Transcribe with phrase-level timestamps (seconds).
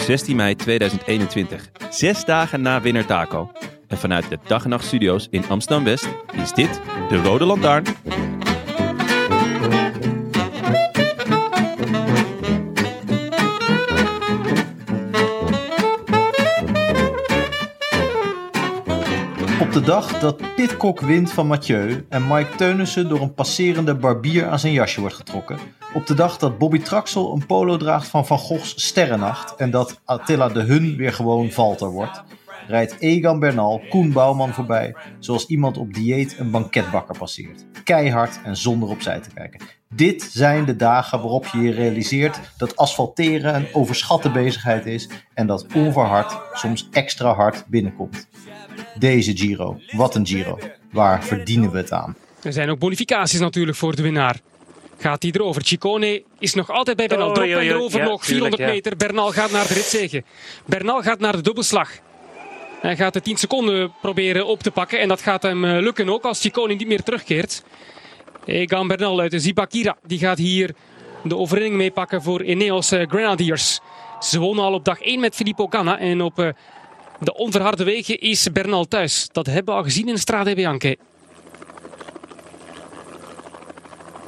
[0.00, 1.70] 16 mei 2021.
[1.90, 3.52] Zes dagen na Winner Taco.
[3.88, 6.08] En vanuit de Dag en Nacht Studio's in Amsterdam-West
[6.42, 7.84] is dit de Rode Lantaarn.
[19.90, 24.72] Dag dat Pitcock wint van Mathieu en Mike Teunissen door een passerende barbier aan zijn
[24.72, 25.58] jasje wordt getrokken.
[25.94, 30.00] Op de dag dat Bobby Traxel een polo draagt van Van Goghs Sterrennacht en dat
[30.04, 32.22] Attila de Hun weer gewoon Valter wordt.
[32.66, 37.66] Rijdt Egan Bernal Koen Bouwman voorbij, zoals iemand op dieet een banketbakker passeert.
[37.84, 39.60] Keihard en zonder opzij te kijken.
[39.88, 45.46] Dit zijn de dagen waarop je je realiseert dat asfalteren een overschatte bezigheid is en
[45.46, 48.28] dat onverhard soms extra hard binnenkomt.
[48.98, 50.58] Deze Giro, wat een Giro.
[50.92, 52.16] Waar verdienen we het aan?
[52.42, 54.40] Er zijn ook bonificaties natuurlijk voor de winnaar.
[54.98, 55.62] Gaat hij erover?
[55.62, 57.34] Chicone is nog altijd bij Bernal.
[57.34, 57.62] Hij joh.
[57.62, 58.24] erover Ja, nog?
[58.24, 58.66] tuurlijk, 400 ja.
[58.66, 58.96] meter.
[58.96, 60.22] Bernal gaat naar de ritzege.
[60.66, 61.90] Bernal gaat naar de dubbelslag.
[62.80, 65.00] Hij gaat de 10 seconden proberen op te pakken.
[65.00, 67.62] En dat gaat hem eh, lukken ook als Chicone niet meer terugkeert.
[68.44, 69.96] Egan Bernal uit de Zibakira.
[70.06, 70.74] Die gaat hier
[71.24, 73.80] de overwinning meepakken voor Ineos eh, Grenadiers.
[74.20, 75.98] Ze wonnen al op dag 1 met Filippo Ganna.
[75.98, 76.48] En op eh,
[77.20, 79.28] de onverharde wegen is Bernal thuis.
[79.32, 80.98] Dat hebben we al gezien in Strade Bianche.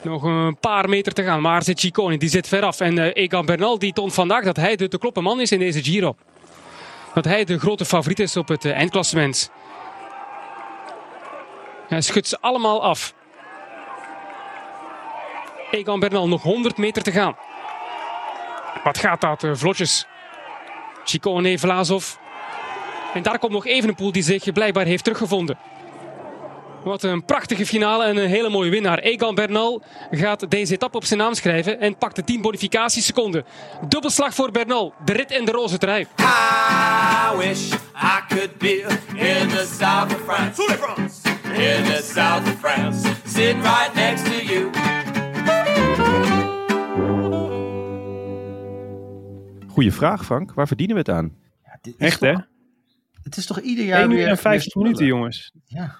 [0.02, 1.40] Nog een paar meter te gaan.
[1.40, 2.80] Maar zit Ciccone, die zit veraf.
[2.80, 5.58] En eh, Egan Bernal die toont vandaag dat hij de te kloppen man is in
[5.58, 6.16] deze Giro.
[7.14, 9.50] Dat hij de grote favoriet is op het eh, eindklassement.
[11.88, 13.14] Hij schudt ze allemaal af.
[15.70, 17.36] Egan Bernal nog 100 meter te gaan.
[18.84, 20.06] Wat gaat dat eh, vlotjes.
[21.04, 22.20] Ciccone, Vlaasov.
[23.14, 25.58] En daar komt nog Evenepoel die zich blijkbaar heeft teruggevonden.
[26.84, 28.98] Wat een prachtige finale en een hele mooie winnaar.
[28.98, 33.44] Egan Bernal gaat deze etappe op zijn naam schrijven en pakt de 10 bonificatieseconden.
[33.88, 36.00] Dubbelslag voor Bernal, de rit en de roze trui.
[36.00, 40.62] I wish I could be in the south of France.
[41.52, 43.08] In the south of France.
[43.26, 44.70] Sitting right next to you.
[49.68, 50.54] Goeie vraag, Frank.
[50.54, 51.36] Waar verdienen we het aan?
[51.64, 52.34] Ja, dit Echt, hè?
[53.22, 54.28] Het is toch ieder jaar 1 uur weer...
[54.28, 55.52] en 50 weer minuten, jongens.
[55.64, 55.96] Ja.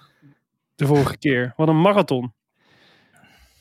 [0.75, 1.53] De vorige keer.
[1.55, 2.33] Wat een marathon.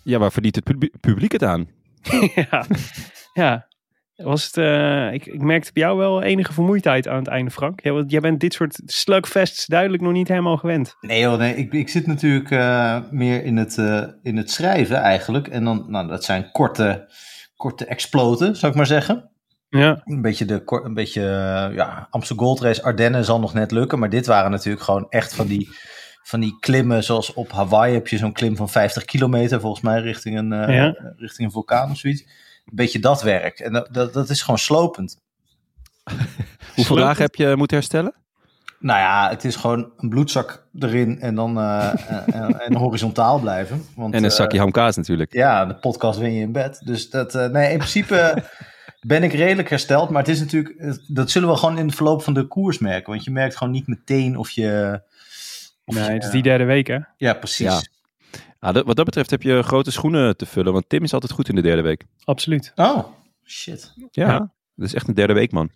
[0.03, 1.69] Ja, waar verdient het pub- publiek het aan?
[2.51, 2.67] ja.
[3.33, 3.67] ja.
[4.17, 7.83] Was het, eh, ik, ik merkte bij jou wel enige vermoeidheid aan het einde, Frank.
[7.83, 10.97] Ja, want jij bent dit soort slugfests duidelijk nog niet helemaal gewend.
[11.01, 14.97] Nee joh, nee, ik, ik zit natuurlijk eh, meer in het, eh, in het schrijven
[14.97, 15.49] eigenlijk.
[15.49, 17.13] En dan, nou, dat zijn korte,
[17.57, 19.31] korte exploten, zou ik maar zeggen.
[19.79, 23.71] Ja, Een beetje, de, een beetje eh, ja, Amsterdam Gold Race, Ardennen zal nog net
[23.71, 23.99] lukken.
[23.99, 25.69] Maar dit waren natuurlijk gewoon echt van die,
[26.23, 27.05] van die klimmen.
[27.05, 30.75] Zoals op Hawaii heb je zo'n klim van 50 kilometer volgens mij richting een, eh,
[30.77, 31.13] Ja.
[31.17, 32.21] richting een vulkaan of zoiets.
[32.23, 33.59] Een beetje dat werk.
[33.59, 35.21] En dat, dat, dat is gewoon slopend.
[36.75, 38.15] Hoeveel dagen heb je moeten herstellen?
[38.79, 41.93] Nou ja, het is gewoon een bloedzak erin en dan eh,
[42.35, 43.85] en, en horizontaal blijven.
[43.97, 45.33] Want, En een zakje hamkaas natuurlijk.
[45.33, 46.81] ja, de podcast win je in bed.
[46.85, 48.35] Dus dat, eh, nee, in principe
[49.07, 50.11] ben ik redelijk hersteld.
[50.11, 53.11] Maar het is natuurlijk, dat zullen we gewoon in het verloop van de koers merken.
[53.13, 55.01] Want je merkt gewoon niet meteen of je...
[55.85, 56.99] Of nee, je- het is die derde week, hè?
[57.17, 57.67] ja, precies.
[57.67, 57.81] Ja.
[58.59, 60.73] Ah, dat- wat dat betreft heb je grote schoenen te vullen.
[60.73, 62.05] Want Tim is altijd goed in de derde week.
[62.25, 62.73] Absoluut.
[62.75, 63.05] Oh,
[63.45, 63.93] shit.
[64.11, 64.39] Ja, Ja.
[64.75, 65.71] dat is echt een derde week, man.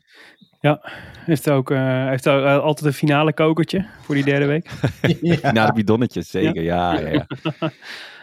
[1.24, 4.70] Heeft ook, eh, heeft ook, eh, altijd een finale kokertje voor die derde week.
[5.42, 5.52] ja.
[5.52, 6.62] Na de bidonnetjes, zeker.
[6.62, 7.26] Ja, ja, ja.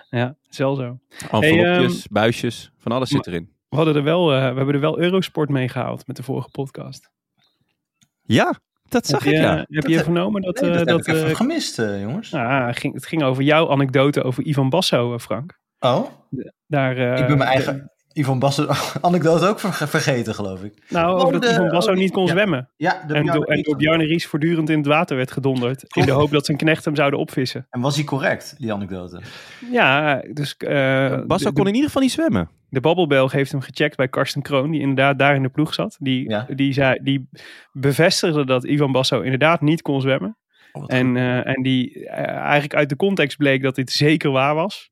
[0.09, 0.99] Ja, wel zo.
[1.31, 3.49] Envelopjes, buisjes, van alles zit erin.
[3.73, 6.49] We, hadden er wel, eh, we hebben er wel Eurosport mee gehaald met de vorige
[6.49, 7.11] podcast.
[8.21, 8.53] Ja,
[8.89, 9.55] dat zag heb ik, je, ja.
[9.57, 10.61] heb Dat je heb- vernomen dat...
[10.61, 12.31] Nee, eh, dat, dat heb ik even eh, gemist, eh, jongens.
[12.31, 15.59] het ging, het ging over jouw anekdote over Ivan Basso, eh, Frank.
[15.79, 16.05] Oh,
[16.67, 17.91] Daar, eh, ik ben mijn eigen...
[18.13, 18.68] Ivan Basso,
[19.01, 20.74] anekdote ook ver- vergeten, geloof ik.
[20.89, 22.31] Nou, over dat de- Ivan Basso oh, niet kon ja.
[22.31, 22.69] zwemmen.
[22.77, 23.75] Ja, de En, Bjarne door, en door.
[23.75, 25.83] Bjarne Ries voortdurend in het water werd gedonderd.
[25.95, 27.68] In de hoop dat zijn knecht hem zouden opvissen.
[27.69, 29.21] En was hij correct, die anekdote?
[29.71, 32.50] Ja, dus eh, Basso de, kon in ieder geval niet zwemmen.
[32.69, 35.98] de babbelbelg heeft hem gecheckt bij Karsten Kroon, die inderdaad daar in de ploeg zat.
[36.00, 36.48] Die, Ja.
[36.56, 37.30] die, zei, die
[37.71, 40.38] bevestigde dat Ivan Basso inderdaad niet kon zwemmen.
[40.71, 44.56] Oh, En, eh, en die eh, eigenlijk uit de context bleek dat dit zeker waar
[44.56, 44.92] was.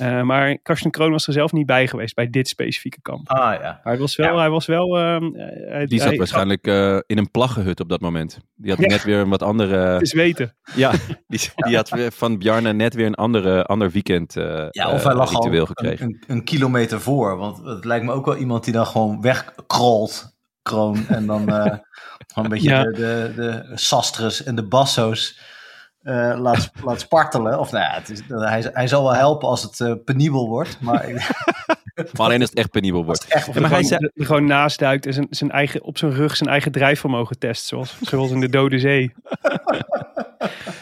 [0.00, 3.28] Eh, maar Karsten Kroon was er zelf niet bij geweest bij dit specifieke kamp.
[3.28, 3.80] Ah ja.
[3.82, 4.38] Hij was wel, Ja.
[4.38, 4.98] hij was wel.
[4.98, 8.38] ehm, eh, hij- Die zat hij- waarschijnlijk eh, in een plaggenhut op dat moment.
[8.54, 8.86] Die had Ja.
[8.86, 9.76] net weer een wat andere...
[9.92, 10.56] Het is weten.
[10.74, 10.90] Ja,
[11.28, 15.14] die, die had van Bjarne net weer een andere, ander weekend eh Ja, of hij
[15.14, 16.06] lag al ritueel een, gekregen.
[16.06, 17.36] een, een kilometer voor.
[17.36, 21.06] Want het lijkt me ook wel iemand die dan gewoon wegkrolt, kroon.
[21.08, 21.56] En dan eh,
[22.26, 22.82] gewoon een beetje Ja.
[22.84, 25.40] de, de, de sastres en de basso's
[26.02, 27.58] eh, laat, laat spartelen.
[27.58, 30.76] Of nou ja, het is, hij, hij zal wel helpen als het eh, penibel wordt.
[30.80, 31.04] Maar
[32.16, 33.24] alleen als het echt penibel wordt.
[33.28, 35.98] echt maar er hij gewoon, zei- er gewoon naast duikt en zijn, zijn eigen, op
[35.98, 37.66] zijn rug zijn eigen drijfvermogen test.
[37.66, 39.12] Zoals, zoals in de Dode Zee.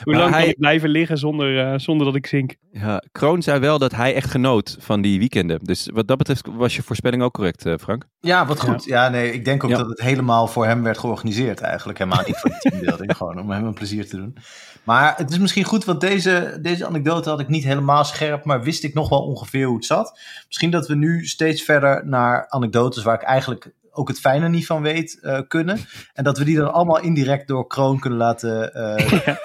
[0.05, 2.55] Hoe lang hij- kan ik blijven liggen zonder, eh, zonder dat ik zink?
[2.73, 5.59] Ja, Kroon zei wel dat hij echt genoot van die weekenden.
[5.63, 8.05] Dus wat dat betreft was je voorspelling ook correct, eh, Frank.
[8.21, 8.85] Ja, wat goed.
[8.85, 9.77] Ja, nee, ik denk ook Ja.
[9.77, 11.99] dat het helemaal voor hem werd georganiseerd eigenlijk.
[11.99, 14.37] Helemaal niet voor de teambuilding, gewoon om hem een plezier te doen.
[14.85, 18.63] Maar het is misschien goed, want deze, deze anekdote had ik niet helemaal scherp, maar
[18.63, 20.19] wist ik nog wel ongeveer hoe het zat.
[20.47, 24.67] Misschien dat we nu steeds verder naar anekdotes waar ik eigenlijk ook het fijne niet
[24.67, 25.87] van weet eh, kunnen.
[26.13, 29.37] En dat we die dan allemaal indirect door Kroon kunnen laten eh,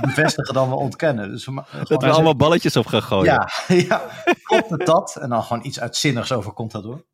[0.08, 1.30] bevestigen dan we ontkennen.
[1.30, 3.32] Dus we, Dat we allemaal balletjes op gaan gooien.
[3.32, 3.48] ja,
[3.88, 4.02] ja,
[4.42, 5.16] klopt het dat?
[5.20, 7.04] En dan gewoon iets uitzinnigs over komt dat door.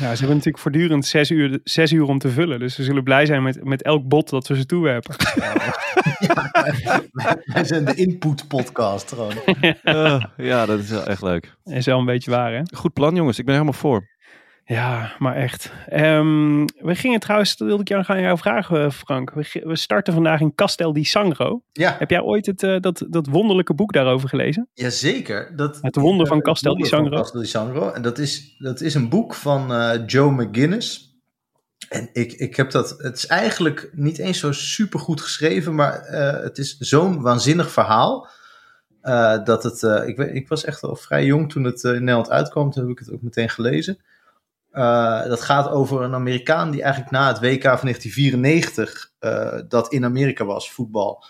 [0.00, 2.58] Ja, ze hebben natuurlijk voortdurend zes uur, zes uur om te vullen.
[2.58, 5.14] Dus ze zullen blij zijn met, met elk bot dat we ze toewerpen.
[7.54, 9.34] Wij zijn de input podcast gewoon.
[10.36, 11.54] Ja, dat is wel echt leuk.
[11.64, 12.62] Is wel een beetje waar, hè?
[12.74, 13.38] Goed plan, jongens.
[13.38, 14.08] Ik ben er helemaal voor.
[14.70, 15.72] Ja, maar echt.
[15.88, 19.30] Ehm, we gingen trouwens, dat wilde ik jou gaan jou vragen, eh, Frank.
[19.30, 21.62] We, we starten vandaag in Castel di Sangro.
[21.72, 24.68] Ja, Heb jij ooit het, eh, dat, dat wonderlijke boek daarover gelezen?
[24.74, 25.56] jazeker.
[25.56, 27.16] Dat, Het wonder van Castel di Wonder Sangro.
[27.16, 27.90] Castel di Sangro.
[27.90, 31.18] En dat is, dat is een boek van eh, Joe McGuinness.
[31.88, 36.00] En ik, ik heb dat, het is eigenlijk niet eens zo super goed geschreven, maar
[36.42, 38.28] het is zo'n waanzinnig verhaal.
[39.44, 42.82] dat het, ik, ik was echt al vrij jong toen het in Nederland uitkwam, toen
[42.82, 43.98] heb ik het ook meteen gelezen.
[44.70, 49.92] Eh, dat gaat over een Amerikaan die eigenlijk na het WK van 1994, eh, dat
[49.92, 51.24] in Amerika was, voetbal,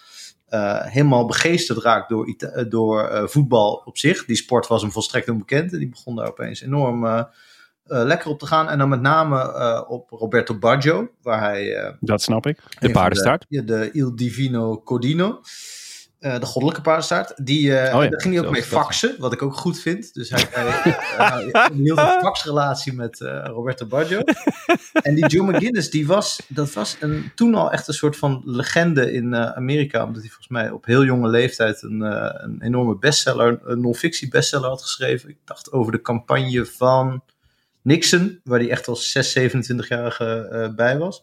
[0.46, 4.24] eh, helemaal begeesterd raakt door, Ita- door voetbal op zich.
[4.24, 7.26] Die sport was hem volstrekt onbekend en die begon daar opeens enorm
[7.84, 8.68] lekker op te gaan.
[8.68, 11.96] En dan met name op Roberto Baggio, waar hij...
[12.00, 12.62] Dat snap ik.
[12.78, 13.46] De paardenstaart.
[13.48, 15.40] De, de Il Divino Codino.
[16.20, 17.32] Eh, de goddelijke paardenstaart.
[17.46, 20.14] Die, eh, Oh ja, daar ging hij ook mee faxen, wat ik ook goed vind.
[20.14, 20.66] Dus hij, hij,
[21.16, 24.20] eh, hij hield een faxrelatie met Roberto Baggio.
[25.02, 28.42] en die Joe McGinnis, die was, dat was een, toen al echt een soort van
[28.44, 30.04] legende in Amerika.
[30.04, 34.68] Omdat hij volgens mij op heel jonge leeftijd een, een enorme bestseller, een non-fictie bestseller
[34.68, 35.28] had geschreven.
[35.28, 37.22] Ik dacht over de campagne van
[37.82, 41.22] Nixon, waar hij echt als 6, 27-jarige eh, bij was.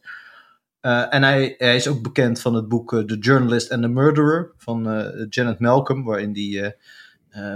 [0.79, 3.87] Eh, en hij, hij is ook bekend van het boek eh, The Journalist and the
[3.87, 6.75] Murderer van eh, Janet Malcolm, waarin die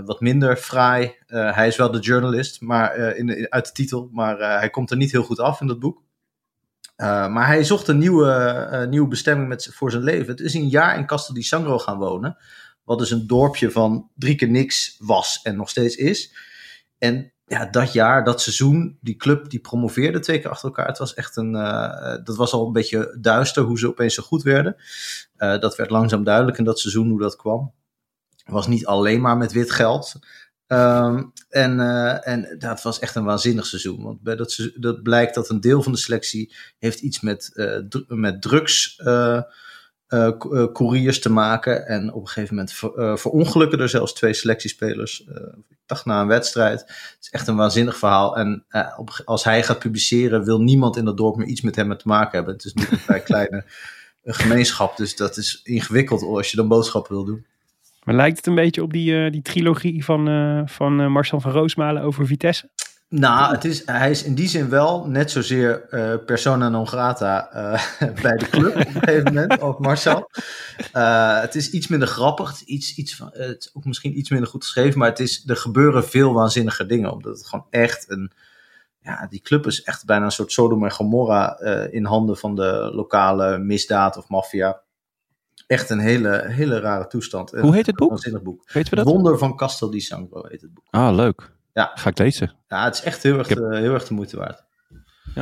[0.05, 1.15] wat minder fraai.
[1.27, 5.11] hij is wel de journalist, maar in, uit de titel, maar hij komt er niet
[5.11, 6.03] heel goed af in dat boek.
[6.97, 10.27] Maar hij zocht een nieuwe, nieuwe bestemming met, voor zijn leven.
[10.27, 12.37] Het is een jaar in Castel di Sangro gaan wonen.
[12.83, 16.35] Wat dus een dorpje van drie keer niks was en nog steeds is.
[16.97, 20.87] En ja, dat jaar, dat seizoen, die club die promoveerde twee keer achter elkaar.
[20.87, 24.23] Het was echt een, eh, dat was al een beetje duister hoe ze opeens zo
[24.23, 24.75] goed werden.
[25.35, 27.73] Eh, dat werd langzaam duidelijk in dat seizoen hoe dat kwam.
[28.45, 30.13] Was niet alleen maar met wit geld.
[30.67, 34.03] Ehm, en, eh, en dat was echt een waanzinnig seizoen.
[34.03, 37.51] Want bij dat, dat blijkt dat een deel van de selectie heeft iets met,
[37.89, 39.01] dru- met drugs
[40.73, 41.87] couriers te maken.
[41.87, 45.25] En op een gegeven moment ver, eh, verongelukken er zelfs twee selectiespelers.
[45.25, 45.35] eh,
[45.69, 46.79] ik dacht na een wedstrijd.
[46.79, 48.37] Het is echt een waanzinnig verhaal.
[48.37, 51.75] En eh, op, als hij gaat publiceren, wil niemand in dat dorp meer iets met
[51.75, 52.53] hem te maken hebben.
[52.53, 53.63] Het is niet een vrij kleine
[54.23, 54.97] eh, gemeenschap.
[54.97, 57.45] Dus dat is ingewikkeld als je dan boodschappen wil doen.
[58.03, 61.39] Maar lijkt het een beetje op die, eh, die trilogie van, eh, van eh, Marcel
[61.39, 62.69] van Roosmalen over Vitesse?
[63.11, 67.51] Nou, het is, hij is in die zin wel net zozeer eh, persona non grata
[67.51, 70.29] eh, bij de club op een gegeven moment, als Marcel.
[70.91, 74.17] Eh, het is iets minder grappig, het is, iets, iets van, het is ook misschien
[74.17, 77.65] iets minder goed geschreven, maar het is, er gebeuren veel waanzinnige dingen, omdat het gewoon
[77.69, 78.31] echt een,
[78.99, 82.91] ja, die club is echt bijna een soort Sodom en Gomorra in handen van de
[82.93, 84.81] lokale misdaad of maffia.
[85.67, 87.51] Echt een hele, hele rare toestand.
[87.51, 88.09] Hoe heet het boek?
[88.09, 88.71] Waanzinnig boek.
[88.71, 89.05] Weten we dat?
[89.05, 90.85] Wonder van Castel di Sangro heet het boek.
[90.89, 91.59] Ah, leuk.
[91.73, 92.51] Ga ik lezen.
[92.67, 94.63] Ja, het is echt heel erg, heb- eh, heel erg de moeite waard.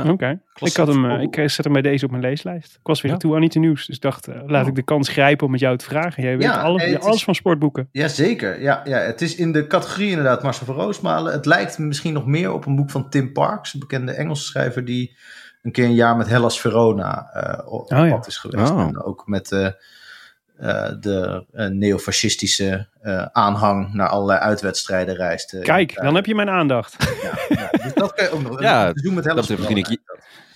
[0.07, 0.39] Oké.
[0.59, 2.73] Ik, had hem, eh, ik eh, zet hem bij deze op mijn leeslijst.
[2.73, 3.17] Ik was weer Ja.
[3.17, 3.85] toe aan iets nieuws.
[3.85, 6.23] Dus ik dacht, eh, laat ik de kans grijpen om met jou te vragen.
[6.23, 7.89] Jij weet Ja, alles, alles is- van sportboeken.
[7.91, 8.97] Jazeker, ja, ja.
[8.97, 11.33] Het is in de categorie inderdaad Marcel van Roosmalen.
[11.33, 14.85] Het lijkt misschien nog meer op een boek van Tim Parks, een bekende Engelse schrijver
[14.85, 15.17] die
[15.61, 18.09] een keer een jaar met Hellas Verona eh, op ja.
[18.09, 18.71] pad is geweest.
[18.71, 18.79] Oh.
[18.79, 19.51] En ook met
[20.59, 25.59] eh, de eh, neofascistische eh, aanhang naar allerlei uitwedstrijden reist.
[25.61, 26.95] Kijk, dan heb je mijn aandacht.
[27.21, 27.83] Ja, ja.
[27.83, 28.61] Dus dat kan je ook nog.
[28.61, 29.99] Ja, seizoen met dat begin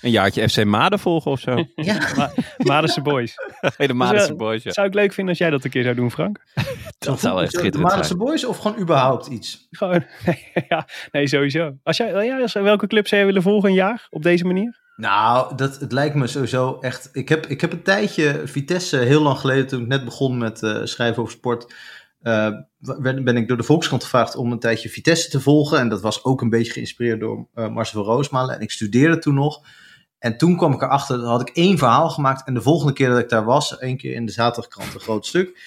[0.02, 1.56] Een jaartje FC Maden volgen of zo.
[1.76, 3.36] Ja, Madense Boys.
[3.78, 4.72] Hele Madense Dus, boys, ja.
[4.72, 6.40] Zou ik leuk vinden als jij dat een keer zou doen, Frank?
[6.98, 8.18] Dat zou echt de schitterend zijn.
[8.18, 9.68] Boys of gewoon überhaupt iets?
[9.72, 10.06] Gewoon,
[10.70, 11.78] ja, nee, sowieso.
[11.84, 14.82] Als jij, ja, als, welke club zou je willen volgen een jaar op deze manier?
[14.96, 17.10] Nou, dat, het lijkt me sowieso echt.
[17.12, 20.64] Ik heb, ik heb een tijdje Vitesse, heel lang geleden, toen ik net begon met
[20.64, 21.74] eh, schrijven over sport.
[22.22, 22.50] eh,
[23.02, 25.80] ben, ben ik door de Volkskrant gevraagd om een tijdje Vitesse te volgen.
[25.80, 28.56] En dat was ook een beetje geïnspireerd door eh, Marcel Roosmalen.
[28.56, 29.62] En ik studeerde toen nog.
[30.20, 32.48] En toen kwam ik erachter, dan had ik één verhaal gemaakt.
[32.48, 35.26] En de volgende keer dat ik daar was, één keer in de zaterdagkrant, een groot
[35.26, 35.60] stuk.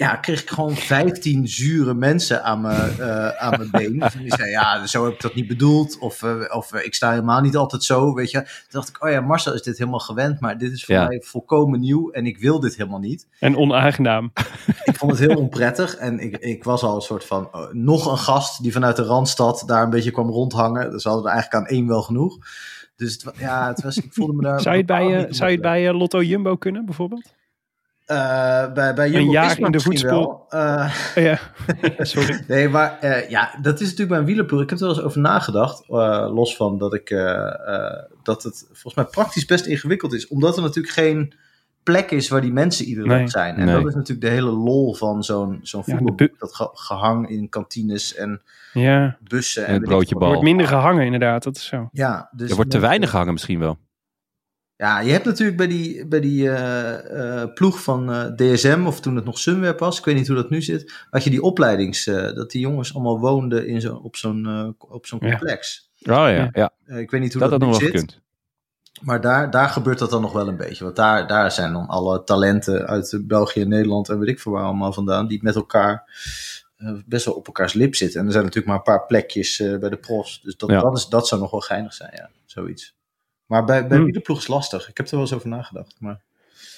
[0.00, 4.00] Ja, kreeg ik gewoon 15 zure mensen aan mijn, eh, aan mijn been.
[4.14, 5.98] En die zei, ja, zo heb ik dat niet bedoeld.
[5.98, 8.38] Of, eh, of eh, ik sta helemaal niet altijd zo, weet je.
[8.42, 10.40] Toen dacht ik, oh ja, Marcel is dit helemaal gewend.
[10.40, 11.06] Maar dit is voor Ja.
[11.06, 12.10] mij volkomen nieuw.
[12.10, 13.26] En ik wil dit helemaal niet.
[13.38, 14.32] En onaangenaam.
[14.84, 15.96] Ik vond het heel onprettig.
[15.96, 19.04] En ik, ik was al een soort van, oh, nog een gast die vanuit de
[19.04, 20.90] Randstad daar een beetje kwam rondhangen.
[20.90, 22.38] Dus hadden er eigenlijk aan één wel genoeg.
[22.96, 24.60] Dus het, ja, het was, ik voelde me daar...
[24.60, 27.38] Zou je het bij, zou je het bij Lotto Jumbo kunnen, bijvoorbeeld?
[28.10, 30.44] Eh, bij, bij Jumbo jaar in de misschien voetspoor.
[30.48, 30.60] wel.
[30.76, 30.94] Eh,
[31.26, 31.38] Ja,
[31.98, 32.44] sorry.
[32.48, 34.62] Nee, maar eh, ja, dat is natuurlijk bij een wielerploeg.
[34.62, 35.80] Ik heb er wel eens over nagedacht.
[35.88, 40.28] eh, los van dat ik eh, eh, dat het volgens mij praktisch best ingewikkeld is.
[40.28, 41.34] Omdat er natuurlijk geen
[41.82, 43.18] plek is waar die mensen iedere Nee.
[43.20, 43.56] dag zijn.
[43.56, 43.74] En Nee.
[43.74, 46.38] dat is natuurlijk de hele lol van zo'n zo'n Ja, voetbalboek.
[46.38, 49.66] Dat ge- gehang in kantines en Ja, bussen.
[49.66, 50.22] En het broodje bal.
[50.22, 51.88] er wordt minder gehangen inderdaad, dat is zo.
[51.92, 53.78] Ja, dus Er wordt te weinig gehangen misschien wel.
[54.80, 59.00] Ja, je hebt natuurlijk bij die, bij die eh, eh, ploeg van eh, DSM, of
[59.00, 61.42] toen het nog Sunweb was, ik weet niet hoe dat nu zit, had je die
[61.42, 65.28] opleidings, eh, dat die jongens allemaal woonden in zo, op zo'n eh, op zo'n Ja.
[65.28, 65.90] complex.
[66.00, 66.70] Oh ja, Ja.
[66.86, 68.20] ik weet niet hoe dat dat, had nog nu zit, gekund.
[69.00, 70.84] maar daar, daar gebeurt dat dan nog wel een beetje.
[70.84, 74.52] Want daar, daar zijn dan alle talenten uit België en Nederland en weet ik veel
[74.52, 76.10] waar allemaal vandaan, die met elkaar
[76.76, 78.20] eh, best wel op elkaars lip zitten.
[78.20, 80.80] En er zijn natuurlijk maar een paar plekjes eh, bij de pros, dus dat, Ja.
[80.80, 82.94] dat, is, dat zou nog wel geinig zijn, ja, zoiets.
[83.50, 84.04] Maar bij, bij Hmm.
[84.06, 84.88] wielerploeg is lastig.
[84.88, 85.96] Ik heb er wel eens over nagedacht.
[85.98, 86.20] Maar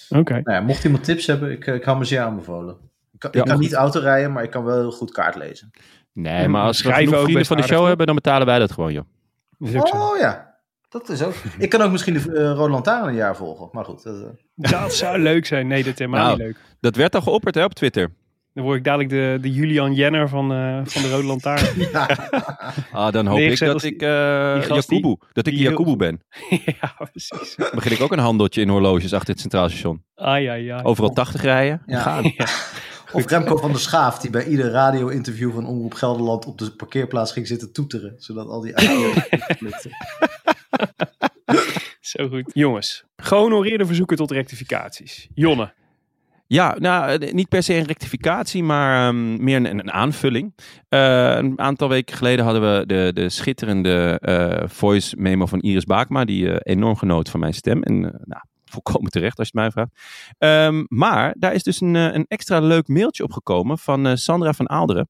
[0.08, 0.32] Oké.
[0.32, 2.76] nou ja, mocht iemand tips hebben, ik, eh, ik hou me zeer aanbevolen.
[3.12, 5.70] Ik kan, Ja, ik kan niet autorijden, maar ik kan wel heel goed kaart lezen.
[6.12, 9.04] Nee, maar als we vrienden van de show hebben, dan betalen wij dat gewoon, joh.
[9.58, 9.92] Dat.
[9.92, 10.54] Oh ja,
[10.88, 11.34] dat is ook.
[11.58, 13.68] Ik kan ook misschien de uh, Roland Lantaarn een jaar volgen.
[13.72, 14.02] Maar goed.
[14.02, 15.66] Dat, eh, Dat zou leuk zijn.
[15.66, 16.36] Nee, dat is helemaal Nou.
[16.36, 16.56] niet leuk.
[16.80, 18.10] Dat werd al geopperd hè, op Twitter.
[18.54, 21.66] Dan word ik dadelijk de, de Julian Jenner van, eh, van de Rode Lantaarn.
[22.92, 26.20] Ah, dan hoop Nee, ik dat ik Jakubu, dat ik die ben.
[26.80, 27.54] ja, precies.
[27.56, 30.02] Dan begin ik ook een handeltje in horloges achter het Centraal Station.
[30.14, 30.82] Ai, ai, ai.
[30.82, 31.82] Overal 80 rijden.
[31.86, 32.00] Ja.
[32.00, 32.24] Gaan.
[33.12, 37.32] of Remco van der Schaaf, die bij ieder radio-interview van Omroep Gelderland op de parkeerplaats
[37.32, 38.14] ging zitten toeteren.
[38.18, 39.90] Zodat al die auto's flipten.
[42.00, 42.50] Zo goed.
[42.52, 45.28] Jongens, gehonoreerde verzoeken tot rectificaties.
[45.34, 45.72] Jonne.
[46.52, 50.54] Ja, nou, eh, niet per se een rectificatie, maar ehm, meer een, een aanvulling.
[50.88, 55.84] Eh, een aantal weken geleden hadden we de, de schitterende eh, voice memo van Iris
[55.84, 57.82] Baakma, die enorm genoot van mijn stem.
[57.82, 58.42] En nou,
[58.72, 60.00] volkomen terecht als je het mij vraagt.
[60.38, 64.52] Ehm, maar daar is dus een, eh, een extra leuk mailtje opgekomen van eh, Sandra
[64.52, 65.08] van Aalderen.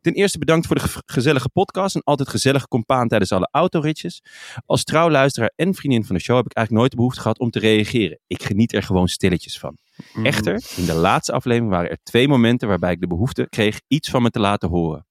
[0.00, 4.22] Ten eerste bedankt voor de ge- gezellige podcast en altijd gezellige compaan tijdens alle autoritjes.
[4.66, 7.50] Als trouwluisteraar en vriendin van de show heb ik eigenlijk nooit de behoefte gehad om
[7.50, 8.18] te reageren.
[8.26, 9.76] Ik geniet er gewoon stilletjes van.
[10.22, 14.10] Echter, in de laatste aflevering waren er twee momenten waarbij ik de behoefte kreeg iets
[14.10, 15.06] van me te laten horen.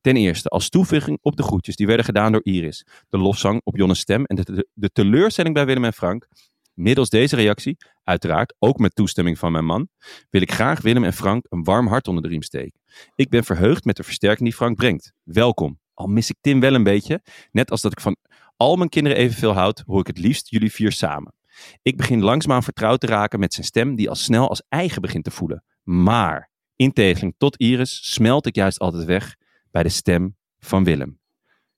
[0.00, 3.76] Ten eerste, als toevoeging op de groetjes die werden gedaan door Iris, de lofzang op
[3.76, 6.28] Jonnes stem en de, de, de teleurstelling bij Willem en Frank.
[6.76, 9.88] Middels deze reactie, uiteraard ook met toestemming van mijn man,
[10.30, 12.80] wil ik graag Willem en Frank een warm hart onder de riem steken.
[13.14, 15.12] Ik ben verheugd met de versterking die Frank brengt.
[15.22, 15.78] Welkom.
[15.94, 18.16] Al mis ik Tim wel een beetje, net als dat ik van
[18.56, 21.34] al mijn kinderen evenveel houd, hoor ik het liefst jullie vier samen.
[21.82, 25.24] Ik begin langzaamaan vertrouwd te raken met zijn stem die al snel als eigen begint
[25.24, 25.64] te voelen.
[25.82, 29.36] Maar, in tegenstelling tot Iris, smelt ik juist altijd weg
[29.70, 31.18] bij de stem van Willem.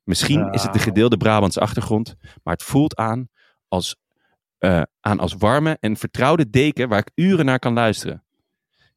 [0.02, 3.28] Misschien is het de gedeelde Brabantse achtergrond, maar het voelt aan
[3.68, 3.96] als,
[4.58, 8.22] eh, aan als warme en vertrouwde deken waar ik uren naar kan luisteren.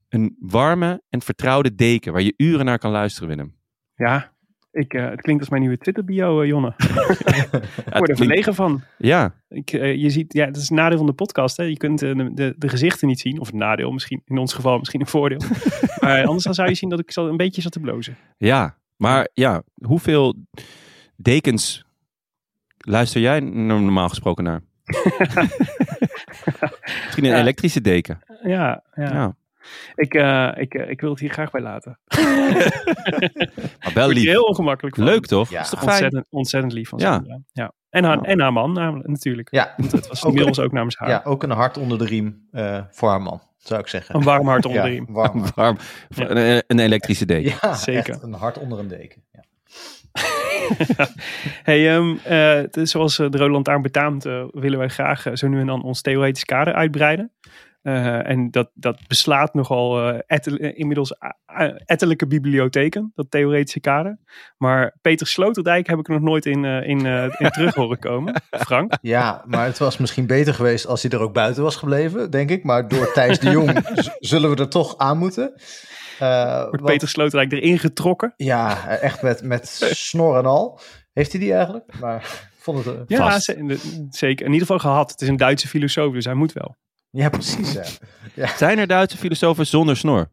[0.09, 3.55] Een warme en vertrouwde deken waar je uren naar kan luisteren, Willem.
[3.95, 4.33] Ja,
[4.71, 6.73] ik, eh, het klinkt als mijn nieuwe Twitter-bio, eh, Jonne.
[6.77, 8.81] Ik word er het verlegen van.
[8.97, 11.57] ja, Ik, je ziet, ja, dat is het nadeel van de podcast.
[11.57, 11.63] Hè.
[11.63, 13.39] Je kunt de, de, de gezichten niet zien.
[13.39, 14.21] Of een nadeel misschien.
[14.25, 15.41] In ons geval misschien een voordeel.
[16.01, 18.17] maar anders dan zou je zien dat ik zo een beetje zat te blozen.
[18.37, 18.79] ja.
[18.95, 20.35] Maar ja, hoeveel
[21.15, 21.85] dekens
[22.77, 24.61] luister jij normaal gesproken naar?
[27.05, 27.39] Misschien een Ja.
[27.39, 28.19] elektrische deken.
[28.43, 29.11] Ja, ja.
[29.13, 29.35] Ja.
[29.95, 31.99] Ik, eh, ik, eh, ik wil het hier graag bij laten.
[33.83, 34.23] Maar wel lief.
[34.25, 35.03] heel ongemakkelijk van.
[35.05, 35.49] Leuk toch?
[35.49, 35.61] Ja.
[35.61, 35.83] Is toch?
[35.83, 37.23] Ontzettend, ontzettend lief van Ja.
[37.53, 37.71] Ja.
[37.89, 39.47] En, haar, en haar man namelijk, natuurlijk.
[39.51, 41.09] Ja, Want het was Ook- inmiddels ook namens haar.
[41.09, 44.15] ja, ook een hart onder de riem eh, voor haar man, zou ik zeggen.
[44.15, 45.05] Een warm hart onder ja, de riem.
[45.09, 45.43] warm.
[45.55, 45.77] Warm.
[46.09, 47.53] Een, een elektrische deken.
[47.61, 48.13] Ja, Zeker.
[48.13, 49.23] echt een hart onder een deken.
[49.31, 49.43] Ja.
[51.63, 55.59] Hey, ehm, eh, zoals eh, de Rode Lantaarn betaamt, eh, willen wij graag zo nu
[55.59, 57.31] en dan ons theoretisch kader uitbreiden.
[57.81, 61.15] Eh, en dat, dat beslaat nogal ettel- inmiddels
[61.85, 64.17] ettelijke bibliotheken, dat theoretische kader.
[64.57, 67.05] Maar Peter Sloterdijk heb ik er nog nooit in, in,
[67.37, 68.41] in terug horen komen.
[68.49, 68.93] Frank?
[69.01, 72.49] ja, maar het was misschien beter geweest als hij er ook buiten was gebleven, denk
[72.49, 72.63] ik.
[72.63, 73.79] Maar door Thijs de Jong
[74.19, 75.53] zullen we er toch aan moeten.
[76.21, 78.33] Eh, Wordt want- Peter Sloterdijk erin getrokken?
[78.37, 80.79] Ja, echt met, met snor en al.
[81.13, 81.99] Heeft hij die eigenlijk?
[81.99, 82.95] Maar vond het...
[82.95, 83.39] eh, Ja,
[84.09, 84.45] zeker.
[84.45, 85.11] In ieder geval gehad.
[85.11, 86.75] Het is een Duitse filosoof, dus hij moet wel.
[87.09, 87.77] ja precies.
[88.35, 88.47] Ja.
[88.47, 90.31] Zijn er Duitse filosofen zonder snor?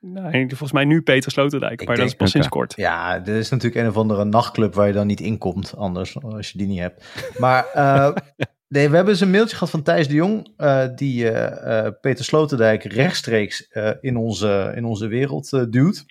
[0.00, 2.56] Nee, volgens mij nu Peter Sloterdijk, maar dat is pas sinds Oké.
[2.56, 2.72] kort.
[2.76, 6.22] Ja, er is natuurlijk een of andere nachtclub waar je dan niet in komt, anders,
[6.22, 7.04] als je die niet hebt.
[7.38, 8.10] Maar eh,
[8.68, 11.92] nee, we hebben eens een mailtje gehad van Thijs de Jong, eh, die eh, eh,
[12.00, 13.68] Peter Sloterdijk rechtstreeks
[14.00, 16.04] in, onze, in onze wereld duwt.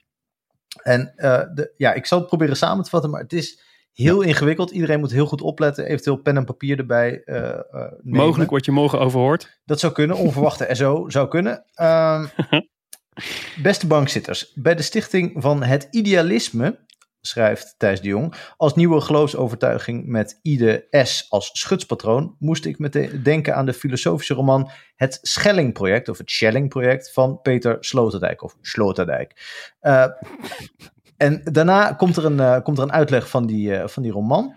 [0.84, 1.14] En
[1.54, 4.72] de, ja, ik zal het proberen samen te vatten, maar het is heel ingewikkeld.
[4.72, 7.24] Iedereen moet heel goed opletten, eventueel pen en papier erbij.
[8.02, 9.60] Mogelijk wordt je morgen overhoord.
[9.66, 11.66] Dat zou kunnen, onverwachte SO zou kunnen.
[11.74, 12.26] Ehm,
[13.64, 16.85] beste bankzitters, bij de stichting van het idealisme,
[17.26, 23.24] schrijft Thijs de Jong, als nieuwe geloofsovertuiging met Ide S als schutspatroon, moest ik meteen
[23.24, 29.34] denken aan de filosofische roman Het Schelling-project, of het Schelling-project van Peter Sloterdijk, of Sloterdijk.
[29.80, 30.08] Eh,
[31.18, 34.12] en daarna komt er een, eh, komt er een uitleg van die, eh, van die
[34.12, 34.56] roman.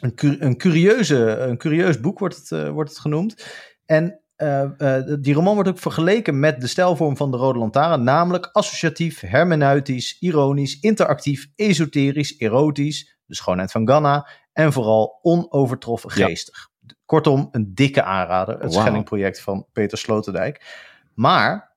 [0.00, 3.44] Een, een, curieuze, een curieus boek wordt het, wordt het genoemd.
[3.86, 8.02] En eh, eh, die roman wordt ook vergeleken met de stijlvorm van de Rode Lantaarn,
[8.02, 16.26] namelijk associatief, hermeneutisch, ironisch, interactief, esoterisch, erotisch, de schoonheid van Ghana en vooral onovertroffen Ja.
[16.26, 16.68] geestig.
[17.04, 18.72] Kortom, een dikke aanrader, het.
[18.72, 20.86] Schellingproject van Peter Sloterdijk.
[21.14, 21.76] Maar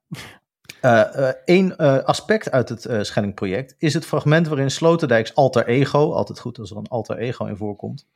[1.45, 6.60] één eh, aspect uit het Schellingproject is het fragment waarin Sloterdijks alter ego, altijd goed
[6.60, 8.08] als er een alter ego in voorkomt,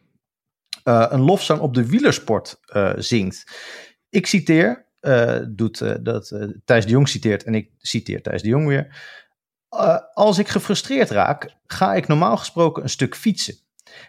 [0.84, 2.60] een lofzang op de wielersport
[2.95, 3.43] zingt.
[4.15, 8.41] Ik citeer, eh, doet eh, dat eh, Thijs de Jong citeert en ik citeer Thijs
[8.41, 9.13] de Jong weer.
[10.13, 13.56] Als ik gefrustreerd raak, ga ik normaal gesproken een stuk fietsen.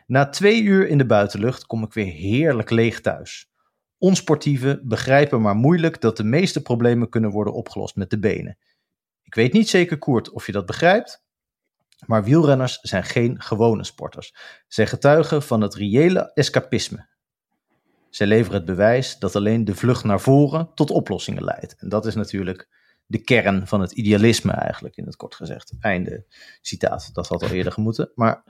[0.07, 3.51] Na twee uur in de buitenlucht kom ik weer heerlijk leeg thuis.
[3.99, 8.59] Onsportieven begrijpen maar moeilijk dat de meeste problemen kunnen worden opgelost met de benen.
[9.23, 11.25] Ik weet niet zeker, Koert, of je dat begrijpt,
[12.07, 14.35] maar wielrenners zijn geen gewone sporters.
[14.69, 17.16] Zij getuigen van het reële escapisme.
[18.17, 21.77] Zij leveren het bewijs dat alleen de vlucht naar voren tot oplossingen leidt.
[21.79, 22.69] En dat is natuurlijk
[23.07, 25.73] de kern van het idealisme eigenlijk, in het kort gezegd.
[25.81, 26.25] Einde
[26.61, 28.11] citaat, dat had al eerder gemoeten.
[28.15, 28.43] Maar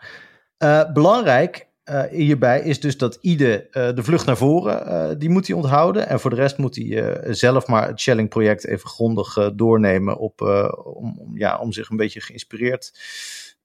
[0.56, 5.46] eh, belangrijk eh, hierbij is dus dat Ide eh, de vlucht naar voren, die moet
[5.46, 6.08] hij onthouden.
[6.08, 10.40] En voor de rest moet hij zelf maar het Schelling-project even grondig doornemen op,
[10.84, 12.92] om, om, ja, om zich een beetje geïnspireerd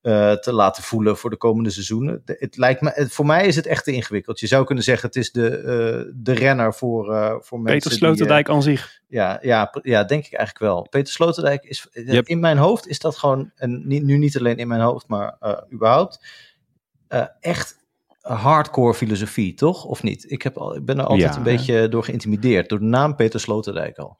[0.01, 2.21] eh, te laten voelen voor de komende seizoenen.
[2.25, 4.39] De- het lijkt me, het- voor mij is het echt te ingewikkeld.
[4.39, 7.89] Je zou kunnen zeggen, het is de, eh, de renner voor, eh, voor mensen Peter
[7.89, 8.85] die, Sloterdijk aan zich.
[8.85, 10.87] eh, ja, ja, ja, denk ik eigenlijk wel.
[10.89, 12.27] Peter Sloterdijk is, eh, Yep.
[12.27, 15.35] in mijn hoofd is dat gewoon, en niet, nu niet alleen in mijn hoofd, maar
[15.39, 16.25] eh, überhaupt,
[17.07, 17.79] eh, echt
[18.21, 19.85] hardcore filosofie, toch?
[19.85, 20.31] Of niet?
[20.31, 21.37] Ik, heb al, ik ben er altijd Ja.
[21.37, 24.17] een beetje door geïntimideerd, door de naam Peter Sloterdijk al.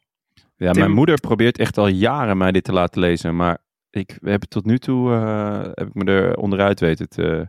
[0.55, 3.35] Ja, Tim- mijn moeder probeert echt al jaren mij dit te laten lezen.
[3.35, 3.57] Maar
[3.91, 7.47] ik we hebben tot nu toe eh, heb ik me er onderuit weten te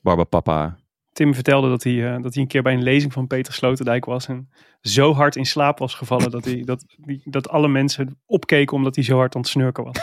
[0.00, 0.76] barbapapa.
[1.12, 4.04] Tim vertelde dat hij, eh, dat hij een keer bij een lezing van Peter Sloterdijk
[4.04, 4.28] was.
[4.28, 8.76] En zo hard in slaap was gevallen dat, hij, dat, die, dat alle mensen opkeken
[8.76, 9.96] omdat hij zo hard aan het snurken was.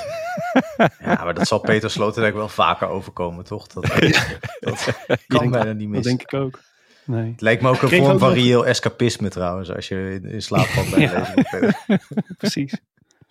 [1.00, 3.68] Ja, maar dat zal Peter Sloterdijk wel vaker overkomen, toch?
[3.68, 3.84] Dat,
[4.60, 4.94] dat
[5.28, 6.04] kan denk- bijna niet Dat mis.
[6.04, 6.60] denk ik ook.
[7.06, 7.32] Nee.
[7.32, 10.20] Het lijkt me ook een Kreeg vorm ook van nog- reëel escapisme trouwens, als je
[10.24, 11.20] in, in slaap valt bij een Ja.
[11.20, 11.78] lezing van Peter.
[12.38, 12.80] Precies.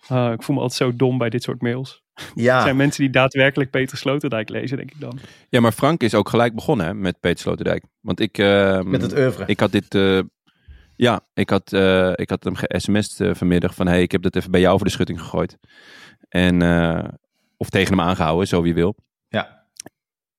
[0.07, 2.03] Ah, ik voel me altijd zo dom bij dit soort mails.
[2.15, 5.19] Het Ja, zijn mensen die daadwerkelijk Peter Sloterdijk lezen, denk ik dan.
[5.49, 7.83] Ja, maar Frank is ook gelijk begonnen hè, met Peter Sloterdijk.
[8.01, 9.43] Want ik, eh, met het oeuvre.
[9.45, 9.95] ik had dit...
[9.95, 10.19] eh,
[10.95, 13.87] ja, ik had, eh, ik had hem ge-sms'd eh, vanmiddag van...
[13.87, 15.57] hey, ik heb dat even bij jou over de schutting gegooid.
[16.29, 17.03] En, eh,
[17.57, 18.95] of tegen hem aangehouden, zo wie wil.
[19.27, 19.63] Ja.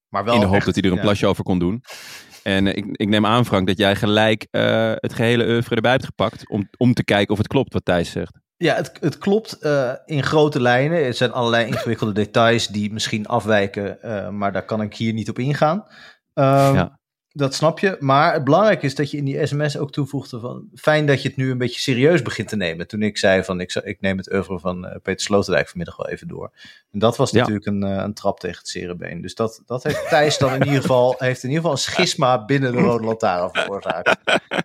[0.09, 1.03] Maar wel in de hoop echt, dat hij er een ja.
[1.03, 1.83] plasje over kon doen.
[2.43, 6.05] En ik, ik neem aan, Frank, dat jij gelijk eh, het gehele oeuvre erbij hebt
[6.05, 6.49] gepakt...
[6.49, 8.39] Om, om te kijken of het klopt wat Thijs zegt.
[8.57, 10.99] Ja, het, het klopt uh, in grote lijnen.
[10.99, 15.29] Er zijn allerlei ingewikkelde details die misschien afwijken, uh, maar daar kan ik hier niet
[15.29, 15.77] op ingaan.
[16.35, 16.99] Um, ja.
[17.37, 17.97] Dat snap je.
[18.01, 20.69] Maar het belangrijke is dat je in die sms ook toevoegde van...
[20.75, 22.87] fijn dat je het nu een beetje serieus begint te nemen.
[22.87, 26.09] Toen ik zei van ik, ik neem het oeuvre van uh, Peter Sloterdijk vanmiddag wel
[26.09, 26.53] even door.
[26.91, 27.39] En dat was ja.
[27.39, 29.21] natuurlijk een, uh, een trap tegen het cerebeen.
[29.21, 31.15] Dus dat, dat heeft Thijs dan in ieder geval...
[31.19, 34.17] heeft in ieder geval een schisma binnen de Rode Lantaarn veroorzaakt.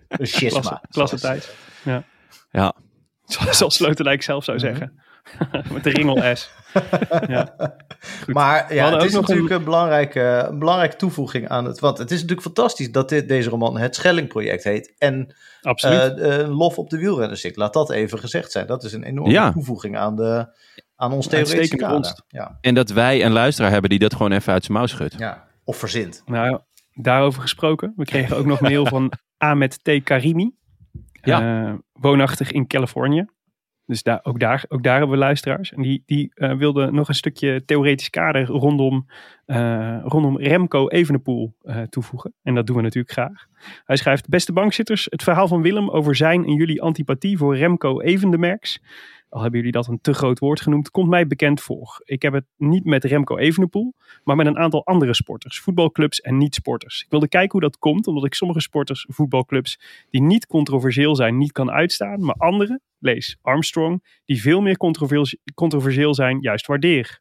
[0.07, 0.59] Een schisma.
[0.59, 1.49] Klasse, klasse Thijs.
[1.83, 2.03] Ja.
[2.51, 2.75] Ja.
[3.51, 5.01] Zoals Sloterdijk zelf zou zeggen.
[5.73, 6.49] Met de ringel S.
[7.27, 7.55] ja.
[8.27, 9.55] Maar ja, het is natuurlijk een...
[9.55, 11.79] een, belangrijke, een belangrijke toevoeging aan het.
[11.79, 14.93] Want het is natuurlijk fantastisch dat dit, deze roman het Schellingproject heet.
[14.97, 16.17] En Absoluut.
[16.17, 17.43] Uh, lof op de wielrenners.
[17.43, 18.67] Ik laat dat even gezegd zijn.
[18.67, 19.51] Dat is een enorme ja.
[19.51, 20.47] toevoeging aan, de,
[20.95, 22.19] aan ons theoretische kader.
[22.27, 22.57] Ja.
[22.61, 25.15] En dat wij een luisteraar hebben die dat gewoon even uit zijn mouw schudt.
[25.17, 26.23] Ja, of verzint.
[26.25, 26.59] Nou,
[26.93, 27.93] daarover gesproken.
[27.95, 30.03] We kregen ook nog mail van Ahmed T.
[30.03, 30.51] Karimi.
[31.21, 31.67] Ja.
[31.67, 33.25] Uh, woonachtig in Californië.
[33.85, 35.73] Dus daar, ook, daar, ook daar hebben we luisteraars.
[35.73, 39.07] En die, die uh, wilde nog een stukje theoretisch kader rondom,
[39.45, 41.55] uh, rondom Remco Evenepoel
[41.89, 42.33] toevoegen.
[42.43, 43.45] En dat doen we natuurlijk graag.
[43.85, 48.01] Hij schrijft, beste bankzitters, het verhaal van Willem over zijn en jullie antipathie voor Remco
[48.01, 48.79] Evendemerks
[49.31, 52.01] al hebben jullie dat een te groot woord genoemd, komt mij bekend voor.
[52.03, 56.37] Ik heb het niet met Remco Evenepoel, maar met een aantal andere sporters, voetbalclubs en
[56.37, 57.01] niet-sporters.
[57.01, 61.37] Ik wilde kijken hoe dat komt, omdat ik sommige sporters, voetbalclubs, die niet controversieel zijn,
[61.37, 64.77] niet kan uitstaan, maar andere, lees Armstrong, die veel meer
[65.53, 67.19] controversieel zijn, juist waardeer.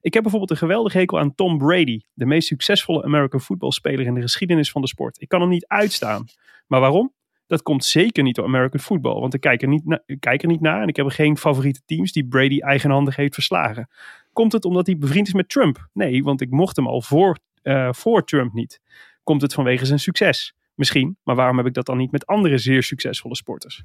[0.00, 4.14] Ik heb bijvoorbeeld een geweldige hekel aan Tom Brady, de meest succesvolle American voetbalspeler in
[4.14, 5.20] de geschiedenis van de sport.
[5.20, 6.24] Ik kan hem niet uitstaan.
[6.66, 7.12] Maar waarom?
[7.46, 9.20] Dat komt zeker niet door American football.
[9.20, 10.82] Want ik kijk er, niet ik kijk er niet naar.
[10.82, 13.88] En ik heb geen favoriete teams die Brady eigenhandig heeft verslagen.
[14.32, 15.88] Komt het omdat hij bevriend is met Trump?
[15.92, 18.80] Nee, want ik mocht hem al voor, uh, voor Trump niet.
[19.22, 20.54] Komt het vanwege zijn succes?
[20.74, 23.82] Misschien, maar waarom heb ik dat dan niet met andere zeer succesvolle sporters?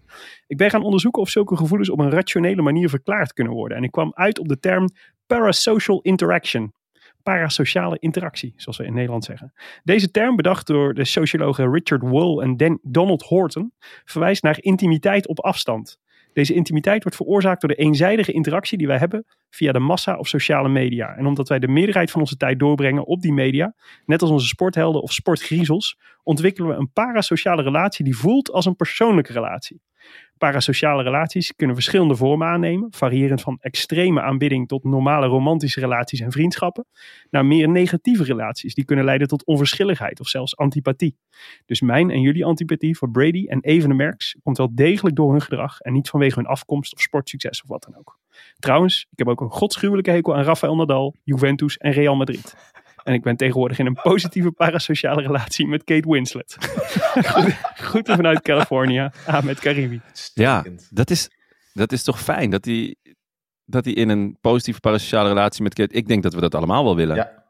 [0.47, 3.77] Ik ben gaan onderzoeken of zulke gevoelens op een rationele manier verklaard kunnen worden.
[3.77, 4.89] En ik kwam uit op de term
[5.25, 6.73] parasocial interaction
[7.31, 9.53] parasociale interactie, zoals we in Nederland zeggen.
[9.83, 13.71] Deze term, bedacht door de sociologen Richard Wool en Donald Horton,
[14.05, 15.99] verwijst naar intimiteit op afstand.
[16.33, 20.27] Deze intimiteit wordt veroorzaakt door de eenzijdige interactie die wij hebben via de massa of
[20.27, 21.15] sociale media.
[21.15, 24.47] En omdat wij de meerderheid van onze tijd doorbrengen op die media, net als onze
[24.47, 29.81] sporthelden of sportgriezels, ontwikkelen we een parasociale relatie die voelt als een persoonlijke relatie.
[30.37, 36.31] Parasociale relaties kunnen verschillende vormen aannemen, variërend van extreme aanbidding tot normale romantische relaties en
[36.31, 36.85] vriendschappen,
[37.29, 41.17] naar meer negatieve relaties die kunnen leiden tot onverschilligheid of zelfs antipathie.
[41.65, 45.31] Dus mijn en jullie antipathie voor Brady en Even de Merks komt wel degelijk door
[45.31, 48.19] hun gedrag en niet vanwege hun afkomst of sportsucces of wat dan ook.
[48.59, 52.55] Trouwens, ik heb ook een godschuwelijke hekel aan Rafael Nadal, Juventus en Real Madrid.
[53.07, 56.57] En ik ben tegenwoordig in een positieve parasociale relatie met Kate Winslet.
[57.89, 60.01] Groeten vanuit California, Ahmed Karimi.
[60.33, 61.29] Ja, dat is,
[61.73, 62.95] dat is toch fijn dat hij
[63.65, 65.93] dat hij in een positieve parasociale relatie met Kate...
[65.93, 67.15] Ik denk dat we dat allemaal wel willen.
[67.15, 67.43] Ja,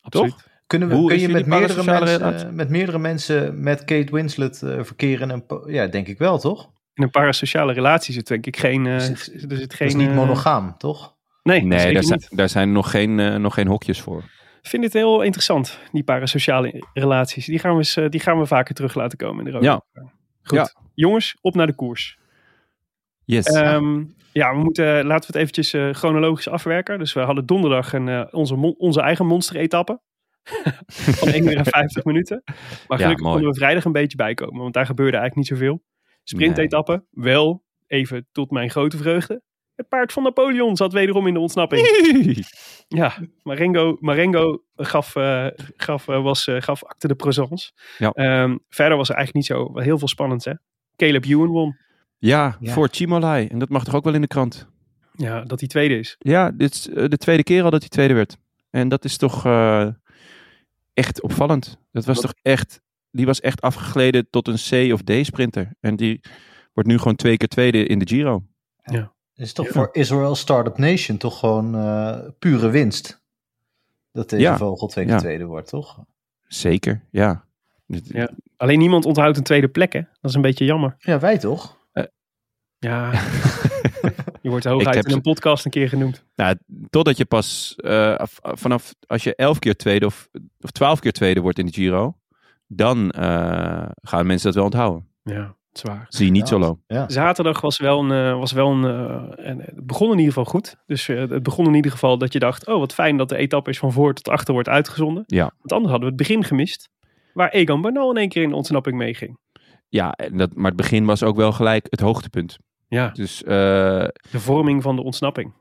[0.00, 0.30] absoluut.
[0.30, 0.46] Toch?
[0.66, 4.82] Kunnen we, Hoe kun je met meerdere, mensen, met meerdere mensen met Kate Winslet uh,
[4.82, 5.30] verkeren?
[5.30, 6.70] En, ja, denk ik wel, toch?
[6.94, 8.84] In een parasociale relatie zit denk ik geen...
[8.84, 11.14] Uh, is het, er zit geen is niet uh, monogaam, toch?
[11.42, 14.24] Nee, nee daar, zijn, daar zijn nog geen, uh, nog geen hokjes voor.
[14.66, 17.46] Vind het heel interessant, die parasociale relaties.
[17.46, 19.64] Die gaan we, eens, die gaan we vaker terug laten komen in de rode.
[19.64, 19.84] Ja.
[20.42, 20.58] Goed.
[20.58, 20.68] Ja.
[20.94, 22.18] Jongens, op naar de koers.
[23.24, 23.54] Yes.
[23.54, 26.98] Um, ja, we moeten, laten we het eventjes uh, chronologisch afwerken.
[26.98, 30.00] Dus we hadden donderdag een, uh, onze, onze eigen monster-etappe.
[30.86, 32.42] van 51 minuten.
[32.88, 34.60] Maar gelukkig ja, konden we vrijdag een beetje bijkomen.
[34.60, 35.82] Want daar gebeurde eigenlijk niet zoveel.
[36.22, 37.24] Sprint-etappe, nee.
[37.24, 39.42] wel even tot mijn grote vreugde.
[39.74, 41.86] Het paard van Napoleon zat wederom in de ontsnapping.
[42.88, 47.72] ja, Marengo, Marengo gaf, uh, gaf, uh, was, uh, gaf acte de présence.
[47.98, 48.42] Ja.
[48.42, 50.44] Um, verder was er eigenlijk niet zo heel veel spannend.
[50.44, 50.52] Hè?
[50.96, 51.76] Caleb Ewan won.
[52.18, 53.46] Ja, ja, voor Chimolai.
[53.46, 54.68] En dat mag toch ook wel in de krant?
[55.12, 56.16] Ja, dat hij tweede is.
[56.18, 58.36] Ja, dit is de tweede keer al dat hij tweede werd.
[58.70, 59.46] En dat is toch
[60.92, 61.78] echt opvallend.
[61.92, 62.24] Dat was Wat?
[62.24, 62.82] toch echt...
[63.10, 65.74] Die was echt afgegleden tot een C of D sprinter.
[65.80, 66.20] En die
[66.72, 68.42] wordt nu gewoon twee keer tweede in de Giro.
[68.82, 69.13] Ja.
[69.36, 69.72] Is toch ja.
[69.72, 73.22] voor Israel Startup Nation toch gewoon uh, pure winst?
[74.12, 74.56] Dat deze ja.
[74.56, 75.20] vogel twee keer ja.
[75.20, 76.04] tweede wordt, toch?
[76.46, 77.44] Zeker, ja.
[77.86, 78.30] ja.
[78.56, 80.00] Alleen niemand onthoudt een tweede plek, hè?
[80.00, 80.94] Dat is een beetje jammer.
[80.98, 81.78] Ja, wij toch?
[81.92, 82.04] Uh,
[82.78, 83.12] ja.
[84.42, 86.24] je wordt hooguit in een podcast een keer genoemd.
[86.34, 86.56] Nou,
[86.90, 90.28] totdat je pas uh, vanaf als je elf keer tweede of,
[90.60, 92.18] of twaalf keer tweede wordt in de Giro,
[92.66, 93.12] dan
[94.02, 95.08] gaan mensen dat wel onthouden.
[95.22, 95.56] Ja.
[95.78, 96.06] Zwaar.
[96.08, 96.78] Zie je niet zo lang.
[96.86, 97.08] Ja.
[97.08, 100.44] Zaterdag was wel een, uh, was wel een, uh, en het begon in ieder geval
[100.44, 100.76] goed.
[100.86, 103.36] Dus uh, het begon in ieder geval dat je dacht, oh wat fijn dat de
[103.36, 105.22] etappe is van voor tot achter wordt uitgezonden.
[105.26, 105.42] Ja.
[105.58, 106.90] Want anders hadden we het begin gemist,
[107.32, 109.38] waar Egan Bernal in één keer in de ontsnapping meeging.
[109.88, 112.58] Ja, en dat, maar het begin was ook wel gelijk het hoogtepunt.
[112.88, 113.08] Ja.
[113.08, 115.52] Dus, uh, de vorming van de ontsnapping.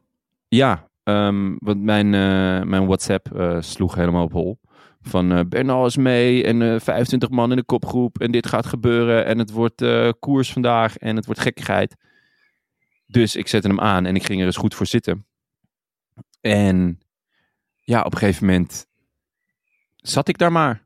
[0.47, 4.59] Ja, um, want mijn, uh, mijn WhatsApp uh, sloeg helemaal op hol.
[5.03, 9.37] Van Bernal is mee en 25 man in de kopgroep en dit gaat gebeuren en
[9.37, 9.83] het wordt
[10.19, 11.95] koers vandaag en het wordt gekkigheid.
[13.05, 15.25] Dus ik zette hem aan en ik ging er eens goed voor zitten.
[16.41, 16.99] En
[17.79, 18.85] ja, op een gegeven moment
[19.95, 20.81] zat ik daar maar.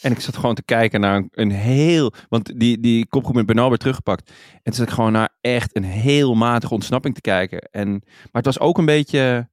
[0.00, 2.12] En ik zat gewoon te kijken naar een, een heel.
[2.28, 4.30] Want die, die kopgroep met Bernal werd teruggepakt.
[4.30, 7.58] En toen zat ik gewoon naar echt een heel matige ontsnapping te kijken.
[7.58, 9.49] En, maar het was ook een beetje.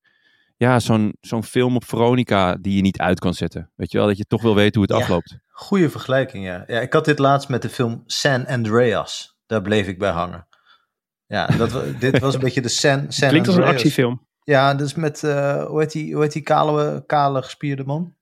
[0.57, 3.71] Ja, zo'n zo'n film op Veronica die je niet uit kan zetten.
[3.75, 5.37] Weet je wel, dat je toch wil weten hoe het afloopt.
[5.47, 6.63] Goeie vergelijking, ja.
[6.67, 6.79] ja.
[6.79, 9.37] Ik had dit laatst met de film San Andreas.
[9.45, 10.47] Daar bleef ik bij hangen.
[11.25, 14.25] Ja, dat, dit was een beetje de San, San Klinkt als een actiefilm.
[14.43, 18.15] Ja, dus met, uh, hoe heet die, hoe heet die kale, kale gespierde man?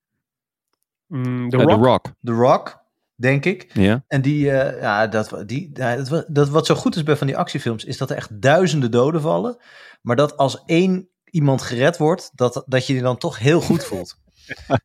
[1.07, 1.69] Mm, The, Rock.
[1.69, 2.13] The Rock.
[2.23, 2.83] The Rock,
[3.15, 3.69] denk ik.
[3.73, 4.03] Ja.
[4.07, 7.37] En die, uh, ja, dat, die, dat, dat, wat zo goed is bij van die
[7.37, 9.57] actiefilms, is dat er echt duizenden doden vallen.
[10.01, 13.85] Maar dat als één iemand gered wordt, dat, dat je je dan toch heel goed
[13.89, 14.17] voelt.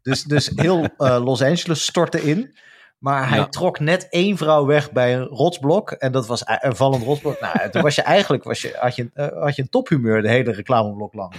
[0.02, 2.54] dus, dus heel uh, Los Angeles stortte in.
[2.98, 5.90] Maar hij trok net één vrouw weg bij een rotsblok.
[5.90, 7.40] En dat was een vallend rotsblok.
[7.40, 10.28] Nou, toen was je eigenlijk was je, had, je, uh, had je een tophumeur de
[10.28, 11.34] hele reclameblok lang.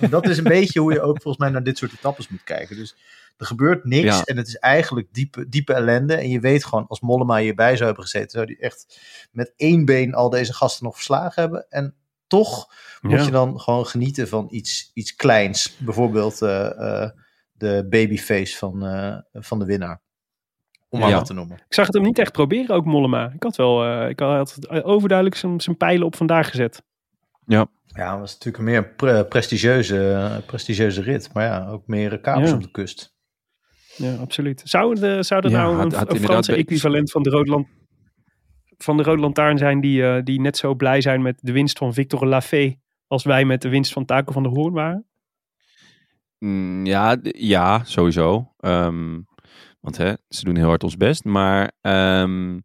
[0.00, 2.44] En dat is een beetje hoe je ook volgens mij naar dit soort etappes moet
[2.44, 2.76] kijken.
[2.76, 2.96] Dus
[3.36, 6.14] er gebeurt niks en het is eigenlijk diepe, diepe ellende.
[6.14, 9.00] En je weet gewoon, als Mollema hierbij zou hebben gezeten, zou die echt
[9.32, 11.66] met één been al deze gasten nog verslagen hebben.
[11.68, 11.94] En
[12.26, 15.76] toch moet je dan gewoon genieten van iets, iets kleins.
[15.78, 17.08] Bijvoorbeeld uh, uh,
[17.52, 20.00] de babyface van, uh, van de winnaar.
[20.88, 21.56] Om maar wat te noemen.
[21.56, 23.32] Ik zag het hem niet echt proberen, ook Mollema.
[23.34, 26.82] Ik had wel, ik had overduidelijk zijn, zijn pijlen op vandaag gezet.
[27.46, 27.66] Ja.
[27.86, 31.32] Ja, het was natuurlijk een meer pre prestigieuze, prestigieuze rit.
[31.32, 33.14] Maar ja, ook meer kapers op de kust.
[33.96, 34.62] Ja, absoluut.
[34.64, 37.66] Zou, de, zou er nou een, had, Franse equivalent van de Rode,
[38.78, 41.78] van de Rode Lantaarn zijn die, uh, die net zo blij zijn met de winst
[41.78, 45.06] van Victor Lafay als wij met de winst van Taco van de Hoorn waren?
[46.38, 48.52] Mm, ja, ja, sowieso.
[48.60, 49.26] Um,
[49.80, 51.24] want hè, ze doen heel hard ons best.
[51.24, 52.64] Maar um,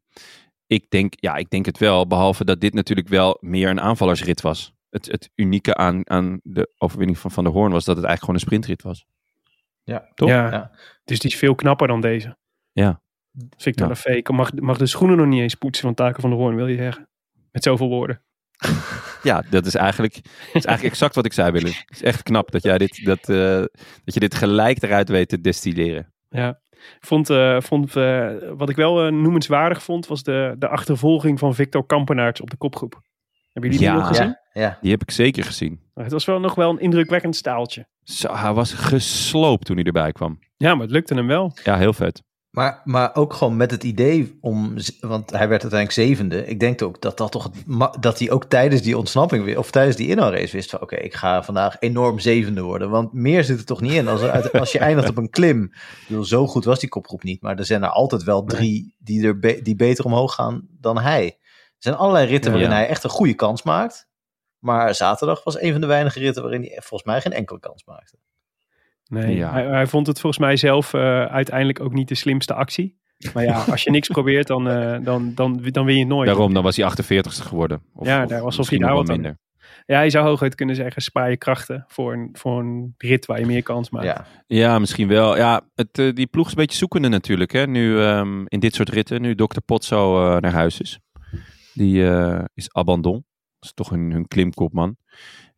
[0.68, 2.08] ik, denk, ja, ik denk het wel.
[2.08, 4.74] Behalve dat dit natuurlijk wel meer een aanvallersrit was.
[4.90, 8.20] Het, het unieke aan, aan de overwinning van Van der Hoorn was dat het eigenlijk
[8.20, 9.06] gewoon een sprintrit was.
[9.84, 10.30] Ja, toch?
[10.30, 10.72] Ja.
[11.04, 12.38] Dus die is veel knapper dan deze.
[12.72, 13.02] Ja.
[13.58, 13.94] Victor ja.
[13.94, 16.68] Lafay mag, mag de schoenen nog niet eens poetsen van Taken van de Hoorn, wil
[16.68, 17.10] je zeggen?
[17.52, 18.22] Met zoveel woorden.
[19.24, 21.72] Ja, dat is eigenlijk, dat is eigenlijk exact wat ik zei, Willem.
[21.72, 23.38] Het is echt knap dat, jij dit, dat, uh,
[24.04, 26.14] dat je dit gelijk eruit weet te destilleren.
[26.30, 26.62] Ja,
[27.00, 31.86] vond, uh, vond uh, wat ik wel noemenswaardig vond, was de, de achtervolging van Victor
[31.86, 33.02] Kampenaerts op de kopgroep.
[33.54, 34.38] Hebben jullie die nog gezien?
[34.54, 35.80] Ja, ja, die heb ik zeker gezien.
[35.94, 37.88] Het was wel nog wel een indrukwekkend staaltje.
[38.04, 40.40] Zo, hij was gesloopt toen hij erbij kwam.
[40.58, 41.52] Ja, maar het lukte hem wel.
[41.64, 42.24] Ja, heel vet.
[42.52, 46.46] Maar, maar ook gewoon met het idee om, want hij werd uiteindelijk zevende.
[46.46, 47.52] Ik denk ook dat dat toch,
[48.00, 51.44] dat hij ook tijdens die ontsnapping, of tijdens die inhaalrace wist van oké, ik ga
[51.44, 52.90] vandaag enorm zevende worden.
[52.90, 54.08] Want meer zit er toch niet in.
[54.08, 55.72] Als, er, als je eindigt op een klim,
[56.08, 57.42] bedoel, zo goed was die kopgroep niet.
[57.42, 60.98] Maar er zijn er altijd wel drie die, er be, die beter omhoog gaan dan
[60.98, 61.26] hij.
[61.26, 64.10] Er zijn allerlei ritten waarin hij echt een goede kans maakt.
[64.60, 67.86] Maar zaterdag was een van de weinige ritten waarin hij volgens mij geen enkele kans
[67.86, 68.18] maakte.
[69.12, 69.52] Nee, ja.
[69.52, 73.00] hij, hij, vond het volgens mij zelf uh, uiteindelijk ook niet de slimste actie.
[73.34, 76.28] Maar ja, als je niks probeert, dan, uh, dan, dan, dan win je het nooit.
[76.28, 77.82] Daarom, dan was hij 48ste geworden.
[77.94, 79.38] Of, ja, daar was of hij nou wat minder.
[79.86, 83.40] Ja, je zou hooguit kunnen zeggen, spaar je krachten voor een, voor een rit waar
[83.40, 84.06] je meer kans maakt.
[84.06, 85.38] Ja, ja misschien wel.
[85.38, 87.52] Ja, het, uh, die ploeg is een beetje zoekende natuurlijk.
[87.52, 87.68] Hè?
[87.68, 89.60] Nu um, in dit soort ritten, nu Dr.
[89.66, 91.00] Potso uh, naar huis is.
[91.74, 92.04] Die
[92.54, 93.14] is abandon.
[93.60, 94.98] Dat is toch hun, hun klimkopman.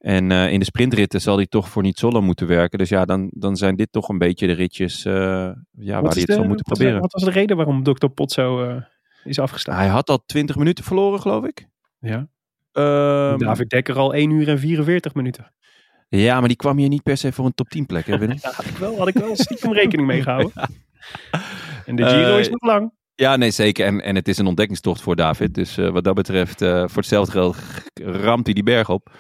[0.04, 2.78] En uh, in de sprintritten zal hij toch voor niet solo moeten werken.
[2.78, 6.20] Dus ja, dan, dan zijn dit toch een beetje de ritjes uh, ja, waar hij
[6.20, 7.00] het de, zou moeten proberen.
[7.00, 8.08] wat was de reden waarom Dr.
[8.08, 8.82] Pot zo uh,
[9.24, 9.76] is afgestaan?
[9.76, 11.68] Hij had al 20 minuten verloren, geloof ik.
[12.00, 12.18] Ja.
[12.74, 15.54] Um, David Dekker al 1 uur en 44 minuten.
[16.10, 18.36] Ja, maar die kwam hier niet per se voor een top 10 plek, hè ja,
[18.42, 20.52] had ik wel, had ik wel stiekem rekening mee gehouden.
[21.86, 22.92] En de Giro is nog lang.
[23.16, 23.86] Ja, nee, zeker.
[23.86, 25.54] En, en het is een ontdekkingstocht voor David.
[25.54, 27.58] Dus wat dat betreft, voor hetzelfde geld
[27.94, 29.12] ramt hij die berg op.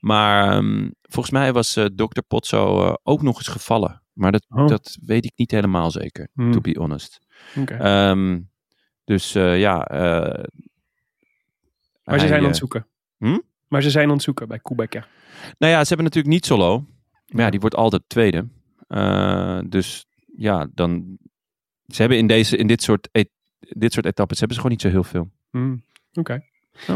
[0.00, 2.20] Maar um, volgens mij was uh, Dr.
[2.28, 4.02] Potso uh, ook nog eens gevallen.
[4.12, 4.66] Maar dat, oh.
[4.66, 6.52] dat weet ik niet helemaal zeker, hmm.
[6.52, 7.18] to be honest.
[7.56, 8.10] Okay.
[8.10, 8.50] Um,
[9.04, 9.86] dus uh, ja.
[12.04, 12.86] maar ze zijn aan het zoeken.
[13.18, 13.38] Hm?
[13.68, 15.08] Maar ze zijn aan het zoeken bij Koebekker.
[15.58, 16.84] Nou ja, ze hebben natuurlijk niet solo.
[17.26, 18.48] Maar ja, die wordt altijd tweede.
[19.68, 21.18] dus ja, dan.
[21.86, 24.86] Ze hebben in, deze, in dit, soort et, dit soort etappes hebben ze gewoon niet
[24.86, 25.30] zo heel veel.
[25.50, 25.84] Hmm.
[26.10, 26.20] Oké.
[26.20, 26.49] Okay.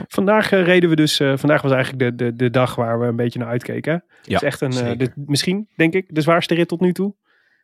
[0.09, 3.07] Vandaag uh, reden we dus, uh, vandaag was eigenlijk de, de, de dag waar we
[3.07, 3.92] een beetje naar uitkeken.
[3.92, 6.92] Ja, het is echt een, uh, de, misschien denk ik de zwaarste rit tot nu
[6.92, 7.14] toe.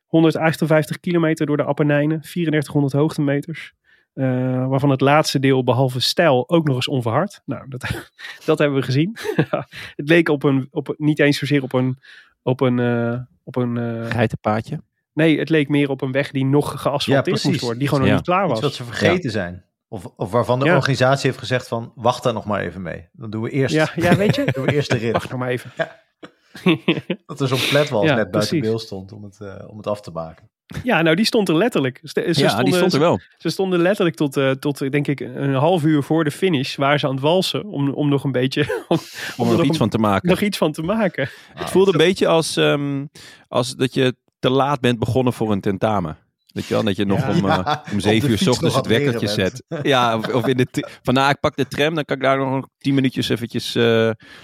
[0.06, 3.72] 158 kilometer door de Appenijnen, 3400 hoogtemeters.
[4.14, 7.42] Eh, waarvan het laatste deel, behalve stijl, ook nog eens onverhard.
[7.44, 8.10] Nou, dat,
[8.46, 9.16] dat hebben we gezien.
[9.96, 11.98] het leek op een, op, niet eens zozeer op een,
[12.42, 14.80] op een, eh, op een eh, Geitenpaadje.
[15.12, 17.60] nee, het leek meer op een weg die nog geasfalteerd Ja, moest precies.
[17.60, 17.78] worden.
[17.78, 18.16] Die gewoon nog Ja.
[18.16, 18.60] niet klaar Iets was.
[18.60, 19.64] wat ze vergeten zijn.
[19.92, 20.74] Of, of waarvan de Ja.
[20.76, 23.08] organisatie heeft gezegd van, wacht daar nog maar even mee.
[23.12, 24.44] Dan doen we eerst, Ja, ja, weet je?
[24.54, 25.12] doen we eerst de rit.
[25.12, 25.70] Wacht nog maar even.
[27.26, 30.00] Dat er zo'n flatwals Ja, net buiten beeld stond om het, eh, om het af
[30.00, 30.48] te maken.
[30.82, 32.00] Ja, nou, die stond er letterlijk.
[32.02, 33.20] Ze, ze ja, stonden, die stond er wel.
[33.38, 36.76] Ze stonden letterlijk tot, eh, tot denk ik, een half uur voor de finish.
[36.76, 38.60] Waren ze aan het walsen om, om nog een beetje...
[38.88, 38.98] Om,
[39.36, 40.28] Om er nog iets een- van te maken.
[40.28, 41.28] nog iets van te maken.
[41.54, 43.04] Het voelde een beetje als, ehm,
[43.48, 46.16] als dat je te laat bent begonnen voor een tentamen.
[46.52, 47.28] Weet je wel, dat je nog Ja.
[47.28, 49.62] om, eh, om zeven uur ochtends het wekkertje zet.
[49.82, 50.66] Ja, of, of in de
[51.02, 53.84] van nou, ik pak de tram, dan kan ik daar nog tien minuutjes eventjes, eh,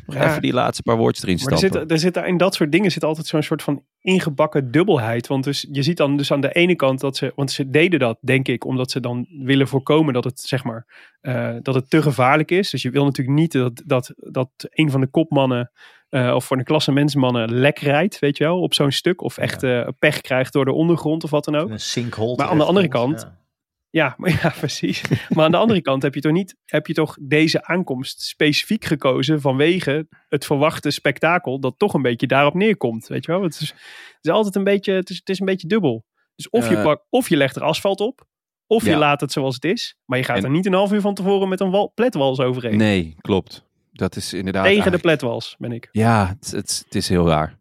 [0.07, 0.29] nog Ja.
[0.29, 2.73] even die laatste paar woordjes erin Maar er zit, er zit daar in dat soort
[2.73, 5.27] dingen zit altijd zo'n soort van ingebakken dubbelheid.
[5.27, 7.99] Want dus, je ziet dan dus aan de ene kant dat ze, want ze deden
[7.99, 10.87] dat denk ik, omdat ze dan willen voorkomen dat het zeg maar,
[11.21, 12.71] eh, dat het te gevaarlijk is.
[12.71, 15.71] Dus je wil natuurlijk niet dat, dat, dat een van de kopmannen
[16.17, 19.23] eh, of voor de klassementsmannen lek rijdt, weet je wel, op zo'n stuk.
[19.23, 21.71] Of echt eh, pech krijgt door de ondergrond of wat dan ook.
[21.71, 22.37] Een sinkhole.
[22.37, 23.45] Maar aan de andere kant- ja.
[23.91, 25.03] Ja, maar ja, precies.
[25.29, 28.85] Maar aan de andere kant heb je toch niet, heb je toch deze aankomst specifiek
[28.85, 33.43] gekozen vanwege het verwachte spektakel dat toch een beetje daarop neerkomt, weet je wel?
[33.43, 36.05] Het is, het is altijd een beetje, het is, het is een beetje dubbel.
[36.35, 36.83] Dus of je Eh.
[36.83, 38.27] pak, of je legt er asfalt op,
[38.67, 38.99] of je Ja.
[38.99, 41.15] laat het zoals het is, maar je gaat En- er niet een half uur van
[41.15, 42.77] tevoren met een wal, pletwals overheen.
[42.77, 43.66] Nee, klopt.
[43.97, 44.65] Dat is inderdaad...
[44.65, 45.89] Tegen de pletwals ben ik.
[45.93, 47.59] Ja, het, het, het is heel raar.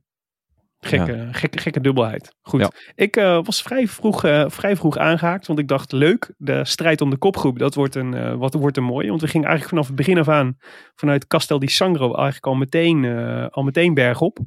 [0.80, 2.36] Gekke, gekke, gekke dubbelheid.
[2.42, 2.60] Goed.
[2.60, 2.72] Ja.
[2.96, 5.48] Ik eh, was vrij vroeg, eh, vrij vroeg aangehaakt.
[5.48, 8.78] Want ik dacht, leuk, de strijd om de kopgroep, dat wordt een, eh, wat, wordt
[8.78, 9.10] een mooi.
[9.10, 10.58] Want we gingen eigenlijk vanaf het begin af aan,
[10.96, 14.38] vanuit Castel di Sangro, eigenlijk al meteen, eh, al meteen bergop.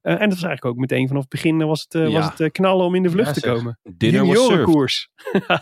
[0.00, 2.10] Eh, en dat was eigenlijk ook meteen vanaf het begin was het, Ja.
[2.20, 3.52] was het knallen om in de vlucht Ja, te zeg.
[3.54, 3.78] komen.
[3.82, 4.48] Dinner was served.
[4.50, 5.08] Juniorenkoers.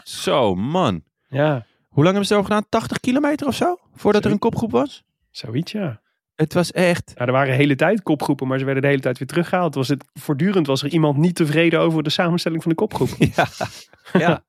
[0.04, 1.02] Zo, man.
[1.28, 2.68] Ja, Hoe lang hebben ze erover gedaan?
[2.68, 3.76] 80 kilometer of zo?
[3.94, 5.04] Voordat er een kopgroep was?
[5.30, 6.00] Zoiets ja.
[6.34, 7.12] Het was echt...
[7.14, 9.74] Ja, er waren de hele tijd kopgroepen, maar ze werden de hele tijd weer teruggehaald.
[9.74, 13.08] Was het, voortdurend was er iemand niet tevreden over de samenstelling van de kopgroep.
[13.18, 13.46] Ja.
[14.12, 14.44] ja.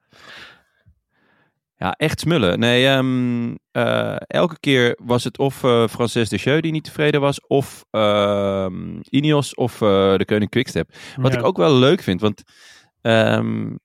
[1.76, 2.60] Ja, echt smullen.
[2.60, 5.56] Nee, ehm, eh, elke keer was het of
[5.89, 10.94] Frances de Jeu die niet tevreden was, of ehm Ineos of eh, de Koning Quickstep.
[11.15, 11.39] Wat Ja.
[11.39, 12.44] ik ook wel leuk vind, want
[13.02, 13.76] ehm,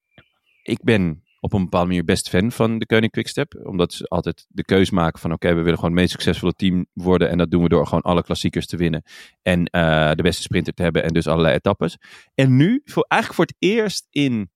[0.63, 3.61] ik ben op een bepaalde manier best fan van de Koning Quickstep.
[3.63, 6.87] Omdat ze altijd de keus maken van oké, we willen gewoon het meest succesvolle team
[6.93, 7.29] worden.
[7.29, 9.03] En dat doen we door gewoon alle klassiekers te winnen.
[9.43, 11.99] En eh, de beste sprinter te hebben en dus allerlei etappes.
[12.35, 14.51] En nu, voor, eigenlijk voor het eerst in,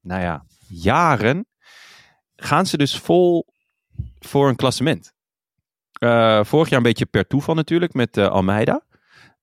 [0.00, 1.46] nou ja, jaren,
[2.36, 3.46] gaan ze dus vol
[4.18, 5.14] voor een klassement.
[5.92, 8.85] Eh, vorig jaar een beetje per toeval natuurlijk met eh, Almeida.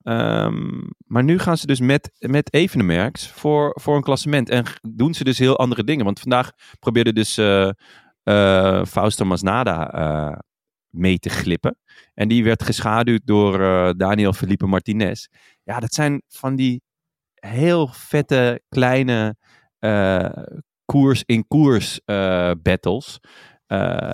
[0.04, 4.50] Ehm, maar nu gaan ze dus met, met Evenemerks voor, voor een klassement.
[4.50, 6.06] En doen ze dus heel andere dingen.
[6.06, 7.70] Want vandaag probeerde dus eh,
[8.86, 10.38] Fausto Masnada eh,
[10.90, 11.78] mee te glippen.
[12.14, 13.58] En die werd geschaduwd door
[13.98, 15.28] Daniel Felipe Martinez.
[15.64, 16.82] Ja, dat zijn van die
[17.34, 19.36] heel vette kleine
[20.86, 22.00] koers in koers
[22.62, 23.20] battles.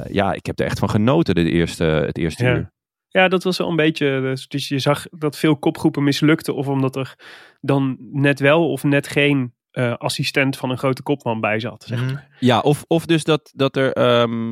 [0.10, 2.56] Ja, ik heb er echt van genoten de eerste, het eerste Ja.
[2.56, 2.72] uur.
[3.10, 4.22] Ja, dat was wel een beetje.
[4.22, 6.56] Dus, dus je zag dat veel kopgroepen mislukten.
[6.56, 7.16] Of omdat er
[7.62, 11.84] dan net wel of net geen eh, assistent van een grote kopman bij zat.
[11.84, 12.02] Zeg.
[12.04, 12.16] Mhm.
[12.40, 14.50] Ja, of, of dus dat, dat er ehm,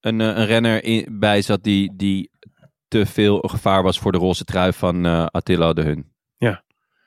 [0.00, 2.30] een, eh, een renner in, bij zat die, die
[2.88, 6.08] te veel gevaar was voor de roze trui van eh, Attila de Hun.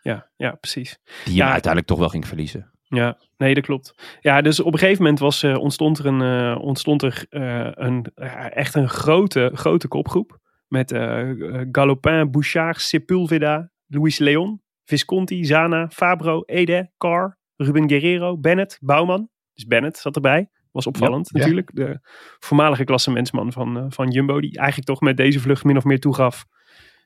[0.02, 1.00] Ja, ja, precies.
[1.26, 1.44] Die Ja.
[1.44, 2.72] hem uiteindelijk toch wel ging verliezen.
[2.84, 4.18] Ja, nee, dat klopt.
[4.22, 7.68] Ja, dus op een gegeven moment was, eh, ontstond er, een, eh, ontstond er eh,
[7.72, 10.40] een, eh, echt een grote, grote kopgroep.
[10.74, 11.30] Met eh,
[11.72, 19.30] Galopin, Bouchard, Sepulveda, Luis Leon, Visconti, Zana, Fabro, Ede, Carr, Ruben Guerrero, Bennett, Bouwman.
[19.54, 20.50] Dus Bennett zat erbij.
[20.72, 21.46] Was opvallend Ja, ja.
[21.46, 21.70] natuurlijk.
[21.74, 22.00] De
[22.40, 24.42] voormalige klassementsman van, eh, van Jumbo.
[24.42, 26.46] Die eigenlijk toch met deze vlucht min of meer toegaf.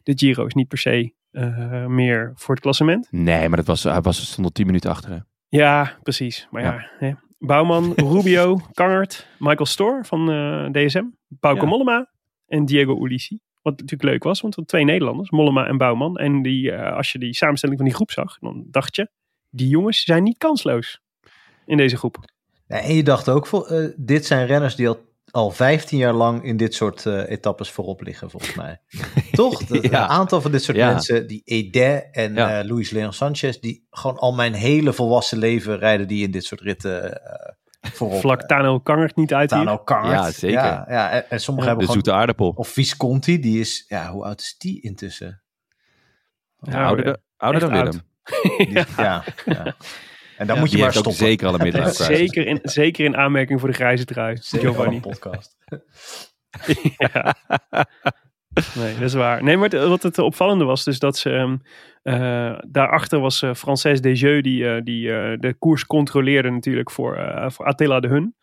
[0.03, 3.07] De Giro is niet per se eh, meer voor het klassement.
[3.11, 5.11] Nee, maar dat was, hij was, stond al 10 minuten achter.
[5.11, 5.17] Hè?
[5.47, 6.47] Ja, precies.
[6.51, 7.11] Maar ja, hè.
[7.37, 10.25] Bouwman, Rubio, Kangert, Michael Storr van
[10.71, 11.05] DSM,
[11.39, 11.67] Pauke Ja.
[11.67, 12.09] Mollema
[12.47, 13.45] en Diego Ulissi.
[13.67, 16.17] Wat natuurlijk leuk was, want waren twee Nederlanders, Mollema en Bouwman.
[16.17, 19.09] En die, eh, als je die samenstelling van die groep zag, dan dacht je,
[19.49, 21.01] die jongens zijn niet kansloos
[21.65, 22.17] in deze groep.
[22.67, 26.43] Ja, en je dacht ook, eh, dit zijn renners die al, al 15 jaar lang
[26.43, 28.81] in dit soort eh, etappes voorop liggen, volgens mij.
[29.31, 29.63] Toch?
[29.67, 29.81] Ja.
[29.81, 30.91] Een aantal van dit soort Ja.
[30.91, 32.59] mensen, die Ede en Ja.
[32.59, 36.43] eh, Luis Leon Sanchez, die gewoon al mijn hele volwassen leven rijden die in dit
[36.43, 38.19] soort ritten eh, voorop.
[38.25, 39.59] Vlak Tano Kangert niet uit hier.
[39.59, 40.13] Tano Kangert.
[40.13, 40.57] Ja, zeker.
[40.57, 41.93] Ja, ja, en, en sommigen Ja, De hebben gewoon...
[41.93, 42.49] zoete aardappel.
[42.49, 43.85] Of Visconti, die is...
[43.87, 45.41] Ja, hoe oud is die intussen?
[46.59, 48.01] Ja, ouder, dan- ouder dan Willem.
[48.97, 49.23] ja.
[49.45, 49.75] ja.
[50.37, 50.61] En dan Ja.
[50.61, 51.13] moet je maar stoppen.
[51.13, 52.05] zeker al een crisis.
[52.05, 54.95] Zeker in, zeker in aanmerking voor de grijze trui, Zeker Giovanni.
[54.95, 55.57] een podcast.
[56.97, 57.35] Ja.
[58.75, 59.43] Nee, dat is waar.
[59.43, 61.57] Nee, maar het- wat het opvallende was, dus dat ze.
[62.03, 67.65] eh, daarachter was eh Frances Desjeux, die, eh, die de koers controleerde, natuurlijk voor, voor
[67.65, 68.35] Attila de Hun.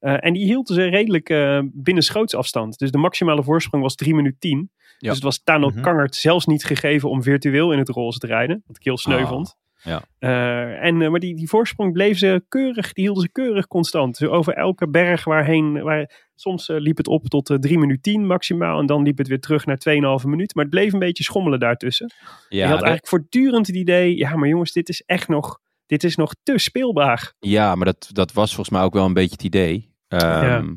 [0.00, 2.78] En die hield ze redelijk eh, binnen schootsafstand.
[2.78, 4.70] Dus de maximale voorsprong was 3 minuten 10.
[4.98, 5.08] Ja.
[5.08, 5.80] Dus het was Tano Mhm.
[5.80, 8.62] Kangert zelfs niet gegeven om virtueel in het roze te rijden.
[8.66, 9.56] Wat ik heel sneu Ah, vond.
[9.82, 10.02] Ja.
[10.18, 14.18] Eh, en, eh, maar die, die voorsprong bleef ze keurig, die hielden ze keurig constant.
[14.18, 18.02] Dus over elke berg waarheen, waar, soms eh, liep het op tot eh 3 minuten
[18.02, 18.78] 10 maximaal.
[18.80, 20.54] En dan liep het weer terug naar 2,5 minuut.
[20.54, 22.10] Maar het bleef een beetje schommelen daartussen.
[22.48, 25.58] je Ja, had de- eigenlijk voortdurend het idee, ja maar jongens, dit is echt nog,
[25.86, 27.32] dit is nog te speelbaar.
[27.38, 29.90] Ja, maar dat, dat was volgens mij ook wel een beetje het idee.
[30.08, 30.74] Ehm,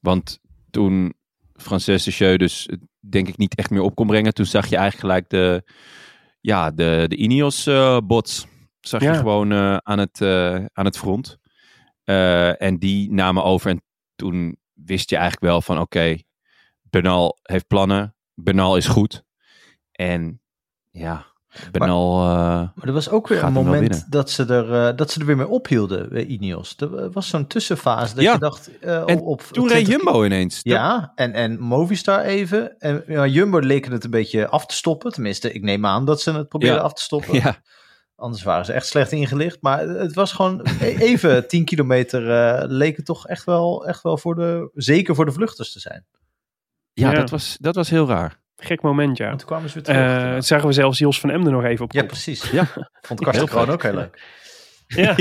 [0.00, 0.38] Want
[0.70, 1.14] toen
[1.56, 2.68] Frances de Jeu dus
[3.10, 5.62] denk ik niet echt meer op kon brengen, toen zag je eigenlijk gelijk de,
[6.40, 8.46] ja, de, de Ineos eh, bots.
[8.80, 9.12] Zag Ja.
[9.12, 11.38] je gewoon eh, aan, het, eh, aan het front.
[12.04, 13.82] En die namen over en
[14.16, 16.16] toen wist je eigenlijk wel van oké,
[16.82, 19.24] Bernal heeft plannen, Bernal is goed.
[19.92, 20.42] En
[20.90, 21.26] ja,
[21.70, 22.20] Bernal...
[22.22, 22.28] eh,
[22.74, 25.26] Maar er was ook weer een wel moment dat ze, er, eh, dat ze er
[25.26, 26.74] weer mee ophielden, bij Ineos.
[26.78, 28.32] Er was zo'n tussenfase dat Ja.
[28.32, 28.78] je dacht...
[28.80, 30.60] eh, En op toen reed 20 Jumbo ineens.
[30.62, 32.78] Ja, en, en Movistar even.
[32.78, 35.12] En ja, Jumbo leken het een beetje af te stoppen.
[35.12, 36.84] Tenminste, ik neem aan dat ze het probeerden Ja.
[36.84, 37.34] af te stoppen.
[37.42, 37.56] ja.
[38.16, 39.58] Anders waren ze echt slecht ingelicht.
[39.60, 44.02] Maar het was gewoon e- even 10 kilometer eh, leek het toch echt wel, echt
[44.02, 46.06] wel voor de, zeker voor de vluchters te zijn.
[46.92, 47.18] Ja, Ja.
[47.18, 48.40] Dat, was, dat was heel raar.
[48.60, 49.30] Gek moment, ja.
[49.30, 50.00] En toen kwamen ze weer terug.
[50.00, 50.44] Eh inderdaad.
[50.44, 52.50] zagen we zelfs Jos van Emden nog even op ja, precies.
[52.50, 52.66] Ja.
[53.00, 53.74] Vond Karsten Kroon vet.
[53.74, 54.22] ook heel leuk.
[54.86, 55.14] Ja,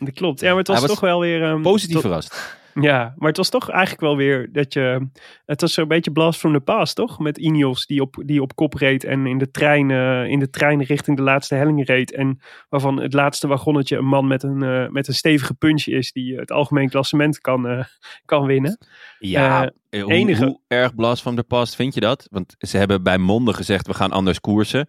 [0.00, 0.40] dat klopt.
[0.40, 1.42] Ja, maar het was, Hij was toch wel weer...
[1.42, 2.56] ehm, Positief verrast.
[2.74, 5.08] Ja, maar het was toch eigenlijk wel weer dat je...
[5.46, 7.18] Het was zo'n beetje blast from the past, toch?
[7.18, 9.90] Met Ineos die op, die op kop reed en in de, trein,
[10.30, 12.12] in de trein richting de laatste helling reed.
[12.12, 16.12] En waarvan het laatste wagonnetje een man met een, eh, met een stevige puntje is
[16.12, 17.84] die het algemeen klassement kan, eh,
[18.24, 18.78] kan winnen.
[19.18, 22.26] Ja, eh, hoe, enige- hoe erg blast van de past vind je dat?
[22.30, 24.88] Want ze hebben bij Monde gezegd, we gaan anders koersen.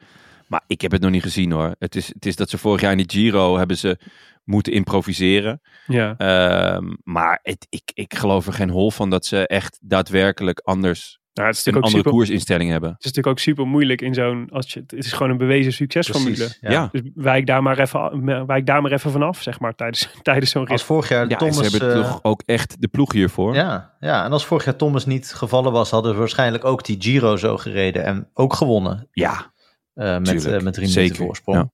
[0.54, 1.76] Maar ik heb het nog niet gezien hoor.
[1.80, 3.98] Het is, het is dat ze vorig jaar in die Giro hebben ze
[4.44, 5.62] moeten improviseren.
[5.88, 10.60] Ja, Ehm, maar het, ik, ik geloof er geen hol van dat ze echt daadwerkelijk
[10.60, 12.90] anders nou, het, is een andere super, koersinstelling hebben.
[12.90, 14.50] het is natuurlijk ook super moeilijk in zo'n...
[14.52, 16.36] Als je, het is gewoon een bewezen succesformule.
[16.36, 16.58] Precies.
[16.62, 16.90] Ja, Ja.
[16.92, 20.62] Dus wijk daar maar even, wijk daar maar even vanaf, zeg maar, tijdens, tijdens zo'n
[20.62, 20.72] rit.
[20.72, 21.58] Als vorig jaar ja Thomas...
[21.58, 23.56] ze hebben eh, toch ook echt de ploeg hiervoor.
[23.56, 26.98] ja, ja, en als vorig jaar Thomas niet gevallen was, hadden we waarschijnlijk ook die
[27.00, 29.08] Giro zo gereden en ook gewonnen.
[29.12, 29.52] Ja,
[29.94, 30.56] met, Tuurlijk.
[30.56, 31.72] eh, met drie Zeker, minuten voorsprong.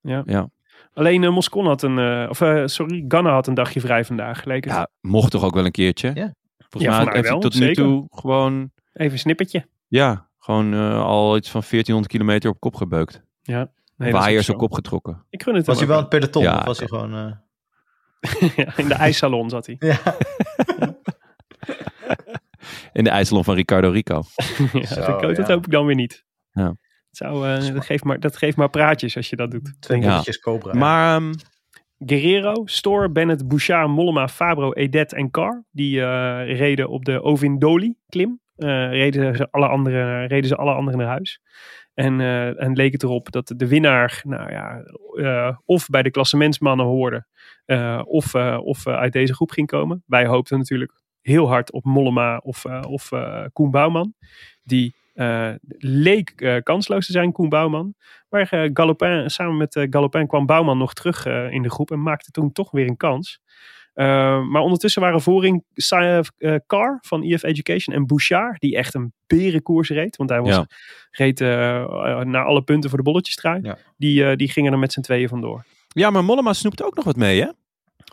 [0.00, 0.22] Ja.
[0.26, 0.50] ja.
[0.94, 4.44] Alleen uh, Moscon had een, uh, of uh, sorry, Ganna had een dagje vrij vandaag.
[4.44, 4.72] Leek het.
[4.74, 6.10] ja, mocht toch ook wel een keertje.
[6.14, 6.34] Ja.
[6.68, 7.82] Volgens Ja, mij heeft hij tot nu zeker.
[7.84, 9.66] toe gewoon, Even een snippertje.
[9.88, 13.22] ja, gewoon eh, al iets van 1400 kilometer op kop gebeukt.
[13.42, 13.56] Nee,
[13.96, 15.24] dat is Waaiers ook op kop getrokken.
[15.30, 17.14] Ik gun het Was hij wel het peloton Ja, of was hij gewoon...
[17.14, 17.32] eh,
[18.56, 19.76] Ja, in de ijssalon zat hij.
[19.78, 19.98] ja.
[22.92, 24.22] In de IJsselon van Ricardo Rico.
[24.72, 25.54] ja, Zo, dat, dat ja.
[25.54, 26.24] hoop ik dan weer niet.
[26.52, 26.66] Ja.
[26.66, 26.76] Het
[27.20, 29.76] Zou, eh, dat, geeft maar, dat geeft maar praatjes als je dat doet.
[29.80, 30.08] Twee Ja.
[30.08, 30.72] minuutjes Cobra.
[30.78, 31.32] Maar ehm,
[31.98, 35.64] Guerrero, Store, Bennett, Bouchard, Mollema, Fabro, Edet en Carr.
[35.70, 38.40] Die eh, reden op de Ovindoli klim.
[38.56, 41.40] Eh, reden, ze alle anderen, reden ze alle anderen naar huis.
[41.94, 44.82] En, eh, en leek het erop dat de winnaar nou ja,
[45.14, 47.26] eh, of bij de klassementsmannen hoorde.
[47.64, 50.02] eh, of eh, of uit deze groep ging komen.
[50.06, 54.14] Wij hoopten natuurlijk heel hard op Mollema of, eh, of eh, Koen Bouwman.
[54.62, 57.94] Die eh, leek eh, kansloos te zijn, Koen Bouwman.
[58.28, 62.30] Maar eh, Galopin, samen met Galopin kwam Bouwman nog terug in de groep en maakte
[62.30, 63.40] toen toch weer een kans.
[63.94, 65.64] Maar ondertussen waren voorin
[66.66, 70.16] Carr van EF Education en Bouchard, die echt een berenkoers reed.
[70.16, 70.66] Want hij was, Ja.
[71.10, 71.40] reed
[72.26, 73.58] naar alle punten voor de bolletjestrui.
[73.62, 73.76] Ja.
[73.96, 75.64] Die, die gingen er met z'n tweeën vandoor.
[75.88, 77.48] ja, maar Mollema snoept ook nog wat mee, hè?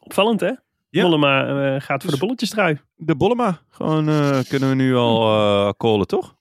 [0.04, 0.52] Opvallend, hè?
[0.90, 1.04] Ja.
[1.04, 1.44] Mollema
[1.80, 2.80] gaat voor Dus- de bolletjestrui.
[2.96, 3.62] De Bollema.
[3.70, 4.06] Gewoon
[4.48, 6.36] kunnen we nu al callen, toch?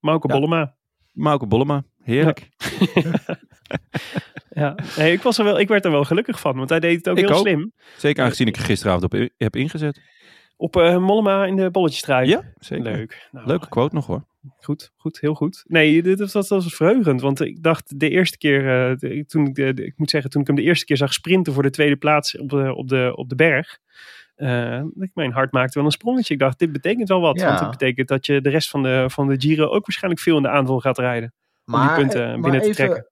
[0.00, 0.34] Mauke Ja.
[0.34, 0.74] Bollema.
[1.12, 1.84] Mauke Bollema.
[2.02, 2.48] Heerlijk.
[4.50, 4.74] Ja.
[4.96, 7.08] Nee, ik, was er wel, ik werd er wel gelukkig van, want hij deed het
[7.08, 7.46] ook Ik heel ook.
[7.46, 7.72] slim.
[7.96, 10.00] Zeker aangezien ik er gisteravond op heb ingezet.
[10.56, 12.28] Op uh, Mollema in de bolletjestrui.
[12.28, 12.84] Ja, zeker.
[12.84, 13.28] Leuk.
[13.30, 14.26] Nou, Leuke quote nog hoor.
[14.60, 15.64] Goed, goed, heel goed.
[15.66, 17.20] Nee, dit was, dat was verheugend.
[17.20, 20.30] Want ik dacht de eerste keer, uh, de, toen ik, de, de, ik moet zeggen,
[20.30, 22.88] toen ik hem de eerste keer zag sprinten voor de tweede plaats op de, op
[22.88, 23.78] de, op de berg.
[24.38, 26.34] Uh, ik mijn hart maakte wel een sprongetje.
[26.34, 27.40] Ik dacht, dit betekent wel wat.
[27.40, 27.46] Ja.
[27.46, 30.36] Want het betekent dat je de rest van de, van de Giro ook waarschijnlijk veel
[30.36, 31.34] in de aanval gaat rijden.
[31.66, 33.06] om die punten maar binnen te trekken.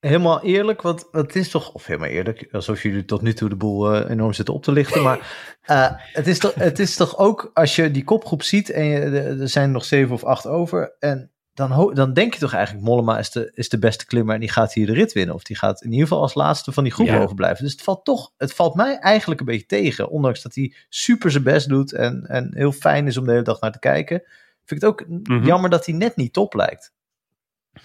[0.00, 3.56] Helemaal eerlijk, want het is toch, of helemaal eerlijk, alsof jullie tot nu toe de
[3.56, 5.02] boel uh, enorm zitten op te lichten.
[5.02, 5.18] Maar
[5.66, 8.98] uh, het, is toch, het is toch ook, als je die kopgroep ziet en je,
[9.40, 10.96] er zijn nog zeven of acht over.
[10.98, 11.30] En
[11.68, 14.50] dan, dan denk je toch eigenlijk, Mollema is de, is de beste klimmer en die
[14.50, 15.34] gaat hier de rit winnen.
[15.34, 17.22] Of die gaat in ieder geval als laatste van die groep Ja.
[17.22, 17.64] overblijven.
[17.64, 20.08] Dus het valt toch, het valt mij eigenlijk een beetje tegen.
[20.10, 23.42] Ondanks dat hij super zijn best doet en, en heel fijn is om de hele
[23.44, 24.22] dag naar te kijken.
[24.64, 25.44] Vind ik het ook Mhm.
[25.46, 26.92] jammer dat hij net niet top lijkt.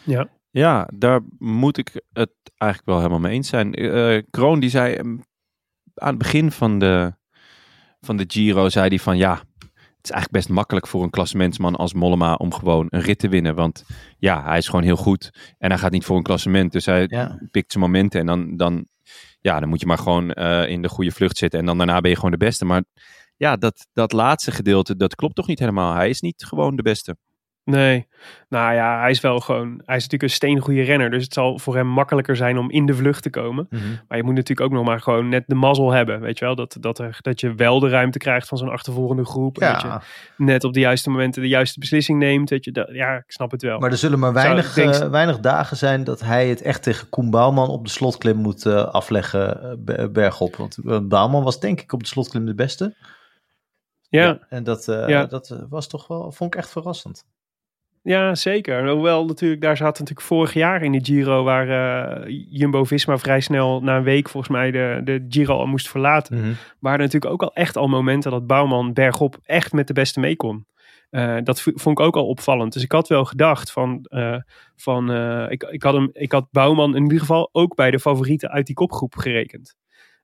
[0.04, 0.28] Ja.
[0.52, 3.74] Ja, daar moet ik het eigenlijk wel helemaal mee eens zijn.
[3.74, 5.18] Eh Kroon die zei ehm,
[5.96, 7.14] aan het begin van de,
[8.02, 9.42] van de Giro, zei hij van ja,
[10.06, 13.30] het is eigenlijk best makkelijk voor een klassementsman als Mollema om gewoon een rit te
[13.30, 13.56] winnen.
[13.56, 13.86] Want
[14.18, 16.72] ja, hij is gewoon heel goed en hij gaat niet voor een klassement.
[16.72, 17.40] Dus hij Ja.
[17.52, 18.88] pikt zijn momenten en dan, dan,
[19.40, 21.60] ja, dan moet je maar gewoon eh, in de goede vlucht zitten.
[21.60, 22.66] En dan daarna ben je gewoon de beste.
[22.66, 22.84] Maar
[23.36, 25.94] ja, dat, dat laatste gedeelte, dat klopt toch niet helemaal.
[25.96, 27.18] Hij is niet gewoon de beste.
[27.66, 28.08] Nee,
[28.50, 31.10] nou ja, hij is wel gewoon, hij is natuurlijk een steengoede renner.
[31.10, 33.68] Dus het zal voor hem makkelijker zijn om in de vlucht te komen.
[34.08, 36.20] Maar je moet natuurlijk ook nog maar gewoon net de mazzel hebben.
[36.22, 39.26] Weet je wel, dat, dat, er, dat je wel de ruimte krijgt van zo'n achtervolgende
[39.26, 39.58] groep.
[39.58, 39.88] En dat je
[40.44, 42.50] net op de juiste momenten de juiste beslissing neemt.
[42.50, 43.80] Weet je, dat, ja, ik snap het wel.
[43.80, 47.10] maar er zullen maar weinig, denk- eh, weinig dagen zijn dat hij het echt tegen
[47.10, 50.56] Koen Bouwman op de slotklim moet eh, afleggen eh, be- bergop.
[50.56, 52.96] Want Bouwman was denk ik op de slotklim de beste.
[54.10, 55.26] ja, En dat, Ja.
[55.26, 57.26] dat was toch wel, vond ik echt verrassend.
[58.06, 58.90] Ja, zeker.
[58.90, 63.82] Hoewel natuurlijk, daar zaten natuurlijk vorig jaar in de Giro, waar eh, Jumbo-Visma vrij snel
[63.82, 66.38] na een week volgens mij de, de Giro al moest verlaten.
[66.80, 70.20] waren er natuurlijk ook al echt al momenten dat Bouwman bergop echt met de beste
[70.20, 70.68] mee kon.
[71.10, 72.74] Eh, dat vond ik ook al opvallend.
[72.74, 74.38] Dus ik had wel gedacht van, eh,
[74.76, 75.12] van
[75.50, 78.66] ik, ik, had hem, ik had Bouwman in ieder geval ook bij de favorieten uit
[78.66, 79.76] die kopgroep gerekend.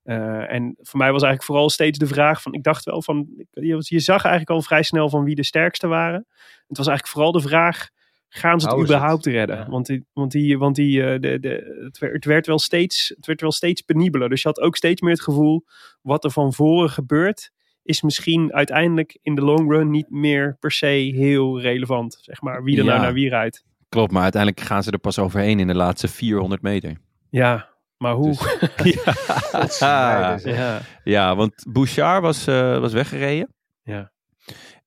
[0.03, 3.27] Eh, en voor mij was eigenlijk vooral steeds de vraag van, ik dacht wel van,
[3.51, 6.25] je, je zag eigenlijk al vrij snel van wie de sterkste waren.
[6.67, 7.89] Het was eigenlijk vooral de vraag,
[8.29, 9.33] gaan ze het überhaupt het?
[9.33, 9.57] redden?
[9.57, 9.69] Ja.
[9.69, 13.41] Want, die, want, die, want die, eh, de, de, het, werd, wel steeds, het werd
[13.41, 14.29] wel steeds penibeler.
[14.29, 15.65] Dus je had ook steeds meer het gevoel,
[16.01, 17.51] wat er van voren gebeurt,
[17.83, 22.17] is misschien uiteindelijk in de long run niet meer per se heel relevant.
[22.21, 23.63] Zeg maar, wie er nou naar wie rijdt.
[23.89, 26.97] Klopt, maar uiteindelijk gaan ze er pas overheen in de laatste 400 meter.
[27.29, 27.70] Ja,
[28.01, 28.35] maar hoe?
[28.75, 30.37] Dus- ja.
[30.43, 30.81] ja.
[31.03, 33.53] ja, want Bouchard was, eh, was weggereden.
[33.83, 34.11] Ja.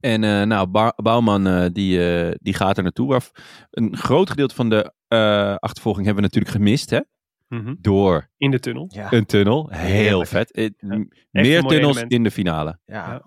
[0.01, 3.09] En eh, nou, Ba- Bouwman eh, die, eh, die gaat er naartoe.
[3.09, 3.31] Waar
[3.71, 6.91] een groot gedeelte van de eh, achtervolging hebben we natuurlijk gemist.
[6.91, 7.01] Hè?
[7.49, 7.75] Mhm.
[7.79, 8.91] Door In de tunnel.
[8.93, 9.69] Ja, een tunnel.
[9.71, 10.73] Heel vet.
[11.31, 12.13] Meer tunnels element.
[12.13, 12.79] in de finale.
[12.85, 12.95] ja.
[13.13, 13.23] Ja.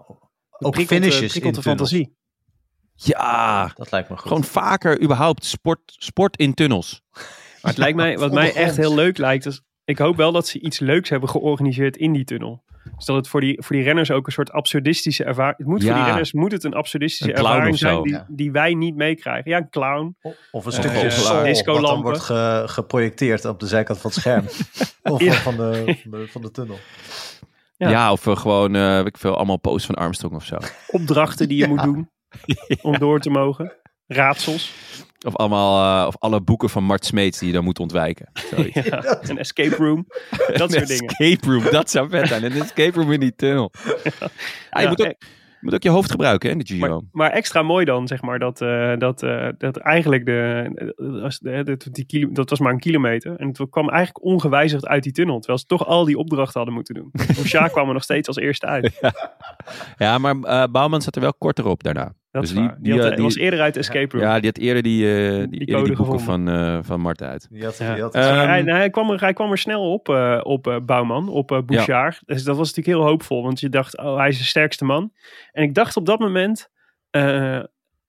[0.60, 2.16] ook Prikkelt, finishes in de fantasie.
[2.94, 4.28] Ja, Dat lijkt me goed.
[4.28, 7.02] gewoon vaker überhaupt sport, sport in tunnels.
[7.14, 7.26] Maar
[7.62, 10.60] het lijkt mij, wat mij echt heel leuk lijkt, is ik hoop wel dat ze
[10.60, 12.64] iets leuks hebben georganiseerd in die tunnel.
[12.96, 15.58] Dus dat het voor die, voor die renners ook een soort absurdistische ervaring...
[15.58, 17.88] Het moet voor die renners moet het een absurdistische Een clown ervaring of zo.
[17.88, 18.26] zijn die, Ja.
[18.30, 19.52] die wij niet meekrijgen.
[19.52, 20.18] Ja, een clown.
[20.52, 22.02] Of een stukje uh, sol wat dan discolampen.
[22.04, 24.46] wordt ge- geprojecteerd op de zijkant van het scherm.
[25.14, 25.34] of Ja.
[25.34, 26.78] van, de, van, de, van de tunnel.
[27.78, 27.90] Ja.
[27.90, 30.58] Ja, of eh, gewoon, eh, weet ik veel, allemaal posts van Armstrong of zo.
[30.88, 31.70] Opdrachten die je Ja.
[31.70, 32.10] moet doen
[32.82, 33.74] om door te mogen.
[34.08, 34.74] Raadsels.
[35.26, 38.30] Of, allemaal, eh, of alle boeken van Mart Smeets die je dan moet ontwijken.
[38.74, 40.08] Ja, een escape room.
[40.58, 41.06] Dat soort dingen.
[41.08, 42.44] escape room, dat zou vet zijn.
[42.44, 43.72] Een escape room in die tunnel.
[44.70, 46.74] Ja, je, Ja, moet ook, eh, je moet ook je hoofd gebruiken hè, in de
[46.74, 46.88] Giro.
[46.88, 49.20] Maar, maar extra mooi dan, zeg maar, dat, eh, dat,
[49.58, 53.36] dat eigenlijk de, als de, de- die kilo, dat was maar een kilometer.
[53.38, 55.38] En het kwam eigenlijk ongewijzigd uit die tunnel.
[55.38, 57.10] Terwijl ze toch al die opdrachten hadden moeten doen.
[57.36, 59.00] Bouchard kwam er nog steeds als eerste uit.
[59.98, 62.14] Ja, maar eh Bouwman zat er wel korter op daarna.
[62.32, 62.68] Dat Dus is die-.
[62.68, 64.28] Die, die, had, eh, die- was eerder uit de escape room.
[64.28, 67.48] Ja, die had eerder die, eh, die, eerder boeken van, eh, van Mart uit.
[67.52, 67.94] Die had, Ja.
[67.94, 70.10] die had Eh, Maar hij, Ehm, nou, hij, kwam er, hij kwam er snel op,
[70.10, 72.22] eh, op Bouwman, op Bouchard.
[72.26, 73.44] Dus dat was natuurlijk heel hoopvol.
[73.44, 75.12] Want je dacht, oh, hij is de sterkste man.
[75.52, 76.70] En ik dacht op dat moment,
[77.10, 77.60] eh,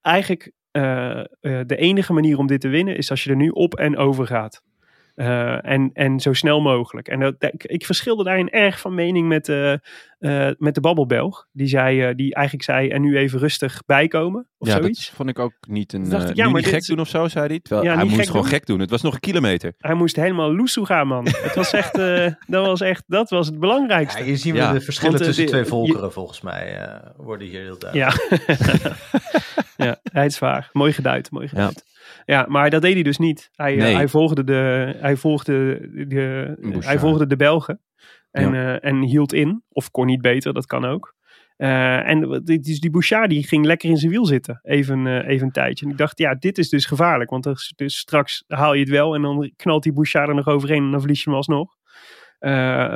[0.01, 3.97] eigenlijk de enige manier om dit te winnen is als je er nu op en
[3.97, 4.63] over gaat.
[5.19, 7.07] Eh, en, en zo snel mogelijk.
[7.07, 9.71] En dat, ik, ik verschilde daarin erg van mening met, eh,
[10.19, 11.47] eh, met de Babbelbelg.
[11.51, 14.47] Die, zei, die eigenlijk zei, en nu even rustig bijkomen.
[14.57, 15.05] Of ja, zoiets.
[15.05, 16.09] dat vond ik ook niet een...
[16.09, 17.59] Dacht eh, ik, ja, nu maar niet dit gek is- doen of zo, zei hij.
[17.59, 18.51] Terwijl Ja, hij moest gek gewoon doen.
[18.51, 18.79] gek doen.
[18.79, 19.73] Het was nog een kilometer.
[19.77, 21.25] Hij moest helemaal loesoe gaan, man.
[21.27, 24.19] Het was echt, eh, dat was echt, dat was het belangrijkste.
[24.19, 27.09] Ja, hier zien we Ja, de verschillen want, tussen de- twee volkeren, volgens mij, eh,
[27.17, 28.27] worden hier heel duidelijk.
[28.57, 28.95] Ja.
[29.85, 30.69] ja, hij is waar.
[30.73, 31.83] Mooi geduid, mooi geduid.
[32.29, 32.45] Ja.
[32.47, 33.49] maar dat deed hij dus niet.
[33.55, 36.85] Hij, eh, hij volgde de, hij volgde de, Bouchard.
[36.85, 37.81] hij volgde de Belgen.
[38.31, 38.77] En, Ja.
[38.79, 39.63] eh, en hield in.
[39.69, 41.15] Of kon niet beter, dat kan ook.
[41.57, 44.59] Eh, en dus die Bouchard die ging lekker in zijn wiel zitten.
[44.63, 45.85] Even, even een tijdje.
[45.85, 47.29] En ik dacht, ja, dit is dus gevaarlijk.
[47.29, 49.15] Want er- dus straks haal je het wel.
[49.15, 50.83] En dan knalt die Bouchard er nog overheen.
[50.83, 51.75] En dan verlies je hem alsnog.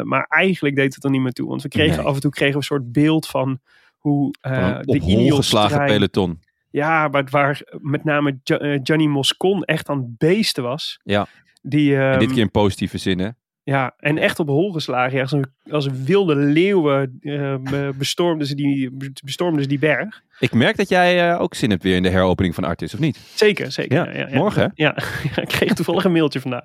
[0.04, 1.48] Maar eigenlijk deed het er niet meer toe.
[1.50, 2.06] Want we kregen Nee.
[2.06, 3.60] af en toe kregen we een soort beeld van
[3.98, 6.40] hoe Van een de op geslagen peloton.
[6.74, 11.00] Ja, maar waar met name Jo- eh, Gianni Moscon echt aan het beesten was.
[11.04, 11.28] Ja.
[11.62, 13.30] Die, En ehm, dit keer in positieve zin, hè?
[13.64, 15.16] ja, en echt op hol geslagen.
[15.16, 17.18] Ja, als, een, als een wilde leeuwen
[17.64, 18.92] be- bestormden, ze die,
[19.24, 20.22] bestormden ze die berg.
[20.44, 23.00] Ik merk dat jij eh, ook zin hebt weer in de heropening van Artis, of
[23.00, 23.20] niet?
[23.36, 24.18] Zeker, zeker.
[24.18, 24.68] Ja, morgen, hè?
[24.74, 24.96] Ja,
[25.36, 26.64] ja, ik kreeg toevallig een mailtje vandaag.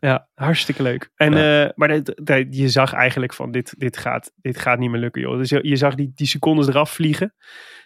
[0.00, 1.10] ja, hartstikke leuk.
[1.14, 4.90] En, eh, maar dat- dat- je zag eigenlijk van dit, dit, gaat, dit gaat niet
[4.90, 5.38] meer lukken, joh.
[5.38, 7.34] Dus je, je zag die, die secondes eraf vliegen.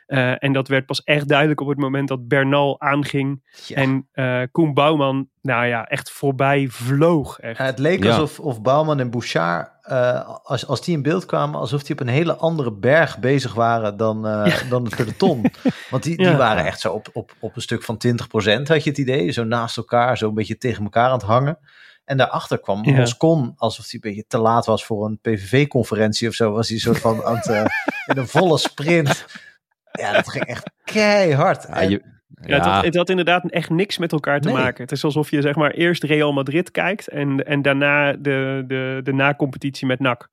[0.06, 3.42] Eh, en dat werd pas echt duidelijk op het moment dat Bernal aanging.
[3.66, 3.76] Ja.
[3.76, 7.38] En eh, Koen Bouwman, nou ja, echt voorbij vloog.
[7.38, 7.58] Echt.
[7.58, 8.10] Ja, het leek Ja.
[8.10, 12.00] alsof of Bouwman en Bouchard, eh, als, als die in beeld kwamen, alsof die op
[12.00, 15.50] een hele andere berg bezig waren dan, eh, dan het peloton.
[15.90, 16.36] Want die, die Ja.
[16.36, 19.30] waren echt zo op, op, op een stuk van 20% had je het idee.
[19.30, 21.58] Zo naast elkaar, zo een beetje tegen elkaar aan het hangen.
[22.04, 22.96] En daarachter kwam Ja.
[22.96, 26.52] Moscon, alsof hij een beetje te laat was voor een PVV-conferentie of zo.
[26.52, 27.64] Was hij een soort van aan het, eh,
[28.06, 29.24] in een volle sprint.
[29.92, 31.62] Ja, dat ging echt keihard.
[31.68, 32.02] Ja, En- je,
[32.42, 34.56] Ja, het, had, het had inderdaad echt niks met elkaar te Nee.
[34.56, 34.82] maken.
[34.82, 39.00] Het is alsof je zeg maar eerst Real Madrid kijkt en, en daarna de, de,
[39.02, 40.28] de na-competitie met NAC.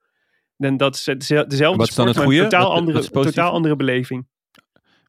[0.58, 1.45] En dat is dezelfde
[1.78, 4.28] Wat is dan sport, het maar een totaal, Wat- wat andere, totaal andere beleving.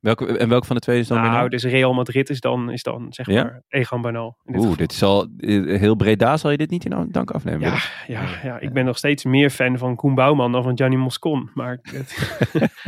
[0.00, 1.50] welke, en welke van de twee is dan weer Nou, nou?
[1.50, 3.42] dus Real Madrid is dan, is dan zeg Ja?
[3.42, 4.36] maar Egan Bernal.
[4.44, 4.86] in dit Oeh, geval.
[4.86, 7.60] dit is al eh, heel Breda zal je dit niet in dank afnemen.
[7.60, 7.76] Ja,
[8.06, 11.50] ja, ja, ik ben nog steeds meer fan van Koen Bouwman dan van Gianni Moscon.
[11.54, 12.16] Maar het,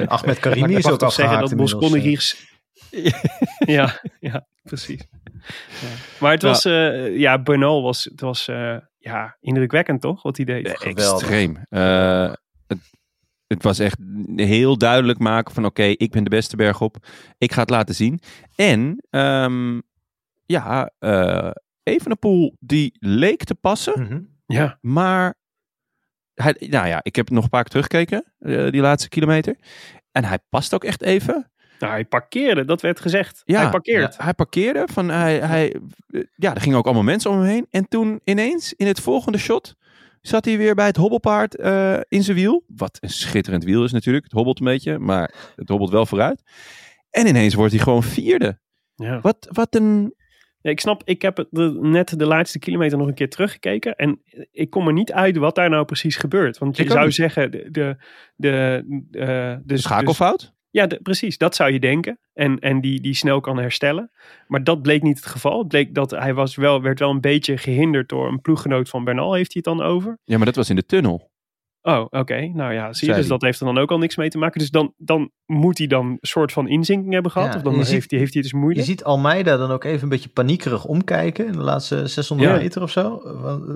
[0.09, 2.03] Ahmed Karimi is ook zeggen dat Moscon eh.
[3.77, 5.07] Ja, ja, precies.
[5.81, 5.89] Ja.
[6.21, 10.47] Maar het was, eh, ja, Bernal was, het was eh, ja, indrukwekkend toch, wat hij
[10.47, 10.83] deed.
[10.85, 11.57] Extreem.
[11.69, 12.33] Eh,
[12.67, 12.79] het,
[13.47, 13.99] het was echt
[14.37, 16.97] heel duidelijk maken van oké, ik ben de beste berg op.
[17.39, 18.21] Ik ga het laten zien.
[18.55, 19.81] En ehm,
[20.47, 21.51] ja, eh
[21.83, 24.21] Evenepoel die leek te passen, Mhm.
[24.47, 25.35] Ja, maar
[26.35, 29.57] hij, nou ja, ik heb nog een paar keer teruggekeken, eh, die laatste kilometer.
[30.13, 31.51] En hij past ook echt even.
[31.81, 33.43] Nou, hij parkeerde, dat werd gezegd.
[33.45, 34.19] Ja, hij parkeert.
[34.19, 34.89] Hij parkeerde.
[34.93, 35.77] Van, hij, hij,
[36.11, 37.67] eh, ja, er gingen ook allemaal mensen om hem heen.
[37.71, 39.75] En toen ineens, in het volgende shot,
[40.21, 42.65] zat hij weer bij het hobbelpaard eh, in zijn wiel.
[42.67, 44.25] Wat een schitterend wiel is natuurlijk.
[44.25, 46.43] Het hobbelt een beetje, maar het hobbelt wel vooruit.
[47.11, 48.59] En ineens wordt hij gewoon vierde.
[48.95, 49.21] Ja.
[49.21, 50.15] Wat, wat een...
[50.63, 53.97] Ja, ik snap, ik heb de- net de laatste kilometer nog een keer teruggekeken.
[53.97, 56.59] En ik kom er niet uit wat daar nou precies gebeurt.
[56.59, 57.97] Want je Ik zou zeggen, de, de,
[58.37, 60.55] de, eh, dus, Schakelfout?
[60.71, 62.19] Ja, de- precies, dat zou je denken.
[62.33, 64.11] En, en die, die snel kan herstellen.
[64.47, 65.59] Maar dat bleek niet het geval.
[65.59, 69.05] Het bleek dat hij was wel, werd wel een beetje gehinderd door een ploeggenoot van
[69.05, 70.19] Bernal, heeft hij het dan over.
[70.25, 71.29] Ja, maar dat was in de tunnel.
[71.83, 72.41] Oh, oké.
[72.55, 74.59] Nou ja, zie je, dus dat heeft er dan ook al niks mee te maken.
[74.61, 77.49] Dus dan, dan moet hij dan een soort van inzinking hebben gehad.
[77.53, 78.87] Ja, of dan je heeft, ziet- hij, heeft hij het dus Je moeilijk.
[78.87, 82.57] ziet Almeida dan ook even een beetje paniekerig omkijken in de laatste 600 Ja.
[82.57, 83.21] meter of zo.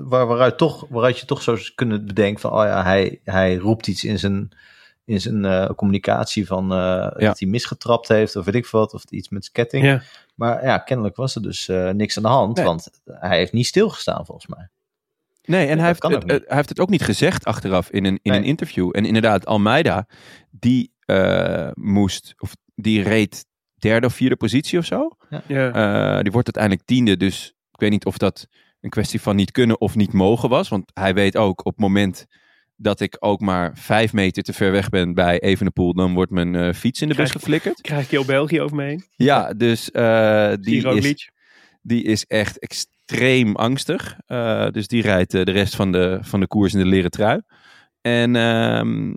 [0.09, 3.87] Waar, waaruit, toch, waaruit je toch zou kunnen bedenken van, oh ja, hij, hij roept
[3.87, 4.49] iets in zijn,
[5.05, 9.03] in zijn eh, communicatie van eh, dat hij misgetrapt heeft of weet ik wat, of
[9.09, 9.85] iets met zijn ketting.
[9.85, 10.01] Ja.
[10.35, 12.65] Maar ja, kennelijk was er dus eh, niks aan de hand, Nee.
[12.65, 14.69] want hij heeft niet stilgestaan volgens mij.
[15.45, 18.31] Nee, en hij heeft, het, hij heeft het ook niet gezegd achteraf in een, in
[18.31, 18.39] Nee.
[18.39, 18.89] een interview.
[18.91, 20.07] En inderdaad, Almeida,
[20.51, 25.09] die eh, moest, of die reed derde of vierde positie of zo.
[25.47, 25.71] Ja.
[25.71, 28.47] Eh, die wordt uiteindelijk tiende, dus ik weet niet of dat
[28.81, 30.69] een kwestie van niet kunnen of niet mogen was.
[30.69, 32.25] Want hij weet ook op het moment
[32.75, 36.55] dat ik ook maar vijf meter te ver weg ben bij Evenepoel, dan wordt mijn
[36.55, 37.81] eh, fiets in de bus Krijg- geflikkerd.
[37.81, 39.03] Krijg ik heel België over me heen.
[39.15, 41.29] Ja, dus eh, Die is,
[41.81, 44.17] die is echt extreem angstig.
[44.25, 47.41] Eh, dus die rijdt de rest van de, van de koers in de leren trui.
[48.01, 49.13] En ehm,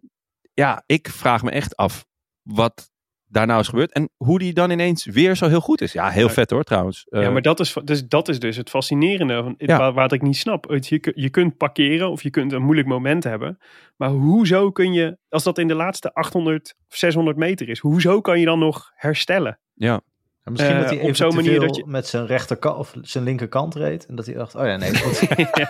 [0.55, 2.07] ja, ik vraag me echt af
[2.43, 2.88] wat
[3.29, 3.93] daar nou is gebeurd.
[3.93, 5.93] En hoe die dan ineens weer zo heel goed is.
[5.93, 6.33] Ja, heel Ja.
[6.33, 7.07] vet hoor trouwens.
[7.11, 9.43] Ja, Eh, maar dat is, dus, dat is dus het fascinerende.
[9.43, 9.79] Van, Ja.
[9.79, 10.67] waar, wat ik niet snap.
[10.81, 13.59] Je, je kunt parkeren of je kunt een moeilijk moment hebben.
[13.97, 18.21] Maar hoezo kun je, als dat in de laatste 800 of 600 meter is, hoezo
[18.21, 19.59] kan je dan nog herstellen?
[19.75, 20.01] ja.
[20.43, 22.27] En misschien Eh, dat hij op even zo'n te manier veel dat je- met zijn
[22.27, 24.07] rechterkant of zijn linkerkant reed.
[24.07, 25.05] En dat hij dacht, oh ja, nee, ik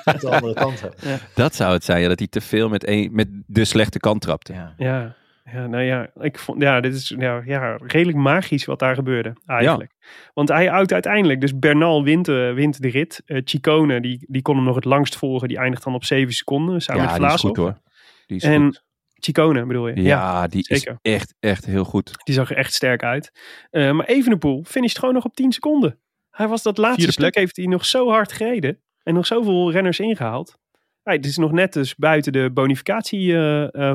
[0.05, 1.21] moet de andere kant hebben.
[1.35, 2.01] Dat zou het zijn.
[2.01, 4.53] Ja, dat hij te veel met, een, met de slechte kant trapte.
[4.77, 5.17] Ja.
[5.53, 8.95] Ja, ja nou ja, ik vond, ja, dit is ja, ja, redelijk magisch wat daar
[8.95, 9.93] gebeurde eigenlijk.
[10.35, 13.23] Want hij houdt uiteindelijk, dus Bernal wint, eh, wint de rit.
[13.27, 16.35] Eh Chicone, die, die kon hem nog het langst volgen, die eindigt dan op 7
[16.35, 17.81] seconden samen Ja, met die is goed hoor.
[18.27, 18.85] Die is En goed.
[19.15, 20.03] Chicone bedoel je?
[20.03, 20.99] Ja, die zeker.
[21.03, 22.13] is echt, echt heel goed.
[22.25, 23.33] Die zag er echt sterk uit.
[23.71, 25.99] Eh, maar Evenepoel finisht gewoon nog op 10 seconden.
[26.31, 27.35] Hij was dat laatste Vierde stuk, plek.
[27.35, 28.81] heeft hij nog zo hard gereden.
[29.03, 30.59] En nog zoveel renners ingehaald.
[31.03, 33.35] Het is nog net dus buiten de bonificatie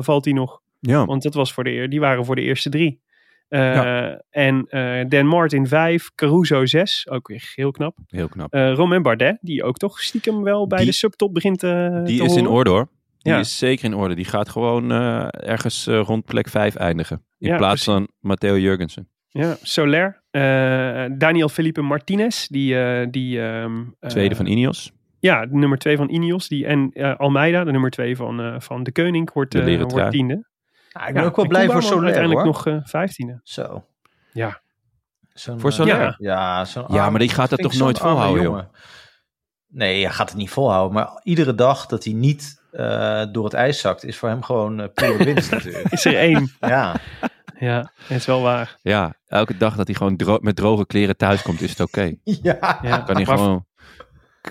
[0.00, 0.62] valt hij nog.
[0.86, 3.02] Ja, Want dat was voor de, die waren voor de eerste drie.
[3.48, 4.22] Eh, Ja.
[4.30, 7.96] En eh Dan Martin 5, Caruso 6, ook weer heel knap.
[8.06, 8.52] heel knap.
[8.52, 12.18] Eh Romain Bardet, die ook toch stiekem wel bij Die- de subtop begint te Die
[12.18, 12.88] te is in orde hoor.
[13.18, 13.38] Die Ja.
[13.38, 14.14] is zeker in orde.
[14.14, 14.90] Die gaat gewoon
[15.30, 17.22] ergens rond plek 5 eindigen.
[17.38, 18.04] In Ja, plaats precies.
[18.06, 19.08] van Matteo Jurgensen.
[19.28, 20.22] Ja, Soler.
[21.18, 22.76] Daniel Felipe Martinez, die...
[23.10, 24.92] die ehm, Tweede van Ineos.
[25.20, 26.48] Ja, de nummer 2 van Ineos.
[26.48, 30.52] Die, en Almeida, de nummer 2 van, van de Koning, wordt, De wordt tiende.
[30.94, 32.52] Ja, ik ben Ja, ook wel blij voor Soler uiteindelijk hoor.
[32.52, 33.40] nog eh, vijftiende.
[33.42, 33.84] Zo.
[34.32, 34.60] Ja.
[35.32, 36.14] Zo'n, Voor eh, Soler?
[36.18, 38.70] Ja, zo'n Ja, maar die gaat dat toch nooit volhouden, jongen.
[39.68, 40.92] Nee, hij gaat het niet volhouden.
[40.94, 44.90] Maar iedere dag dat hij niet eh, door het ijs zakt, is voor hem gewoon
[44.94, 45.90] pure winst natuurlijk.
[45.92, 46.52] Is er één.
[46.60, 46.94] Ja,
[47.58, 48.76] ja, dat is wel waar.
[48.82, 52.02] Ja, elke dag dat hij gewoon dro- met droge kleren thuis komt, is het oké.
[52.24, 52.78] ja.
[52.82, 52.98] Ja.
[52.98, 53.66] Kan hij Maar- gewoon,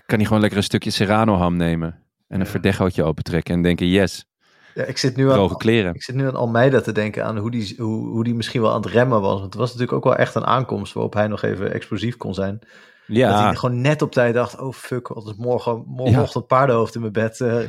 [0.05, 2.01] kan hij gewoon lekker een stukje serrano ham nemen.
[2.27, 4.25] En een verdegootje opentrekken en denken, yes,
[4.73, 5.93] ja ik, zit nu aan, kleren.
[5.93, 8.71] ik zit nu aan Almeida te denken aan hoe die, hoe, hoe die misschien wel
[8.71, 9.31] aan het remmen was.
[9.39, 12.33] Want het was natuurlijk ook wel echt een aankomst waarop hij nog even explosief kon
[12.33, 12.59] zijn.
[13.07, 16.95] Dat Ja, hij gewoon net op tijd dacht, oh fuck, wat is morgen, morgenochtend paardenhoofd
[16.95, 17.41] in mijn bed.
[17.41, 17.59] eh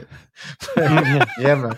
[1.45, 1.77] remmen.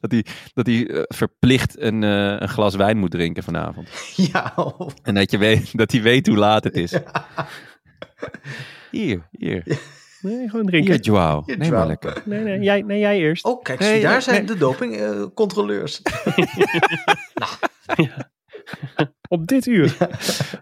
[0.00, 3.88] dat hij, dat hij eh, verplicht een, eh, een glas wijn moet drinken vanavond.
[4.32, 4.88] Ja, oh.
[5.02, 6.94] En dat, je weet, dat hij weet hoe laat het is.
[8.90, 9.78] Hier, hier.
[10.22, 10.92] Nee, gewoon drinken.
[10.92, 11.42] Hier, Joao.
[11.46, 12.22] Neem maar lekker.
[12.24, 13.44] Nee, nee, jij, nee, jij eerst.
[13.44, 16.02] oh kijk, Nee, zie, daar nee, zijn de dopingcontroleurs.
[19.28, 19.96] Op dit uur.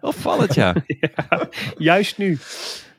[0.01, 0.75] Opvallend, ja.
[0.87, 1.49] Ja,
[1.79, 2.39] juist nu.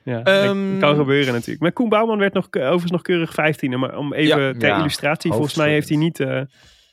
[0.03, 1.59] Ja, Ehm, dat kan gebeuren natuurlijk.
[1.61, 3.77] Maar Koen Bouwman werd nog, overigens nog keurig 15e.
[3.77, 4.79] Maar om even Ja, ter ja.
[4.79, 5.31] illustratie.
[5.31, 6.41] Volgens mij heeft hij niet eh,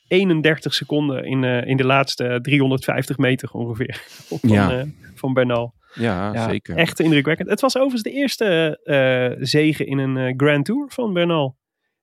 [0.09, 4.03] 31 seconden in, eh, in de laatste 350 meter ongeveer.
[4.29, 4.71] Van, Ja.
[4.79, 4.83] eh,
[5.15, 5.75] van Bernal.
[5.95, 6.77] Ja, Ja, zeker.
[6.77, 7.49] Echt indrukwekkend.
[7.51, 11.57] Het was overigens de eerste eh zege in een eh, Grand Tour van Bernal.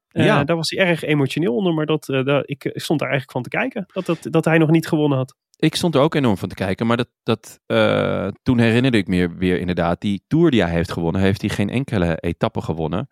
[0.07, 0.43] Eh, Ja.
[0.43, 1.73] Daar was hij erg emotioneel onder.
[1.73, 3.85] Maar dat, dat, ik stond daar eigenlijk van te kijken.
[3.93, 5.35] Dat, dat, dat hij nog niet gewonnen had.
[5.57, 6.87] Ik stond er ook enorm van te kijken.
[6.87, 7.59] Maar dat, dat,
[8.43, 10.01] toen herinnerde ik me weer inderdaad.
[10.01, 13.07] Die Tour die hij heeft gewonnen, heeft hij geen enkele etappe gewonnen.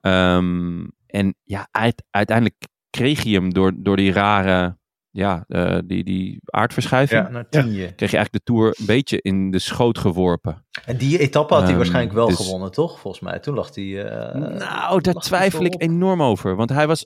[0.00, 2.56] Ehm, en ja, uit- uiteindelijk
[2.90, 4.76] kreeg hij hem door, door die rare,
[5.16, 7.22] ja, eh, die, die aardverschuiving.
[7.26, 7.92] Ja, naar tienje.
[7.94, 10.64] Kreeg je eigenlijk de Tour een beetje in de schoot geworpen.
[10.84, 13.00] En die etappe had hij Ehm, waarschijnlijk wel dus- gewonnen, toch?
[13.00, 13.38] Volgens mij.
[13.38, 14.04] Toen lag hij...
[14.04, 16.56] eh, nou, daar hij twijfel ik enorm over.
[16.56, 17.04] Want hij was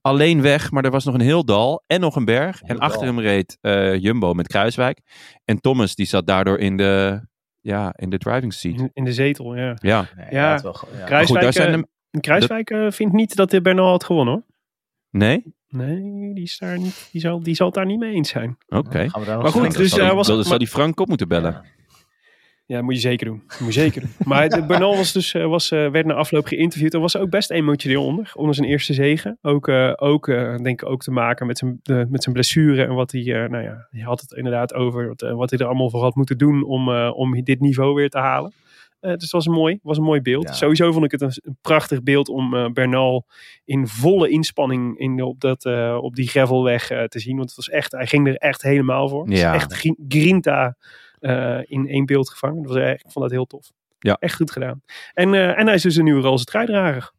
[0.00, 2.60] alleen weg, maar er was nog een heel dal en nog een berg.
[2.60, 3.14] Heel en achter dal.
[3.14, 5.00] hem reed eh, Jumbo met Kruiswijk.
[5.44, 7.20] En Thomas die zat daardoor in de,
[7.60, 8.78] ja, in de driving seat.
[8.80, 9.76] In, in de zetel, ja.
[9.80, 11.04] Ja, Nee, Ja, hij wel ja.
[11.04, 11.86] Kruiswijk, goed, daar zijn hem-
[12.20, 14.42] Kruiswijk vindt niet dat de Bernal had gewonnen hoor.
[15.16, 15.54] Nee?
[15.68, 18.56] Nee, die, is daar niet, die, zal, die zal het daar niet mee eens zijn.
[18.68, 19.06] Oké.
[19.12, 21.52] Maar goed, dus, hij die- was- maar- zal die Frank op moeten bellen.
[21.52, 21.64] Ja.
[22.66, 23.42] Ja, moet je zeker doen.
[23.58, 24.10] Moet je zeker doen.
[24.32, 27.30] Maar de Bernal was dus, eh, was, eh, werd na afloop geïnterviewd en was ook
[27.30, 28.32] best emotioneel onder.
[28.34, 29.38] Onder zijn eerste zegen.
[29.42, 32.84] Ook, eh, ook eh, denk ik ook te maken met zijn, de, met zijn blessure.
[32.84, 35.66] En wat hij, eh, nou ja, hij had het inderdaad over wat, wat hij er
[35.66, 38.52] allemaal voor had moeten doen om, eh, om dit niveau weer te halen.
[39.06, 40.48] Eh, dus het was een mooi, was een mooi beeld.
[40.48, 40.52] Ja.
[40.54, 43.26] Sowieso vond ik het een, een prachtig beeld om eh, Bernal
[43.64, 47.36] in volle inspanning in, op, dat, eh, op die gravelweg te zien.
[47.36, 49.30] Want het was echt, hij ging er echt helemaal voor.
[49.30, 49.54] Ja.
[49.54, 50.76] Echt gri- grinta
[51.64, 52.62] in één beeld gevangen.
[52.62, 53.70] Dat was, echt- ik vond dat heel tof.
[53.98, 54.16] Ja.
[54.20, 54.82] Echt goed gedaan.
[55.14, 57.12] En, en hij is dus een nieuwe roze truidrager.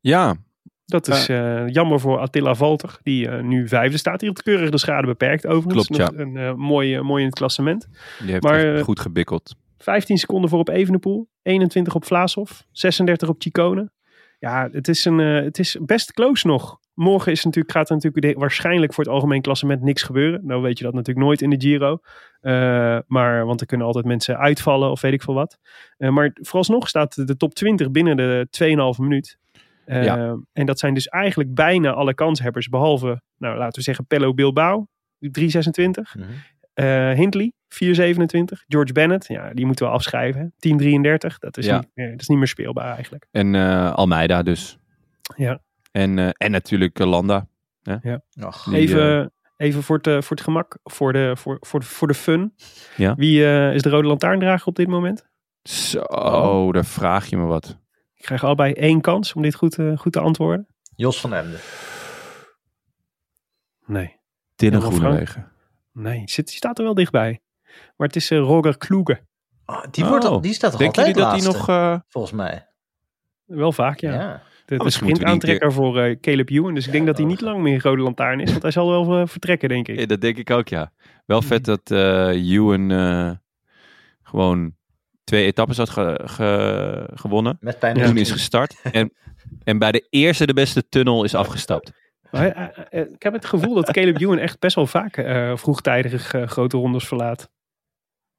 [0.00, 0.36] Ja,
[0.84, 1.26] Dat is
[1.72, 4.20] jammer voor Attila Valter, die nu vijfde staat.
[4.20, 5.86] Die had keurig de schade beperkt overigens.
[5.86, 7.88] Klopt, Nog Een mooi, mooi in het klassement.
[8.22, 9.54] die heeft Maar, goed gebikkeld.
[9.82, 11.28] 15 seconden voor op Evenepoel.
[11.42, 12.66] 21 op Vlaashoff.
[12.70, 13.90] 36 op Chicone.
[14.38, 16.78] Ja, het is, een, eh, het is best close nog.
[16.94, 20.46] Morgen is natuurlijk, gaat er natuurlijk waarschijnlijk voor het algemeen klassement niks gebeuren.
[20.46, 21.98] Nou weet je dat natuurlijk nooit in de Giro.
[22.40, 25.58] Eh, maar, want er kunnen altijd mensen uitvallen of weet ik veel wat.
[25.96, 29.38] Eh, maar vooralsnog staat de top 20 binnen de 2,5 minuut.
[29.86, 30.38] Ja.
[30.52, 32.68] En dat zijn dus eigenlijk bijna alle kanshebbers.
[32.68, 34.86] Behalve, nou laten we zeggen, Pello Bilbao.
[35.18, 36.14] 3,26.
[36.14, 37.14] Mhm.
[37.14, 38.64] Hindley, 4,27.
[38.68, 40.40] George Bennett, ja, die moeten we afschrijven.
[40.40, 40.46] hè.
[40.58, 41.38] 10,33.
[41.38, 41.78] Dat, is Ja.
[41.78, 43.26] niet, meer- dat is niet meer speelbaar eigenlijk.
[43.30, 44.78] En eh, Almeida dus.
[45.36, 45.60] Ja.
[45.92, 47.48] En, eh, en natuurlijk eh, Landa.
[48.40, 52.08] Ach, Die, even even voor, het, voor het gemak, voor de, voor, voor, de- voor
[52.08, 52.54] de fun.
[52.96, 53.14] Ja.
[53.14, 55.26] Wie is de rode lantaarndrager op dit moment?
[55.62, 57.78] Zo, daar vraag je me wat.
[58.14, 60.66] Ik krijg allebei één kans om dit goed, goed te antwoorden.
[60.96, 61.58] Jos van Emden.
[63.86, 64.16] Nee.
[64.56, 65.52] Dylan Ja, Groenewegen.
[65.92, 67.40] Nee, zit, die staat er wel dichtbij.
[67.96, 69.20] Maar het is eh, Roger Kloege.
[69.64, 71.68] Ah, die, wordt al, Oh, die staat toch Denken altijd jullie dat nog...
[71.68, 72.66] eh, volgens mij.
[73.44, 74.12] Wel vaak, ja.
[74.12, 74.42] Ja.
[74.64, 76.74] De, de we die sprintaantrekker voor eh, Caleb Ewan.
[76.74, 78.50] Dus ik denk dat hij niet lang meer rode lantaarn is.
[78.50, 79.98] Want hij zal wel vertrekken, denk ik.
[79.98, 80.92] Ja, dat denk ik ook, ja.
[81.26, 83.30] Wel vet dat eh Ewan eh,
[84.22, 84.74] gewoon
[85.24, 87.56] twee etappes had ge- ge- gewonnen.
[87.60, 88.80] Met pijn toen de is gestart.
[88.92, 89.12] En,
[89.64, 91.92] en bij de eerste de beste tunnel is afgestapt.
[92.30, 96.76] Maar ik heb het gevoel dat Caleb Ewan echt best wel vaak eh, vroegtijdig grote
[96.76, 97.50] rondes verlaat.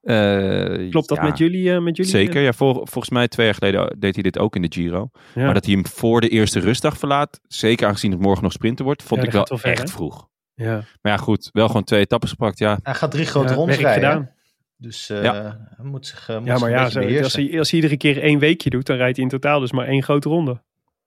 [0.02, 1.74] Eh, Klopt dat ja, met jullie?
[1.74, 4.56] eh, met jullie Zeker, ja, vol- volgens mij twee jaar geleden deed hij dit ook
[4.56, 5.10] in de Giro.
[5.36, 5.44] Ja.
[5.46, 8.86] Maar dat hij hem voor de eerste rustdag verlaat, zeker aangezien het morgen nog sprinten
[8.86, 9.98] wordt, vond Ja, ik dat wel, gaat wel ver, echt hè?
[9.98, 10.28] vroeg.
[10.54, 10.74] ja.
[11.02, 12.80] Maar ja, goed, wel gewoon twee etappes gepakt, ja.
[12.84, 14.04] Hij gaat drie grote Ja, rondes rijden.
[14.10, 14.30] gedaan.
[14.78, 15.68] Dus eh, Ja.
[15.76, 17.80] hij moet zich, eh, moet ja, zich maar een ja, zo, als, hij, als hij
[17.80, 20.62] iedere keer één weekje doet, dan rijdt hij in totaal dus maar één grote ronde.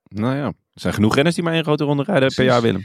[0.08, 2.84] Nou ja, er zijn genoeg renners die maar één grote ronde rijden per jaar, Willem.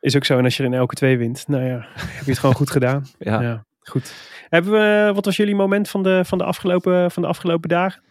[0.00, 0.38] Is ook zo.
[0.38, 1.78] En als je er in elke twee wint, nou ja,
[2.16, 3.06] heb je het gewoon goed gedaan.
[3.18, 3.66] Ja.
[3.88, 4.14] Goed.
[4.48, 8.02] Hebben we, wat was jullie moment van de, van de, afgelopen, van de afgelopen dagen?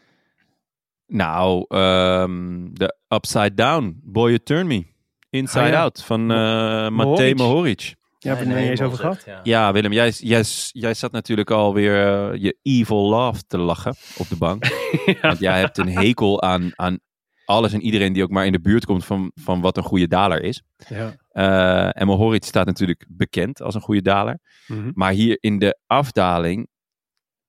[1.07, 4.85] Nou, ehm, de Upside Down, Boy You Turn Me.
[5.29, 5.81] Inside Oh ja.
[5.81, 7.95] Out van eh Matej Mohoric.
[8.19, 9.25] Ja, heb je het er eens over gehad?
[9.43, 14.29] Ja, Willem, jij, jij, jij zat natuurlijk alweer eh, je evil love te lachen op
[14.29, 14.63] de bank.
[15.21, 16.99] Want jij hebt een hekel aan, aan
[17.47, 20.07] alles en iedereen die ook maar in de buurt komt van, van wat een goede
[20.07, 20.61] daler is.
[20.87, 21.15] Ja.
[21.31, 24.39] Eh en Mohoric staat natuurlijk bekend als een goede daler.
[24.67, 24.91] Mhm.
[24.93, 26.67] Maar hier in de afdaling,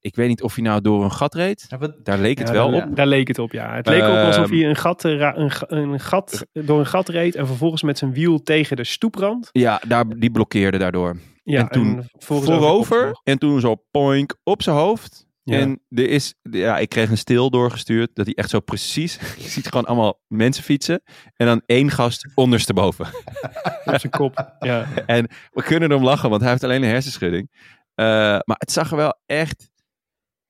[0.00, 1.64] ik weet niet of hij nou door een gat reed.
[1.68, 2.96] Ja, wat- Daar leek het Ja, wel daar, op.
[2.96, 3.74] Daar leek het op, ja.
[3.74, 7.08] Het leek op alsof Ehm, hij een gat, eh, een, een gat door een gat
[7.08, 9.48] reed en vervolgens met zijn wiel tegen de stoeprand.
[9.52, 11.16] Ja, daar, die blokkeerde daardoor.
[11.42, 15.26] Ja, En toen Voorover en toen zo poink op zijn hoofd.
[15.48, 15.58] Ja.
[15.58, 19.48] En er is, ja, ik kreeg een stil doorgestuurd dat hij echt zo precies, je
[19.48, 21.02] ziet gewoon allemaal mensen fietsen
[21.34, 23.06] en dan één gast ondersteboven.
[23.84, 24.54] op zijn kop.
[24.58, 24.86] Ja.
[25.06, 27.50] En we kunnen erom lachen, want hij heeft alleen een hersenschudding.
[27.94, 28.06] Eh,
[28.44, 29.70] maar het zag er wel echt,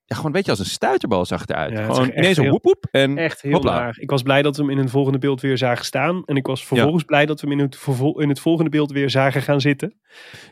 [0.09, 1.73] ja, gewoon een beetje als een stuiterbal zag het eruit.
[1.73, 3.73] Ja, het gewoon ineens een en Echt heel Hopla.
[3.75, 3.99] laag.
[3.99, 6.23] Ik was blij dat we hem in een volgende beeld weer zagen staan.
[6.25, 8.91] En ik was vervolgens blij dat we hem in het, vervol- in het volgende beeld
[8.93, 9.95] weer zagen gaan zitten.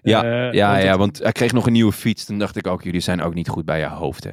[0.03, 2.25] ja, Eh, ja, want ja, het- want hij kreeg nog een nieuwe fiets.
[2.25, 4.31] Toen dacht ik ook, jullie zijn ook niet goed bij je hoofd, hè.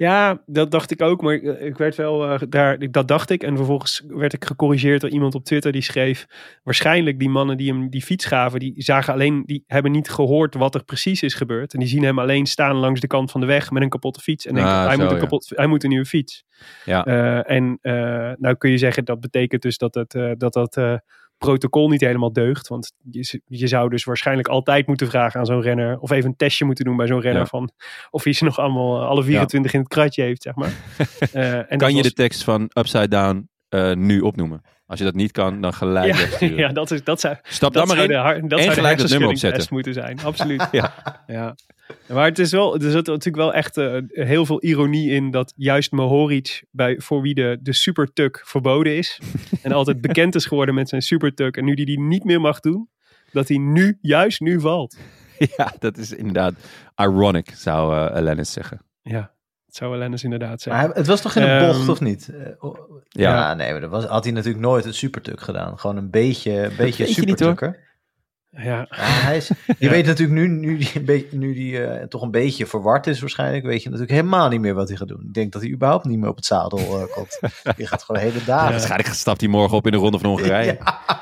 [0.00, 1.22] Ja, dat dacht ik ook.
[1.22, 3.42] Maar ik, ik werd wel eh, daar, ik- dat dacht ik.
[3.42, 6.26] En vervolgens werd ik gecorrigeerd door iemand op Twitter die schreef.
[6.62, 10.54] Waarschijnlijk die mannen die hem die fiets gaven, die zagen alleen, die hebben niet gehoord
[10.54, 11.72] wat er precies is gebeurd.
[11.72, 14.20] En die zien hem alleen staan langs de kant van de weg met een kapotte
[14.20, 14.46] fiets.
[14.46, 15.22] En denken, Ah, hij, zo, moet een ja.
[15.22, 16.44] kapot, hij moet een nieuwe fiets.
[16.84, 17.04] Ja.
[17.04, 17.92] Eh, en eh,
[18.36, 20.94] nou kun je zeggen dat betekent dus dat het, eh, dat, dat eh,
[21.44, 22.68] protocol niet helemaal deugt.
[22.68, 25.98] Want je, je zou dus waarschijnlijk altijd moeten vragen aan zo'n renner.
[25.98, 27.42] Of even een testje moeten doen bij zo'n renner.
[27.42, 27.46] Ja.
[27.48, 27.70] Van
[28.10, 30.72] of hij ze nog allemaal eh, alle 24 in het kratje heeft, zeg maar.
[31.32, 34.62] Eh, en kan je was- de tekst van Upside Down eh, nu opnomen?
[34.86, 37.86] Als je dat niet kan, dan gelijk ja, ja, dat, is, dat zou, Stap dat
[37.86, 38.10] dan maar in.
[38.42, 39.66] de, dat en zou de gelijk dat nummer opzetten.
[39.70, 40.18] moeten zijn.
[40.24, 40.68] Absoluut.
[40.72, 40.92] Ja.
[41.26, 41.54] ja.
[42.08, 45.52] Maar het is wel, er zit natuurlijk wel echt eh, heel veel ironie in dat
[45.56, 49.20] juist Mohoric, bij, voor wie de, de supertuk verboden is,
[49.62, 52.60] en altijd bekend is geworden met zijn supertuk, en nu die die niet meer mag
[52.60, 52.88] doen,
[53.32, 54.96] dat hij nu, juist nu valt.
[55.56, 56.54] Ja, dat is inderdaad
[56.96, 58.80] ironic, zou eh Alanis zeggen.
[59.02, 59.32] Ja,
[59.66, 60.76] dat zou Lennis inderdaad zijn.
[60.76, 62.28] Maar het was toch in een bocht, Ehm, of niet?
[62.28, 62.70] Eh,
[63.08, 63.30] Ja.
[63.30, 63.54] ja.
[63.54, 65.78] nee, maar dat was, had hij natuurlijk nooit een supertuk gedaan.
[65.78, 67.89] Gewoon een beetje, een beetje supertukker.
[68.50, 68.62] Ja.
[68.62, 72.22] Ja, hij is, je weet natuurlijk nu, nu die, een beetje- nu die eh, toch
[72.22, 75.22] een beetje verward is waarschijnlijk, weet je natuurlijk helemaal niet meer wat hij gaat doen.
[75.26, 77.40] Ik denk dat hij überhaupt niet meer op het zadel eh, komt.
[77.76, 78.70] Je gaat gewoon de hele dagen.
[78.70, 80.76] Waarschijnlijk stapt hij morgen op in de Ronde van Hongarije.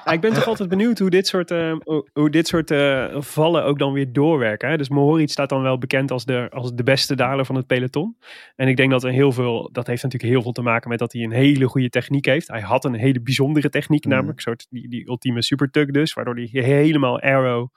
[0.05, 1.73] Ja, ik ben toch altijd benieuwd hoe dit soort, eh,
[2.13, 4.69] hoe- dit soort eh, vallen ook dan weer doorwerken.
[4.71, 4.77] Hè?
[4.77, 8.17] Dus Mohoric staat dan wel bekend als de, als de beste daler van het peloton.
[8.57, 10.99] En ik denk dat er heel veel, dat heeft natuurlijk heel veel te maken met
[10.99, 12.49] dat hij een hele goede techniek heeft.
[12.49, 14.13] Hij had een hele bijzondere techniek, Mhm.
[14.15, 17.69] namelijk een soort die, die ultieme supertuk dus, waardoor hij helemaal arrow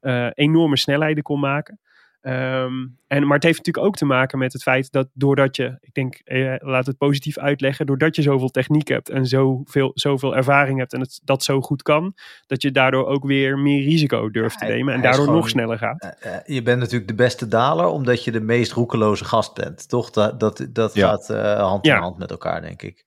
[0.00, 1.78] eh, enorme snelheden kon maken.
[2.20, 5.76] Ehm, en, maar het heeft natuurlijk ook te maken met het feit dat doordat je,
[5.80, 10.36] ik denk, eh, laat het positief uitleggen, doordat je zoveel techniek hebt en zoveel, zoveel
[10.36, 12.14] ervaring hebt en het, dat zo goed kan,
[12.46, 16.16] dat je daardoor ook weer meer risico durft te nemen en daardoor nog sneller gaat.
[16.46, 19.88] Je bent natuurlijk de beste daler omdat je de meest roekeloze gast bent.
[19.88, 20.10] Toch?
[20.10, 21.08] Dat, dat, dat Ja.
[21.08, 21.96] gaat eh, hand Ja.
[21.96, 23.04] in hand met elkaar, denk ik.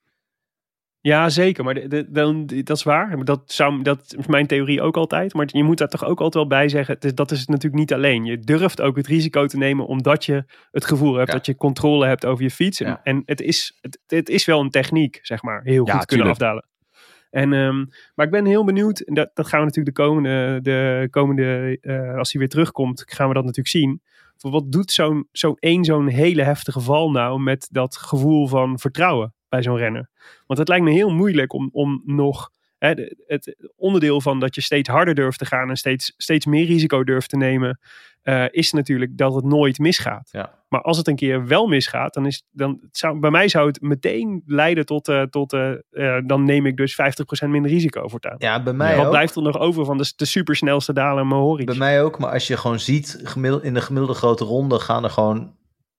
[1.04, 1.64] Ja, zeker.
[1.64, 3.24] Maar de, de- dan- dat is waar.
[3.24, 5.34] Dat, zou, dat is mijn theorie ook altijd.
[5.34, 6.94] Maar je moet daar toch ook altijd wel bij zeggen.
[6.94, 8.24] Het is, dat is het natuurlijk niet alleen.
[8.24, 11.34] Je durft ook het risico te nemen omdat je het gevoel hebt Ja.
[11.34, 12.80] dat je controle hebt over je fiets.
[12.80, 13.00] En, Ja.
[13.02, 15.62] en het, is, het, het is wel een techniek, zeg maar.
[15.62, 16.30] Heel Ja, goed kunnen tuurlijk.
[16.30, 16.66] afdalen.
[17.30, 17.84] En, ehm,
[18.14, 19.00] maar ik ben heel benieuwd.
[19.00, 23.02] En dat, dat gaan we natuurlijk de komende, de komende eh, als hij weer terugkomt,
[23.06, 24.02] gaan we dat natuurlijk zien.
[24.36, 28.78] Voor Wat doet zo'n zo'n één zo'n hele heftige val nou met dat gevoel van
[28.78, 30.08] vertrouwen bij zo'n renner?
[30.46, 32.92] Want het lijkt me heel moeilijk om, om nog hè,
[33.26, 37.04] het onderdeel van dat je steeds harder durft te gaan en steeds, steeds meer risico
[37.04, 37.80] durft te nemen,
[38.22, 40.28] eh, is natuurlijk dat het nooit misgaat.
[40.32, 40.58] Ja.
[40.68, 43.80] Maar als het een keer wel misgaat, dan is dan zou, bij mij zou het
[43.80, 48.36] meteen leiden tot, eh, tot eh, dan neem ik dus 50% minder risico voortaan.
[48.38, 49.10] Ja, bij mij Wat ook.
[49.10, 51.66] blijft er nog over van de, de supersnelste daler Mohoric?
[51.66, 55.04] Bij mij ook, maar als je gewoon ziet, gemiddeld, in de gemiddelde grote ronde gaan
[55.04, 55.54] er gewoon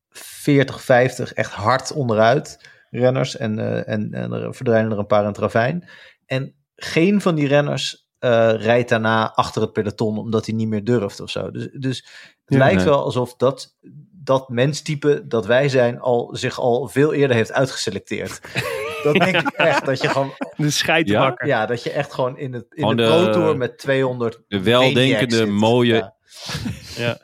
[0.09, 3.37] 40, 50 echt hard onderuit renners.
[3.37, 5.89] En, eh, en, en er verdwijnen er een paar in het ravijn.
[6.25, 10.83] En geen van die renners eh, rijdt daarna achter het peloton omdat hij niet meer
[10.83, 11.51] durft of zo.
[11.51, 11.97] Dus, dus
[12.45, 12.85] het Ja, lijkt nee.
[12.85, 13.75] wel alsof dat,
[14.23, 18.39] dat menstype dat wij zijn al, zich al veel eerder heeft uitgeselecteerd.
[19.03, 21.47] dat denk ik echt, dat je gewoon De scheidbakker.
[21.47, 24.61] ja, dat je echt gewoon in, het, in de, de- Pro Tour met 200 De
[24.61, 26.13] weldenkende, mooie,
[26.95, 27.17] Ja.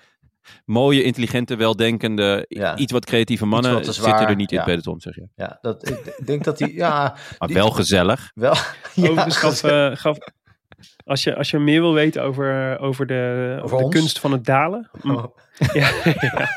[0.69, 2.77] Mooie, intelligente, weldenkende, Ja.
[2.77, 4.63] iets wat creatieve mannen wat zitten er niet in ja.
[4.63, 5.27] het peloton, zeg je.
[5.35, 8.31] Ja, dat, ik denk dat hij, ja, Maar Die- wel gezellig.
[8.33, 8.51] wel.
[8.97, 10.17] Overigens gaf, eh, gaf,
[11.05, 14.45] Als je, als je meer wil weten over, over de, Over de kunst van het
[14.45, 14.89] dalen.
[15.03, 15.23] Oh.
[15.73, 16.47] Ja, ja.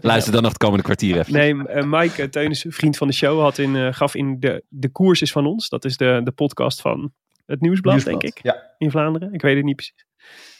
[0.00, 1.32] Luister dan nog het komende kwartier even.
[1.32, 4.64] Nee, eh, Mike uh, Teunissen, vriend van de show, had in, eh, gaf in de,
[4.68, 5.68] de Koers is van ons.
[5.68, 7.12] Dat is de, de podcast van
[7.46, 8.20] het Nieuwsblad, Nieuwsblad.
[8.20, 8.74] denk ik, Ja.
[8.78, 9.32] in Vlaanderen.
[9.32, 10.06] Ik weet het niet precies.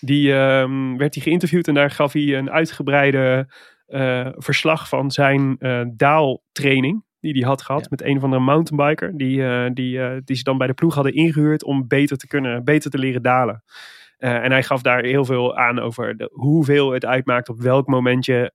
[0.00, 3.48] Die ehm, werd hij geïnterviewd en daar gaf hij een uitgebreide
[3.86, 7.06] eh, verslag van zijn eh, daaltraining.
[7.20, 7.86] Die hij had gehad Ja.
[7.90, 9.16] met een of andere mountainbiker.
[9.16, 12.64] Die, eh, die, die ze dan bij de ploeg hadden ingehuurd om beter te kunnen,
[12.64, 13.62] beter te leren dalen.
[14.18, 18.24] En hij gaf daar heel veel aan over de, hoeveel het uitmaakt op welk moment
[18.24, 18.52] je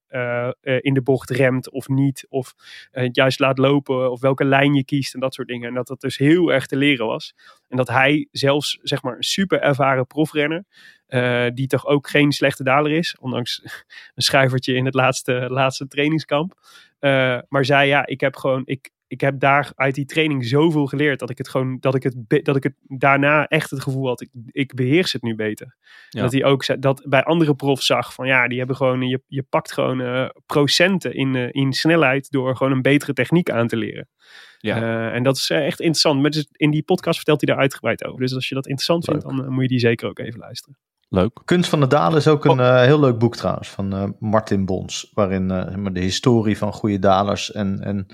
[0.81, 2.25] in de bocht remt of niet.
[2.29, 2.53] Of
[2.91, 5.67] het juist laat lopen of welke lijn je kiest en dat soort dingen.
[5.67, 7.33] En dat dat dus heel erg te leren was.
[7.67, 10.65] En dat hij zelfs zeg maar een super ervaren profrenner,
[11.13, 13.61] eh, die toch ook geen slechte daler is, ondanks
[14.15, 16.53] een schuivertje in het laatste, laatste trainingskamp.
[16.99, 20.85] Eh, maar zei ja, ik heb gewoon, ik, ik heb daar uit die training zoveel
[20.85, 24.07] geleerd dat ik het gewoon, dat ik het, dat ik het daarna echt het gevoel
[24.07, 25.75] had, ik, ik beheers het nu beter.
[26.09, 26.21] Ja.
[26.21, 29.43] Dat hij ook dat bij andere profs zag van ja, die hebben gewoon, je, je
[29.43, 34.09] pakt gewoon eh, procenten in, in snelheid door gewoon een betere techniek aan te leren.
[34.57, 35.11] Ja.
[35.11, 36.21] En dat is echt interessant.
[36.21, 38.19] Maar dus in die podcast vertelt hij daar uitgebreid over.
[38.19, 40.77] Dus als je dat interessant vindt, dan moet je die zeker ook even luisteren.
[41.13, 41.39] Leuk.
[41.45, 44.65] Kunst van de Dalen is ook een eh, heel leuk boek trouwens van eh, Martin
[44.65, 45.11] Bons.
[45.13, 48.07] Waarin eh, maar de historie van goede dalers en, en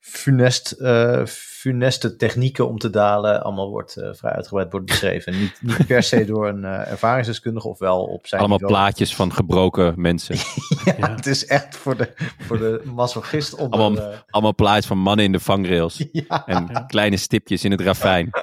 [0.00, 5.38] funest, eh, funeste technieken om te dalen allemaal wordt eh, vrij uitgebreid wordt beschreven.
[5.40, 8.80] Niet, niet per se door een eh, ervaringsdeskundige of wel op zijn Allemaal niveau.
[8.80, 10.34] plaatjes van gebroken mensen.
[10.84, 11.14] Ja, Ja.
[11.14, 13.80] Het is echt voor de, voor de masochist onder...
[13.80, 16.04] Allemaal- Allemaal plaatjes van mannen in de vangrails.
[16.28, 18.30] ja, En kleine stipjes in het ravijn.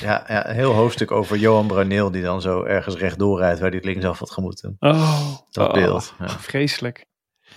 [0.00, 3.68] ja, ja, een heel hoofdstuk over Johan Bruineel die dan zo ergens rechtdoor rijdt waar
[3.68, 4.76] hij het linksaf had gemoeten.
[4.78, 5.72] Oh, Dat Oh.
[5.74, 6.14] beeld.
[6.18, 6.28] Ja.
[6.28, 7.04] vreselijk.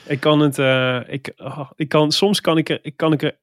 [0.06, 3.22] Ik kan het, eh, ik, oh, ik kan, soms kan ik er, ik kan ik
[3.24, 3.40] er,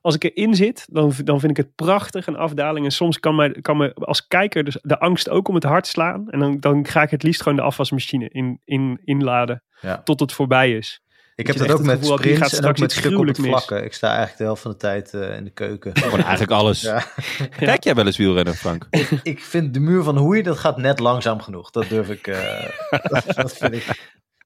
[0.00, 2.84] als ik erin zit, dan, dan vind ik het prachtig, een afdaling.
[2.84, 5.86] En soms kan, mij, kan me als kijker dus de angst ook om het hart
[5.86, 6.30] slaan.
[6.30, 10.02] En dan, dan ga ik het liefst gewoon de afwasmachine in, in, inladen, Ja.
[10.02, 11.02] tot het voorbij is.
[11.38, 13.84] Ik heb dat ook met sprints gaat en ook met stuk op het vlakken.
[13.84, 15.96] Ik sta eigenlijk de helft van de tijd eh, in de keuken.
[15.96, 16.80] Gewoon eigenlijk alles.
[16.80, 17.04] Ja.
[17.56, 18.86] Kijk jij wel eens wielrennen, Frank?
[19.22, 21.70] ik vind de muur van Hoei, dat gaat net langzaam genoeg.
[21.70, 22.64] Dat durf ik, eh,
[23.02, 23.82] dat, dat vind ik,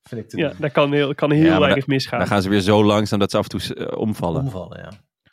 [0.03, 0.57] vind ik te Ja, doen.
[0.61, 2.18] daar kan heel, kan heel Ja, maar weinig misgaan.
[2.18, 4.40] Dan gaan ze weer zo langzaam dat ze af en toe eh, omvallen.
[4.43, 4.93] Omvallen, ja.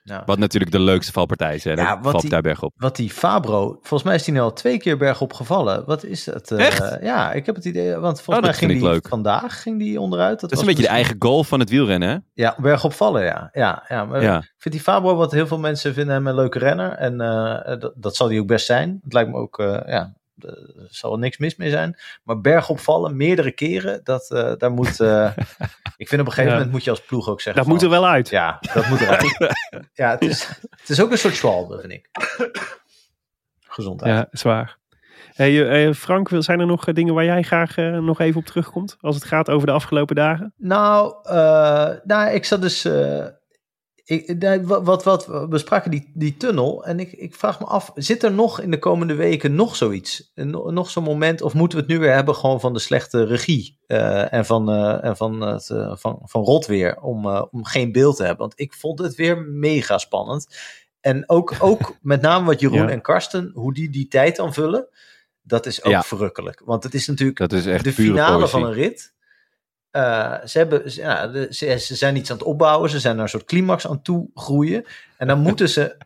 [0.09, 0.23] Ja.
[0.25, 1.63] Wat natuurlijk de leukste valpartij is.
[1.63, 1.71] Hè?
[1.73, 2.73] Ja, valt die- daar berg op.
[2.77, 5.83] Wat die Fabro, volgens mij is die nu al twee keer bergop gevallen.
[5.85, 6.51] Wat is dat?
[6.51, 6.97] Echt?
[7.01, 9.07] Ja, ik heb het idee, want volgens Oh, mij ging die leuk.
[9.07, 10.39] vandaag ging die onderuit.
[10.39, 12.17] Dat is was een beetje de misschien- eigen goal van het wielrennen, hè?
[12.33, 13.49] Ja, bergop vallen, ja.
[13.53, 14.37] Ja, ja maar Ja.
[14.37, 16.91] ik vind die Fabro, wat heel veel mensen vinden hem een leuke renner.
[16.91, 18.99] En eh, dat, dat zal hij ook best zijn.
[19.03, 21.99] Het lijkt me ook, eh, ja, er zal niks mis mee zijn.
[22.23, 24.99] Maar bergop vallen, meerdere keren, dat, eh, daar moet...
[24.99, 25.31] eh,
[25.97, 26.51] ik vind op een gegeven Ja.
[26.53, 28.29] moment moet je als ploeg ook zeggen dat moet er wel uit.
[28.29, 29.55] Ja, dat moet eruit.
[29.93, 32.09] ja, het is, het is ook een soort schwalbe, vind ik.
[33.67, 34.13] Gezondheid.
[34.15, 34.77] Ja, zwaar.
[35.33, 38.39] Hey, eh, Frank, wil- zijn er nog eh, dingen waar jij graag eh, nog even
[38.39, 38.97] op terugkomt?
[39.01, 40.53] Als het gaat over de afgelopen dagen?
[40.57, 42.85] Nou, eh, nou, ik zat dus.
[42.85, 43.25] eh,
[44.09, 46.85] ik, nee, wat, wat, we bespraken die, die tunnel.
[46.85, 50.31] En ik, ik vraag me af: zit er nog in de komende weken nog zoiets?
[50.35, 51.41] Een- Nog zo'n moment?
[51.41, 53.77] Of moeten we het nu weer hebben gewoon van de slechte regie?
[53.87, 57.01] eh, en van, eh, en van, het, eh, van, van rotweer.
[57.01, 58.39] Om, eh, om geen beeld te hebben.
[58.47, 60.47] Want ik vond het weer mega spannend.
[61.01, 62.89] En ook, ook met name wat Jeroen Ja.
[62.89, 64.87] en Karsten, hoe die die tijd dan vullen.
[65.41, 66.03] Dat is ook Ja.
[66.03, 66.61] verrukkelijk.
[66.65, 68.49] Want het is natuurlijk Dat is echt de finale poëzie.
[68.49, 69.13] van een rit.
[69.91, 72.89] Eh, ze, hebben, ze- ja, de- ze, ze zijn iets aan het opbouwen.
[72.89, 74.85] Ze zijn naar een soort climax aan toe groeien.
[75.17, 75.97] En dan moeten ze,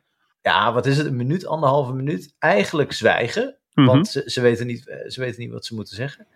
[0.42, 3.58] ja, wat is het, een minuut, anderhalve minuut, eigenlijk zwijgen.
[3.74, 3.88] Mhm.
[3.88, 6.28] Want ze, ze, weten niet, eh, ze weten niet wat ze moeten zeggen.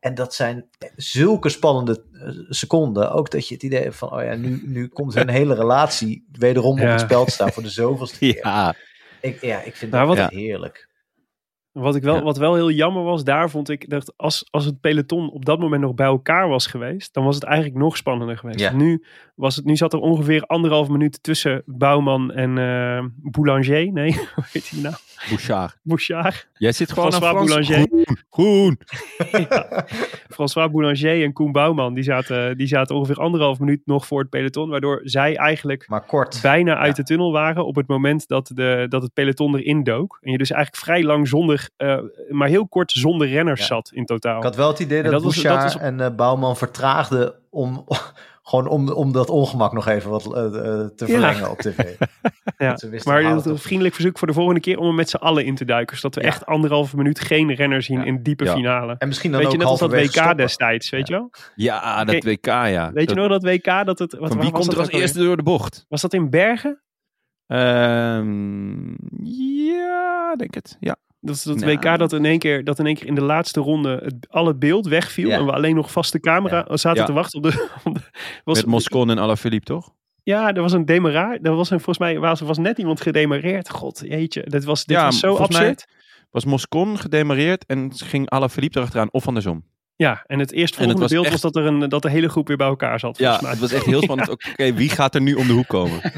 [0.00, 3.12] En dat zijn zulke spannende eh, seconden.
[3.12, 6.26] Ook dat je het idee hebt van, oh ja, nu, nu komt hun hele relatie
[6.32, 8.36] wederom op het spel te staan voor de zoveelste keer.
[8.36, 8.74] Ja,
[9.20, 10.88] Ik, ja, ik vind Nou, dat wat- heerlijk.
[11.72, 12.22] Wat, ik wel, Ja.
[12.22, 15.58] wat wel heel jammer was, daar vond ik dat als, als het peloton op dat
[15.58, 18.60] moment nog bij elkaar was geweest, dan was het eigenlijk nog spannender geweest.
[18.60, 18.72] Ja.
[18.72, 19.04] Nu,
[19.40, 23.92] was het, nu zat er ongeveer anderhalf minuut tussen Bouwman en eh, Boulanger.
[23.92, 24.94] Nee, hoe heet die nou?
[25.28, 25.76] Bouchard.
[25.82, 26.48] Bouchard.
[26.54, 27.88] Jij zit gewoon aan François Frans.
[27.88, 28.06] Boulanger.
[28.30, 28.78] Groen.
[30.36, 34.30] François Boulanger en Koen Bouwman, die zaten, die zaten ongeveer anderhalf minuut nog voor het
[34.30, 36.38] peloton, waardoor zij eigenlijk Maar kort.
[36.42, 37.02] bijna uit Ja.
[37.02, 40.18] de tunnel waren op het moment dat, de, dat het peloton erin dook.
[40.22, 43.66] En je dus eigenlijk vrij lang zonder, eh, maar heel kort zonder renners Ja.
[43.66, 44.36] zat in totaal.
[44.36, 46.56] Ik had wel het idee En dat, dat was- Bouchard dat was- en eh, Bouwman
[46.56, 47.84] vertraagden om,
[48.50, 50.52] gewoon om, om dat ongemak nog even wat eh, eh,
[50.96, 51.12] te Ja.
[51.12, 51.78] verlengen op tv.
[52.58, 53.60] Ja, Maar een op.
[53.60, 55.96] vriendelijk verzoek voor de volgende keer om er met z'n allen in te duiken.
[55.96, 56.26] Zodat we Ja.
[56.26, 58.04] echt anderhalve minuut geen renners zien Ja.
[58.04, 58.52] in diepe Ja.
[58.52, 58.94] finale.
[58.98, 60.36] En misschien dan Weet je, ook net als dat WK stoppen.
[60.36, 61.30] destijds, weet je wel?
[61.54, 62.24] Ja, dat.
[62.24, 62.90] WK, ja.
[62.92, 64.18] Weet Dat- je nog dat WK dat het...
[64.18, 65.84] Wat, Van wie komt er als eerste door de bocht?
[65.88, 66.82] Was dat in Bergen?
[67.46, 68.90] Ehm,
[69.24, 70.76] ja, denk het.
[70.80, 70.96] Ja.
[71.20, 71.72] Dat is dat Nou.
[71.76, 74.46] WK dat in één keer, dat in één keer in de laatste ronde het, al
[74.46, 75.28] het beeld wegviel.
[75.28, 75.38] Ja.
[75.38, 77.06] En we alleen nog vast de camera zaten Ja.
[77.06, 77.68] te wachten op de...
[77.84, 78.00] Op de
[78.44, 79.90] was, Met Moscon en Alaphilippe, toch?
[80.22, 81.38] Ja, er was een demaraar.
[81.42, 83.70] Er was een, volgens mij was, was net iemand gedemareerd.
[83.70, 84.42] God, jeetje.
[84.42, 85.86] Dit was, dit Ja, was zo absurd.
[86.30, 89.64] Was Moscon gedemareerd en ging Alaphilippe erachteraan of andersom.
[90.00, 92.48] Ja, en het eerstvolgende was beeld echt- was dat, er een, dat de hele groep
[92.48, 93.18] weer bij elkaar zat.
[93.18, 93.50] Ja, volgens mij.
[93.50, 94.28] het was echt heel spannend.
[94.50, 96.00] Oké, wie gaat er nu om de hoek komen?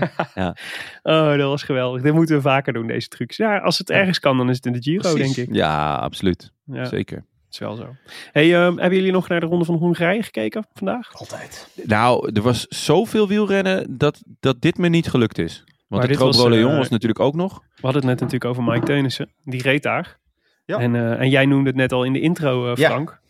[1.02, 2.02] Oh, dat was geweldig.
[2.02, 3.36] Dit moeten we vaker doen, deze trucs.
[3.36, 5.34] Ja, als het ergens kan, dan is het in de Giro, Precies.
[5.34, 5.54] denk ik.
[5.54, 6.52] Ja, absoluut.
[6.64, 7.24] Ja, Zeker.
[7.50, 7.96] is wel zo.
[8.32, 11.12] Hey, ehm, hebben jullie nog naar de Ronde van Hongarije gekeken vandaag?
[11.14, 11.68] Altijd.
[11.84, 15.64] Nou, er was zoveel wielrennen dat, dat dit me niet gelukt is.
[15.88, 17.54] Want Maar de was, Leon eh, was natuurlijk ook nog.
[17.58, 19.32] We hadden het net natuurlijk over Mike Teunissen.
[19.44, 20.18] Die reed daar.
[20.64, 20.78] Ja.
[20.78, 22.88] En, eh, en jij noemde het net al in de intro, eh, Ja.
[22.88, 23.20] Frank.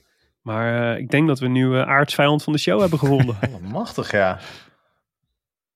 [0.42, 3.36] Maar eh, ik denk dat we nu uh, aardsvijand van de show hebben gevonden.
[3.54, 4.38] Oh, machtig, ja.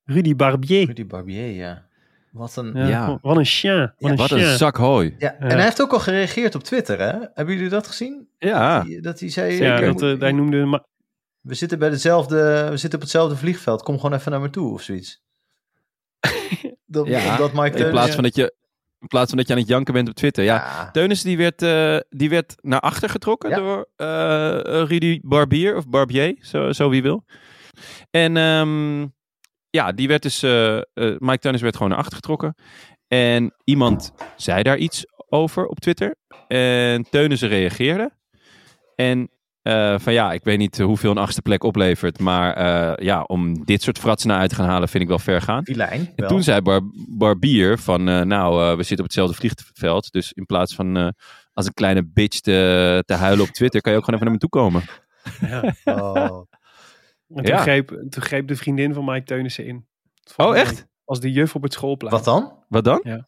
[0.05, 0.87] Rudy Barbier.
[0.87, 1.85] Rudy Barbier, ja.
[2.33, 2.73] Wat een...
[2.75, 3.19] Ja, Ja.
[3.23, 3.79] Wat een chien.
[3.81, 4.39] Wat Ja, een Wat chien.
[4.41, 5.15] een zak hooi.
[5.19, 7.19] Ja, en hij heeft ook al gereageerd op Twitter, hè?
[7.35, 8.29] Hebben jullie dat gezien?
[8.39, 8.85] Ja.
[9.01, 10.85] Dat hij zei, Ja, dat, moet- eh, hij noemde...
[11.41, 13.83] We zitten bij dezelfde, we zitten op hetzelfde vliegveld.
[13.83, 15.23] Kom gewoon even naar me toe of zoiets.
[16.87, 18.55] dat, Ja, dat Mike In plaats, van dat je,
[19.01, 20.45] in plaats van dat je aan het janken bent op Twitter.
[20.45, 20.91] Ja, Ja.
[20.91, 23.57] Teunissen die werd, eh, die werd naar achter getrokken Ja.
[23.57, 27.25] door eh, Rudy Barbier of Barbier, zo, zo wie wil.
[28.11, 29.01] En ehm,
[29.71, 32.55] ja, die werd dus, eh, Mike Teunissen werd gewoon naar achter getrokken.
[33.09, 36.15] En iemand zei daar iets over op Twitter.
[36.49, 38.11] En Teunissen reageerde.
[38.95, 39.31] En
[39.67, 42.19] eh, van ja, ik weet niet hoeveel een achtste plek oplevert.
[42.19, 45.19] Maar eh, ja, om dit soort fratsen naar uit te gaan halen vind ik wel
[45.19, 45.65] ver gaan.
[45.65, 46.29] Filijn, En wel.
[46.29, 50.13] toen zei Bar- Barbier van, eh, nou, eh, we zitten op hetzelfde vliegveld.
[50.13, 51.09] Dus in plaats van eh,
[51.53, 54.41] als een kleine bitch te, te huilen op Twitter, kan je ook gewoon even naar
[54.43, 54.83] me toe komen.
[56.01, 56.45] Oh.
[57.29, 57.59] En toen, Ja.
[57.59, 59.87] greep, toen greep de vriendin van Mike Teunissen in.
[60.37, 60.87] Oh, echt?
[61.05, 62.15] Als de juf op het schoolplein.
[62.15, 62.53] Wat dan?
[62.69, 63.25] Wat dan?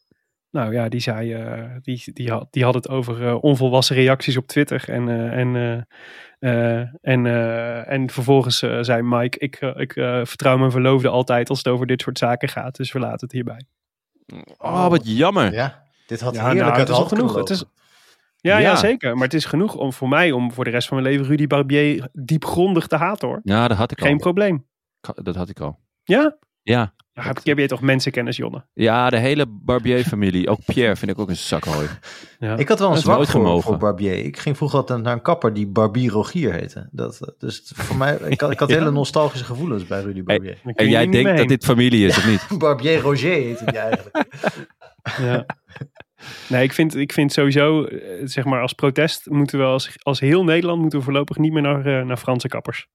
[0.51, 4.36] Nou ja, die zei, eh, die, die, had, die had het over eh, onvolwassen reacties
[4.36, 4.89] op Twitter.
[4.89, 5.86] En, eh, en,
[6.39, 11.49] eh, en, eh, en vervolgens eh, zei Mike, ik, ik eh, vertrouw mijn verloofde altijd
[11.49, 12.76] als het over dit soort zaken gaat.
[12.76, 13.64] Dus we laten het hierbij.
[14.59, 15.53] Oh, wat jammer.
[15.53, 17.34] Ja, dit had Ja, heerlijk nou, het is al genoeg.
[17.34, 17.64] Het is-.
[18.41, 18.68] Ja, ja.
[18.70, 18.76] Ja.
[18.76, 19.14] zeker.
[19.14, 21.47] Maar het is genoeg om voor mij om voor de rest van mijn leven Rudy
[21.47, 23.41] Barbier diepgrondig te haten hoor.
[23.43, 24.18] Ja, dat had ik Geen al.
[24.18, 24.66] probleem.
[25.14, 25.78] Dat had ik al.
[26.05, 26.36] Ja?
[26.63, 26.95] Ja.
[27.13, 28.67] Ja, heb, heb je toch mensenkennis, Jonne?
[28.73, 30.49] Ja, de hele Barbier-familie.
[30.49, 31.89] Ook Pierre vind ik ook een zakhooi.
[32.41, 32.57] Ja.
[32.57, 33.63] Ik had wel een zwak nooit voor, gemogen.
[33.63, 34.25] voor Barbier.
[34.25, 36.89] Ik ging vroeger altijd naar een kapper die Barbier Rogier heette.
[36.93, 38.79] Dat, eh, dus voor mij, ik had, ik had Ja.
[38.79, 40.59] hele nostalgische gevoelens bij Rudy Barbier.
[40.65, 42.47] En jij denkt dat dit familie is, of niet?
[42.59, 44.25] Barbier Roger heette die eigenlijk.
[45.19, 45.47] Ja.
[46.49, 50.21] Nee, ik vind, ik vind sowieso, eh, zeg maar als protest moeten we als, als
[50.21, 52.87] heel Nederland moeten we voorlopig niet meer naar, eh, naar Franse kappers.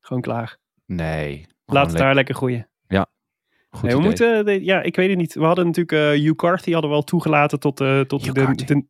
[0.00, 0.58] Gewoon klaar.
[0.86, 1.46] Nee.
[1.64, 2.68] Laat het daar lekker groeien.
[2.88, 4.08] Goed Nee, we idee.
[4.10, 5.34] moeten, de- ja, ik weet het niet.
[5.34, 8.64] We hadden natuurlijk eh Hugh Carthy hadden we al toegelaten tot, eh, tot de, de,
[8.64, 8.84] de,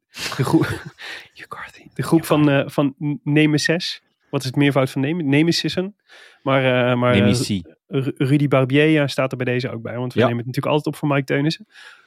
[0.45, 0.67] groep,
[1.95, 4.03] de groep van, eh van Nemesis.
[4.31, 5.97] Wat is het meervoud van Nem Nemesissen?
[6.43, 9.97] Maar, eh, maar eh, Rudy Barbier ja, staat er bij deze ook bij.
[9.97, 10.27] Want we Ja.
[10.27, 11.67] nemen het natuurlijk altijd op voor Mike Teunissen.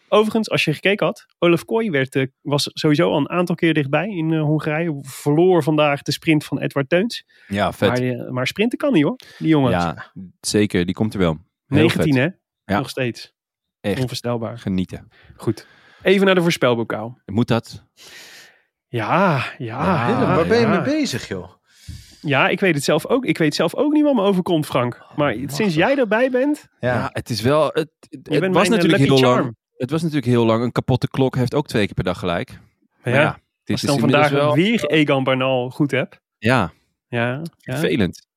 [0.09, 3.73] Overigens, als je gekeken had, Olaf Kooi werd, eh, was sowieso al een aantal keer
[3.73, 4.97] dichtbij in eh, Hongarije.
[5.01, 7.25] Verloor vandaag de sprint van Edward Teuns.
[7.47, 7.89] Ja, vet.
[7.89, 9.71] Maar, eh, maar sprinten kan niet hoor, die jongen.
[9.71, 10.11] Ja,
[10.41, 10.85] zeker.
[10.85, 11.37] Die komt er wel.
[11.67, 12.23] Heel 19 vet.
[12.23, 12.29] hè?
[12.73, 12.79] Ja.
[12.79, 13.33] Nog steeds.
[13.81, 14.01] Echt.
[14.01, 14.59] Onvoorstelbaar.
[14.59, 15.09] Genieten.
[15.35, 15.67] Goed.
[16.01, 17.19] Even naar de voorspelbokaal.
[17.25, 17.83] Moet dat?
[18.87, 19.83] Ja, ja.
[19.83, 21.51] Ja, Willem, ja, waar ben je mee bezig, joh?
[22.21, 23.25] Ja, ik weet het zelf ook.
[23.25, 25.05] Ik weet zelf ook niet wat me overkomt, Frank.
[25.15, 27.63] Maar sinds jij erbij bent, Ja, Ja, het is wel...
[27.65, 29.43] Het, het je het bent was mijn, eh, natuurlijk lucky heel charm.
[29.43, 29.55] lang.
[29.77, 30.63] Het was natuurlijk heel lang.
[30.63, 32.59] Een kapotte klok heeft ook twee keer per dag gelijk.
[33.03, 34.53] Maar ja, ja, dit als je is dan vandaag wel...
[34.53, 36.19] weer Egan Bernal goed hebt.
[36.37, 36.71] Ja,
[37.07, 37.77] Ja, ja.
[37.77, 38.27] vervelend.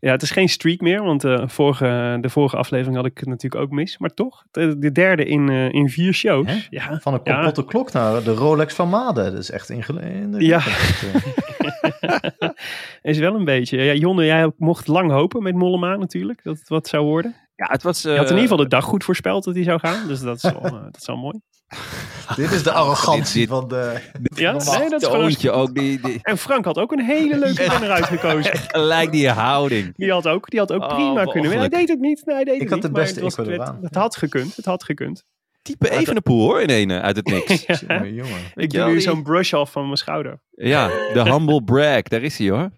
[0.00, 3.28] Ja, het is geen streak meer, want eh, vorige, de vorige aflevering had ik het
[3.28, 3.98] natuurlijk ook mis.
[3.98, 6.66] Maar toch, de, de derde in, eh, in vier shows.
[6.70, 7.34] Ja, van een Ja.
[7.36, 9.24] kapotte klok naar de Rolex van Maden.
[9.32, 10.40] Dat is echt ingeleend.
[10.42, 10.60] Ja.
[13.02, 13.82] is wel een beetje.
[13.82, 17.34] Ja, Jonne, jij mocht lang hopen met Mollema natuurlijk, dat het wat zou worden.
[17.56, 18.02] Ja, het was...
[18.02, 20.06] Je had in ieder geval de dag goed voorspeld dat hij zou gaan.
[20.08, 21.40] Dus dat is wel, eh, dat is wel mooi.
[22.36, 24.00] Dit is de arrogantie Dit- van de...
[24.34, 25.08] Ja, nee, dat is
[25.48, 25.74] ook.
[25.74, 28.56] Die, die, En Frank had ook een hele leuke renner uitgekozen.
[28.68, 29.96] gelijk die houding.
[29.96, 31.58] Die had ook, die had ook Oh, prima kunnen winnen.
[31.70, 32.22] Hij deed het niet.
[32.24, 34.16] Nee, hij deed Ik het had niet, de maar beste het, was, het, het had
[34.16, 34.56] gekund.
[34.56, 35.24] Het had gekund.
[35.66, 37.66] Type even een poel hoor, in ene uit het niks.
[37.88, 38.40] Jongen, jongen.
[38.54, 40.40] Ik doe nu zo'n brush-off van mijn schouder.
[40.50, 42.02] Ja, de humble brag.
[42.02, 42.70] Daar is hij hoor.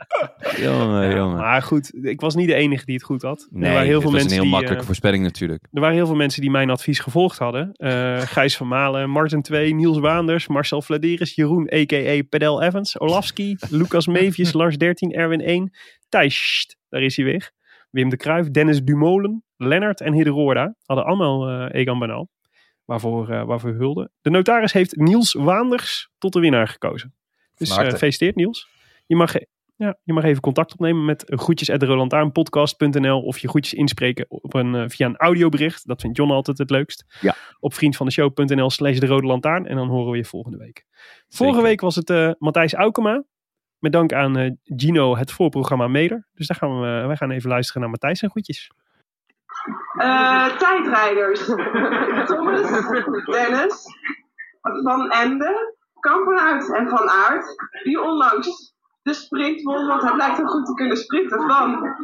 [0.57, 1.37] Jongen, jongen.
[1.37, 3.41] Maar goed, ik was niet de enige die het goed had.
[3.41, 5.67] er Nee, waren heel veel was mensen een heel die, makkelijke eh, voorspelling natuurlijk.
[5.73, 7.73] er waren heel veel mensen die mijn advies gevolgd hadden.
[7.73, 12.23] Eh, Gijs van Malen, Martin 2, Niels Waanders, Marcel Vladeris, Jeroen a.k.a.
[12.29, 15.71] Pedel Evans, Olafski, Lucas Mevius, Lars 13, Erwin 1,
[16.09, 17.51] Thijs, Sst, daar is hij weer.
[17.91, 22.29] Wim de Kruijf, Dennis Dumolen, Lennart en Hidde Roorda hadden allemaal eh Egan Bernal.
[22.89, 24.11] Waarvoor, uh, waarvoor hulde.
[24.21, 27.15] De notaris heeft Niels Waanders tot de winnaar gekozen.
[27.55, 28.69] Dus uh, gefeliciteerd Niels.
[29.07, 29.35] Je mag,
[29.77, 34.85] ja, je mag even contact opnemen met groetjes.rolantaarnpodcast.nl of je groetjes inspreken op een, uh,
[34.87, 35.87] via een audiobericht.
[35.87, 37.05] Dat vindt John altijd het leukst.
[37.21, 37.37] Ja.
[37.61, 39.67] Op vriendvandeshow.nl slash de rode lantaarn.
[39.67, 40.85] En dan horen we je volgende week.
[41.29, 43.25] Vorige week was het Matthijs Aukema.
[43.79, 46.29] Met dank aan Gino het voorprogramma Meder.
[46.35, 48.71] Dus daar gaan we, wij gaan even luisteren naar Matthijs en groetjes.
[49.99, 51.45] Uh, tijdrijders.
[52.27, 52.71] Thomas,
[53.25, 53.85] Dennis,
[54.61, 57.71] Van Ende, Kampenuit en Van Aert.
[57.83, 58.77] Die onlangs
[59.09, 61.97] de sprint won, want hij blijkt hem goed te kunnen sprinten van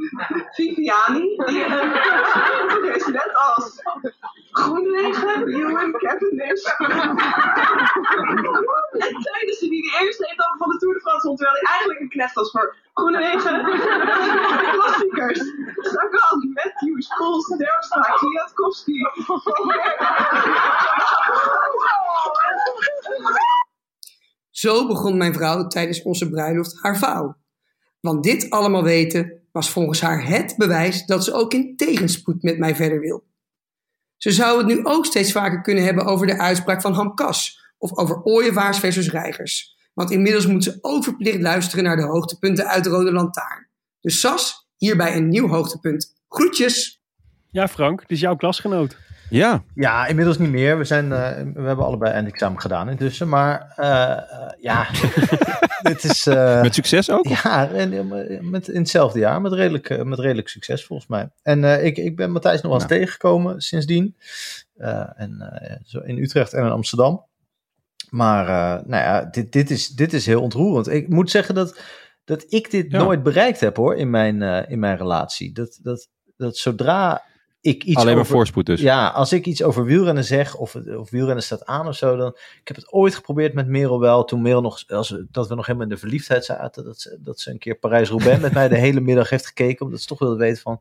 [0.51, 1.37] Viviani.
[1.37, 3.83] Die uh, is net als
[4.51, 6.65] Groenwegen, Ewan, Cavendish.
[9.07, 12.01] en tijdens die de eerste etappe van de Tour de France won, terwijl hij eigenlijk
[12.01, 13.65] een knecht was voor Groenwegen.
[14.73, 15.39] Klassiekers.
[15.77, 18.93] Sagan, Matthews, Poels, Derstra, Kwiatkowski.
[24.51, 27.37] Zo begon mijn vrouw tijdens onze bruiloft haar vouw.
[28.01, 32.59] Want dit allemaal weten was volgens haar het bewijs dat ze ook in tegenspoed met
[32.59, 33.25] mij verder wil.
[34.17, 37.97] Ze zou het nu ook steeds vaker kunnen hebben over de uitspraak van Hamkas of
[37.97, 39.74] over ooievaars versus reigers.
[39.95, 43.69] Want inmiddels moet ze ook verplicht luisteren naar de hoogtepunten uit de Rode Lantaarn.
[44.01, 46.15] Dus Sas, hierbij een nieuw hoogtepunt.
[46.29, 47.03] Groetjes!
[47.51, 48.97] Ja Frank, dit is jouw klasgenoot.
[49.31, 49.65] Ja.
[49.75, 50.79] Ja, inmiddels niet meer.
[50.79, 53.29] We, zijn, uh, we hebben allebei eindexamen gedaan intussen.
[53.29, 54.87] Maar uh, ja,
[55.91, 56.27] dit is...
[56.27, 57.27] Uh, met succes ook?
[57.27, 58.09] Ja, en,
[58.51, 59.41] met, in hetzelfde jaar.
[59.41, 61.29] Met redelijk, met redelijk succes volgens mij.
[61.43, 62.97] En ik, ik ben Matthijs nog wel eens ja.
[62.97, 64.17] tegengekomen sindsdien.
[64.77, 67.25] en, zo in Utrecht en in Amsterdam.
[68.15, 68.47] Maar
[68.87, 70.89] nou ja, dit, dit, is, dit is heel ontroerend.
[70.89, 71.81] Ik moet zeggen dat,
[72.25, 72.99] dat ik dit ja.
[72.99, 75.53] nooit bereikt heb hoor, in mijn, in mijn relatie.
[75.53, 77.23] Dat, dat, dat zodra
[77.65, 78.81] ik iets Alleen maar over, voorspoed dus.
[78.81, 82.29] Ja, als ik iets over wielrennen zeg of, of wielrennen staat aan of zo, dan...
[82.61, 85.67] Ik heb het ooit geprobeerd met Merel wel, toen Merel nog, als, dat we nog
[85.67, 88.79] helemaal in de verliefdheid zaten, dat ze, dat ze een keer Parijs-Roubaix met mij de
[88.87, 90.81] hele middag heeft gekeken, omdat ze toch wilde weten van,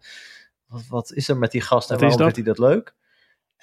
[0.67, 2.93] wat, wat is er met die gast en waarom vindt hij dat leuk?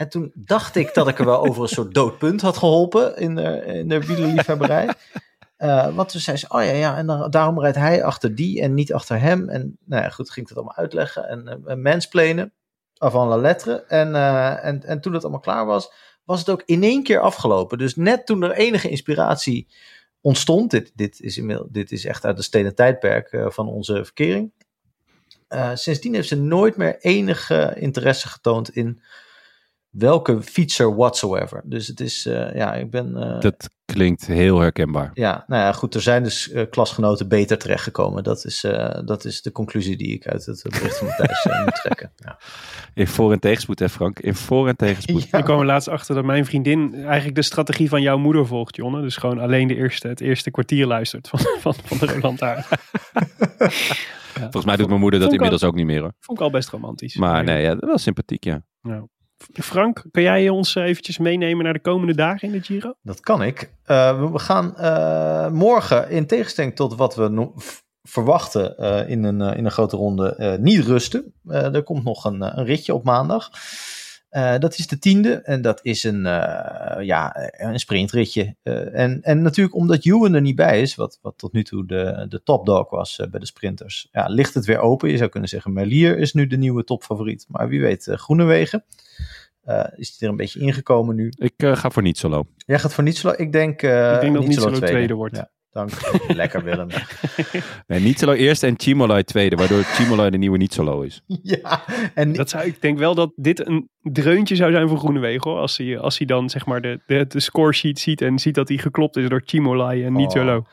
[0.01, 3.35] En toen dacht ik dat ik er wel over een soort doodpunt had geholpen in
[3.35, 4.95] de, in de wielerliefhebberij.
[5.59, 8.61] Uh, want toen zei ze, oh ja, ja, en dan, daarom rijdt hij achter die
[8.61, 9.49] en niet achter hem.
[9.49, 12.53] En nou ja, goed, ging ik het allemaal uitleggen en uh, mansplainen
[12.95, 13.85] van la lettre.
[13.85, 15.93] En, uh, en, en toen het allemaal klaar was,
[16.25, 17.79] was het ook in één keer afgelopen.
[17.79, 19.69] Dus net toen er enige inspiratie
[20.21, 24.53] ontstond, dit, dit, is, dit is echt uit de stenen tijdperk uh, van onze verkering.
[25.75, 29.03] Sindsdien heeft ze nooit meer enige interesse getoond in
[29.91, 31.63] welke fietser whatsoever.
[31.65, 33.13] Dus het is, uh, ja, ik ben...
[33.17, 35.11] Uh, dat klinkt heel herkenbaar.
[35.15, 38.23] Ja, nou ja, goed, er zijn dus uh, klasgenoten beter terechtgekomen.
[38.23, 38.61] Dat is,
[39.05, 42.13] dat is de conclusie die ik uit het bericht van Matthijs moet trekken.
[42.25, 42.39] Ja.
[42.95, 44.19] In voor- en tegenspoed, hè Frank?
[44.19, 45.29] In voor- en tegenspoed.
[45.31, 45.39] Ja.
[45.39, 48.77] Ik kwam er laatst achter dat mijn vriendin eigenlijk de strategie van jouw moeder volgt,
[48.77, 49.01] Jonne.
[49.03, 52.69] Dus gewoon alleen de eerste, het eerste kwartier luistert van, van, van de Roland daar.
[54.35, 54.41] Ja.
[54.41, 56.13] Volgens mij doet mijn moeder dat inmiddels al, ook niet meer hoor.
[56.21, 57.15] Vond ik al best romantisch.
[57.17, 58.63] Maar nee, ja, wel sympathiek, ja.
[58.83, 59.07] Nou.
[59.53, 62.95] Frank, kan jij ons eventjes meenemen naar de komende dagen in de Giro?
[63.03, 63.73] Dat kan ik.
[63.87, 67.51] Uh, we gaan uh, morgen, in tegenstelling tot wat we
[68.03, 68.77] verwachten
[69.09, 71.35] in, een, in een grote ronde, niet rusten.
[71.49, 73.51] er komt nog een, een ritje op maandag.
[74.59, 76.23] Dat is de tiende en dat is een,
[77.05, 78.57] ja, een sprintritje.
[78.63, 82.27] en, en natuurlijk omdat Ewan er niet bij is, wat, wat tot nu toe de,
[82.29, 85.11] de topdog was bij de sprinters, ja, ligt het weer open.
[85.11, 87.45] Je zou kunnen zeggen, Merlier is nu de nieuwe topfavoriet.
[87.49, 88.85] Maar wie weet, Groenewegen.
[89.95, 91.33] Is hij er een beetje ingekomen nu?
[91.37, 92.47] Ik ga voor niet solo.
[92.57, 93.35] Jij gaat voor niet solo?
[93.37, 95.37] Ik denk, ik denk dat niet solo tweede, tweede wordt.
[95.37, 95.91] Ja, dank.
[96.29, 96.89] Lekker Willem.
[97.87, 101.23] nee, niet solo eerste en Chimolai tweede, waardoor Chimolai de nieuwe niet solo is.
[101.43, 101.83] ja,
[102.15, 105.51] en dat zou, ik denk wel dat dit een dreuntje zou zijn voor Groenewegen.
[105.51, 105.61] Hoor.
[105.61, 108.69] Als, hij, als hij dan zeg maar de, de, de scoresheet ziet en ziet dat
[108.69, 110.33] hij geklopt is door Chimolai en niet Oh.
[110.33, 110.65] solo.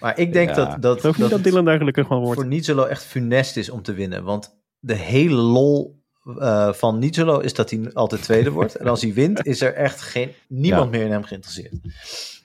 [0.00, 0.54] Maar ik denk Ja.
[0.54, 2.40] dat, dat, Ik geloof niet dat Dylan daar gelukkig van wordt.
[2.40, 4.24] voor Nizolo echt funest is om te winnen.
[4.24, 8.74] Want de hele lol uh, van Nizolo is dat hij altijd tweede wordt.
[8.74, 11.72] En als hij wint, is er echt geen, niemand meer in hem geïnteresseerd.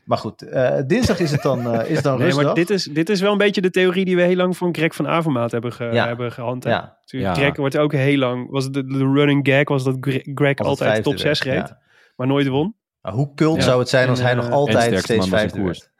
[0.08, 2.46] Maar goed, uh, dinsdag is het dan, uh, is het dan Nee, rustdag.
[2.46, 4.76] maar dit is, dit is wel een beetje de theorie die we heel lang van
[4.76, 6.08] Greg van Avermaat hebben, ge, Ja.
[6.08, 6.86] hebben gehandhaafd.
[6.86, 6.98] Ja.
[7.02, 7.42] Natuurlijk, Ja.
[7.42, 11.04] Greg wordt ook heel lang, was de, de running gag was dat Gre- Greg Altijd
[11.04, 11.80] top 6 werd, reed, ja.
[12.16, 12.76] maar nooit won.
[13.02, 13.62] Maar hoe kult Ja.
[13.62, 15.52] zou het zijn als En, hij eh, nog en altijd sterkste steeds man van zijn
[15.52, 15.92] vijfde werd?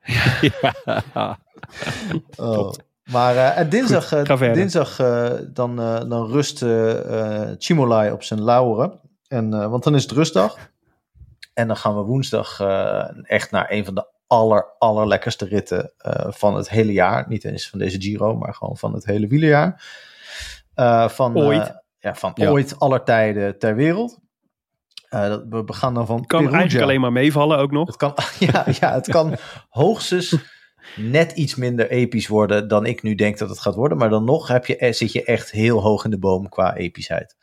[1.14, 1.38] ja.
[2.36, 2.72] Oh.
[3.10, 4.08] Maar uh, en dinsdag,
[4.52, 9.00] dinsdag uh, dan, uh, dan rust uh, Chimolai op zijn lauren.
[9.28, 10.58] En, uh, want dan is het rustdag.
[11.58, 16.12] En dan gaan we woensdag uh, echt naar een van de aller, allerlekkerste ritten uh,
[16.28, 17.24] van het hele jaar.
[17.28, 19.84] Niet eens van deze Giro, maar gewoon van het hele wielerjaar.
[20.76, 21.82] Uh, van Ooit.
[21.98, 22.50] Ja, van Ja.
[22.50, 24.18] ooit aller tijden ter wereld.
[25.08, 26.58] Eh, we we gaan dan van Kan Perugia.
[26.58, 27.86] eigenlijk alleen maar meevallen ook nog.
[27.86, 28.14] Het kan,
[28.52, 29.36] ja, ja, het kan
[29.68, 30.36] hoogstens
[30.96, 33.98] net iets minder episch worden dan ik nu denk dat het gaat worden.
[33.98, 36.74] Maar dan nog heb je, eh, zit je echt heel hoog in de boom qua
[36.74, 37.36] epischheid.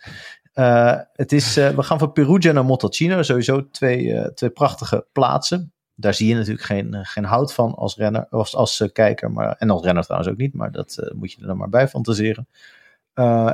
[0.55, 3.21] Eh, het is, eh, we gaan van Perugia naar Montalcino.
[3.23, 5.73] Sowieso twee, eh, twee prachtige plaatsen.
[5.95, 9.31] Daar zie je natuurlijk geen, geen hout van als renner, als, als kijker.
[9.31, 11.87] Maar, en als renner trouwens ook niet, maar dat moet je er dan maar bij
[11.87, 12.47] fantaseren.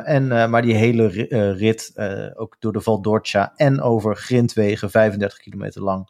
[0.04, 1.94] En, maar die hele ri- rit,
[2.36, 6.10] ook door de Val d'Orcia en over grindwegen, 35 kilometer lang,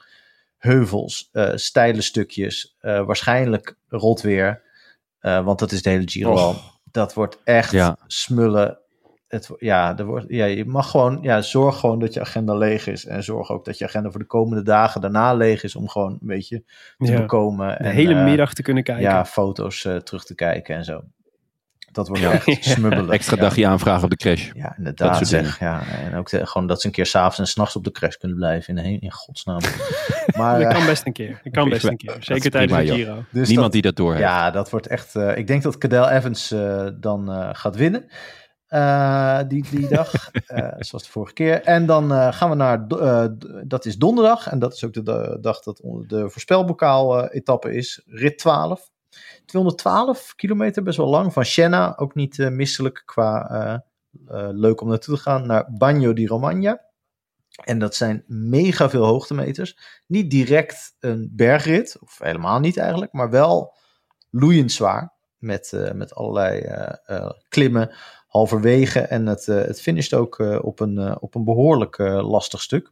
[0.57, 4.61] heuvels, steile stukjes, waarschijnlijk rot weer,
[5.19, 6.34] want dat is de hele Giro.
[6.91, 7.97] Dat wordt echt Ja.
[8.07, 8.77] smullen.
[9.31, 12.87] Het, ja, er wordt, ja, je mag gewoon, ja, zorg gewoon dat je agenda leeg
[12.87, 13.05] is.
[13.05, 16.11] En zorg ook dat je agenda voor de komende dagen daarna leeg is om gewoon
[16.11, 16.63] een beetje
[16.97, 17.19] te Ja.
[17.19, 17.67] bekomen.
[17.67, 19.03] De en, hele eh, middag te kunnen kijken.
[19.03, 21.01] ja, foto's eh, terug te kijken en zo.
[21.91, 22.31] Dat wordt Ja.
[22.31, 23.09] echt smubbelen.
[23.11, 23.41] Extra ja.
[23.41, 24.49] dagje aanvragen op de crash.
[24.53, 25.59] Ja, inderdaad zeg.
[25.59, 28.15] Ja, en ook de- gewoon dat ze een keer s'avonds en s'nachts op de crash
[28.15, 28.77] kunnen blijven.
[28.77, 29.59] In, in godsnaam.
[30.37, 31.39] maar, dat eh, kan best een keer.
[31.43, 32.15] Dat kan best een keer.
[32.19, 32.95] is Zeker prima, tijdens de.
[32.95, 33.23] Giro.
[33.31, 34.23] dus Niemand dat, die dat door heeft.
[34.25, 35.15] Ja, dat wordt echt...
[35.15, 38.05] eh, ik denk dat Cadel Evans eh, dan eh, gaat winnen.
[38.72, 41.61] Eh, die, die dag, eh, zoals de vorige keer.
[41.64, 42.88] En dan eh, gaan we naar,
[43.68, 44.48] dat is donderdag.
[44.48, 45.77] En dat is ook de da- dag dat
[46.07, 48.02] de voorspelbokaal-etappe is.
[48.06, 48.89] Rit 12.
[49.45, 51.34] 212 kilometer, best wel lang.
[51.34, 53.84] Van Siena, ook niet misselijk qua
[54.52, 55.48] leuk om naartoe te gaan.
[55.48, 56.81] Naar Bagno di Romagna.
[57.64, 59.77] En dat zijn mega veel hoogtemeters.
[60.07, 63.76] Niet direct een bergrit, of helemaal niet eigenlijk, maar wel
[64.30, 65.14] loeiend zwaar.
[65.38, 66.65] Met, met allerlei
[67.49, 67.91] klimmen
[68.31, 68.99] halverwege.
[68.99, 72.61] En het, eh, het finisht ook eh, op, een, eh, op een behoorlijk eh, lastig
[72.61, 72.89] stuk.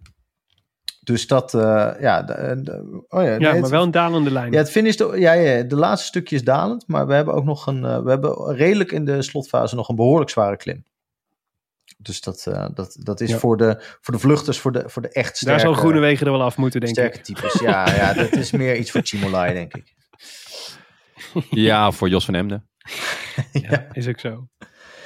[1.03, 4.51] Dus dat, eh, ja, de, de- oh ja, Ja, nee, maar wel een dalende lijn.
[4.51, 7.67] ja, het finisht, ja, ja, de laatste stukje is dalend, maar we hebben ook nog
[7.67, 10.83] een, we hebben redelijk in de slotfase nog een behoorlijk zware klim.
[11.97, 13.37] Dus dat, eh, dat, dat is Ja.
[13.37, 16.31] voor, de, voor de vluchters, voor de, voor de echt sterke, Daar zal Groenewegen er
[16.31, 17.23] wel af moeten, denk sterke ik.
[17.23, 17.53] types.
[17.59, 19.93] Ja, ja, dat is meer iets voor Chimolai, denk ik.
[21.49, 22.67] Ja, voor Jos van Emden.
[23.51, 24.47] Ja, is ook zo.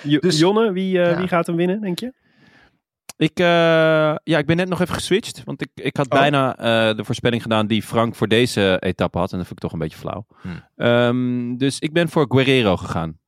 [0.04, 1.18] Dus- Jonne, wie, eh, ja.
[1.18, 2.14] wie gaat hem winnen, denk je?
[3.18, 3.46] Ik, eh,
[4.24, 5.44] ja, ik ben net nog even geswitcht.
[5.44, 6.20] Want ik, ik had Oh.
[6.20, 9.32] bijna eh, de voorspelling gedaan die Frank voor deze etappe had.
[9.32, 10.26] En dat vind ik toch een beetje flauw.
[10.42, 10.64] Hmm.
[10.76, 13.20] Ehm, dus ik ben voor Guerrero gegaan.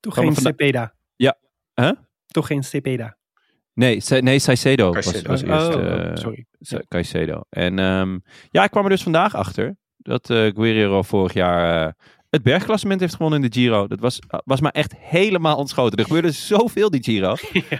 [0.00, 0.94] Toch Gaan geen Cepeda?
[1.16, 1.36] Ja.
[1.74, 1.90] Huh?
[2.26, 3.16] Toch geen Cepeda?
[3.74, 5.28] Nee, nee Caicedo was, Caicedo.
[5.30, 5.74] was eerst.
[5.74, 6.46] Oh, eh, sorry.
[6.60, 7.40] Ce- Caicedo.
[7.48, 8.18] En ehm,
[8.50, 11.92] ja, ik kwam er dus vandaag achter dat eh Guerrero vorig jaar eh,
[12.36, 13.86] het bergklassement heeft gewonnen in de Giro.
[13.86, 15.98] Dat was, was maar echt helemaal ontschoten.
[15.98, 17.34] Er gebeurde zoveel die Giro.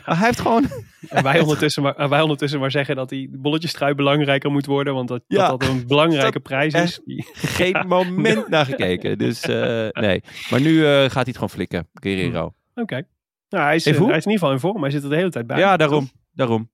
[0.06, 0.64] Maar hij heeft gewoon...
[1.08, 4.66] En wij ondertussen, maar, wij ondertussen maar zeggen dat die bolletjestrui belangrijker moet belangrijker moet
[4.66, 4.94] worden.
[4.94, 5.48] Want dat Ja.
[5.48, 7.00] dat, dat een belangrijke prijs is.
[7.34, 9.18] geen moment naar gekeken.
[9.18, 10.22] Dus eh, nee.
[10.50, 12.54] Maar nu eh, gaat hij het gewoon flikken, Guerrero.
[12.74, 13.06] Oké.
[13.48, 14.82] Nou, hij, is, eh, hij is in ieder geval in vorm.
[14.82, 15.58] Hij zit er de hele tijd bij.
[15.58, 16.10] Ja, daarom.
[16.32, 16.70] daarom.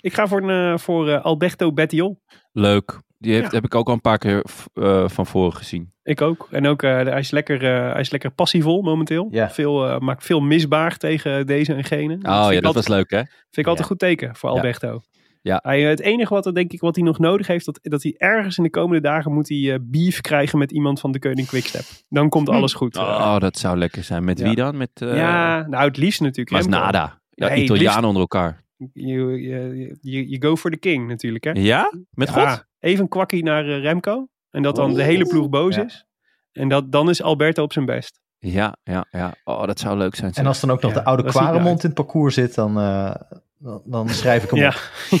[0.00, 2.22] Ik ga voor, een, eh, voor eh, Alberto Bettiol.
[2.52, 3.00] Leuk.
[3.24, 3.54] Die heeft, Ja.
[3.54, 4.42] heb ik ook al een paar keer
[4.74, 5.92] eh, van voren gezien.
[6.02, 6.48] Ik ook.
[6.50, 9.28] En ook, eh, hij, is lekker, eh, hij is lekker passievol momenteel.
[9.30, 9.50] Ja.
[9.50, 12.14] Veel, eh, maakt veel misbaar tegen deze en gene.
[12.14, 13.26] Oh ja, vind ik dat was altijd, leuk hè?
[13.26, 13.82] Vind ik altijd Ja.
[13.82, 14.50] een goed teken voor.
[14.50, 15.00] Alberto.
[15.42, 15.60] Ja.
[15.62, 18.56] Hij, het enige wat, denk ik, wat hij nog nodig heeft, dat, dat hij ergens
[18.58, 21.84] in de komende dagen moet hij eh, beef krijgen met iemand van de Koning Quickstep.
[22.08, 22.96] Dan komt alles goed.
[22.96, 24.24] Oh, dat zou lekker zijn.
[24.24, 24.44] Met Ja.
[24.44, 24.76] wie dan?
[24.76, 26.50] Met uh, ja, nou het liefst natuurlijk.
[26.50, 26.68] Remco.
[26.68, 27.20] Masnada.
[27.30, 28.62] Ja, Nee, het Italianen liefst- onder elkaar.
[28.92, 31.50] You, you, you, you go for the king natuurlijk hè.
[31.54, 31.92] Ja?
[32.10, 32.64] Met Ja, God?
[32.84, 34.28] Even een kwakkie naar eh, Remco.
[34.50, 35.84] En dat dan de hele ploeg boos Ja.
[35.84, 36.04] is.
[36.52, 38.20] En dat, dan is Alberto op zijn best.
[38.38, 39.34] Ja, ja, ja.
[39.44, 40.32] Oh, dat zou leuk zijn.
[40.32, 41.22] En als dan ook nog Ja, de oude.
[41.24, 43.14] Quaremont in het parcours zit, dan, eh,
[43.58, 44.68] dan, dan schrijf ik hem Ja.
[44.68, 45.18] op.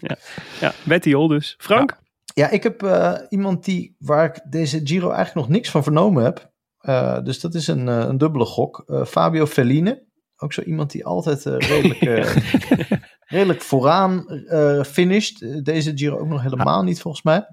[0.00, 0.16] ja.
[0.60, 1.54] ja, Betty dus.
[1.58, 1.98] Frank?
[2.34, 6.24] Ja, ik heb eh, iemand die, waar ik deze Giro eigenlijk nog niks van vernomen
[6.24, 6.50] heb.
[6.78, 8.82] Eh, dus dat is een, eh, een dubbele gok.
[8.86, 10.04] Eh, Fabio Felline.
[10.36, 12.36] Ook zo iemand die altijd eh, redelijk, eh,
[13.26, 15.42] redelijk vooraan eh finisht.
[15.42, 17.46] Eh, Deze Giro ook nog helemaal niet volgens mij.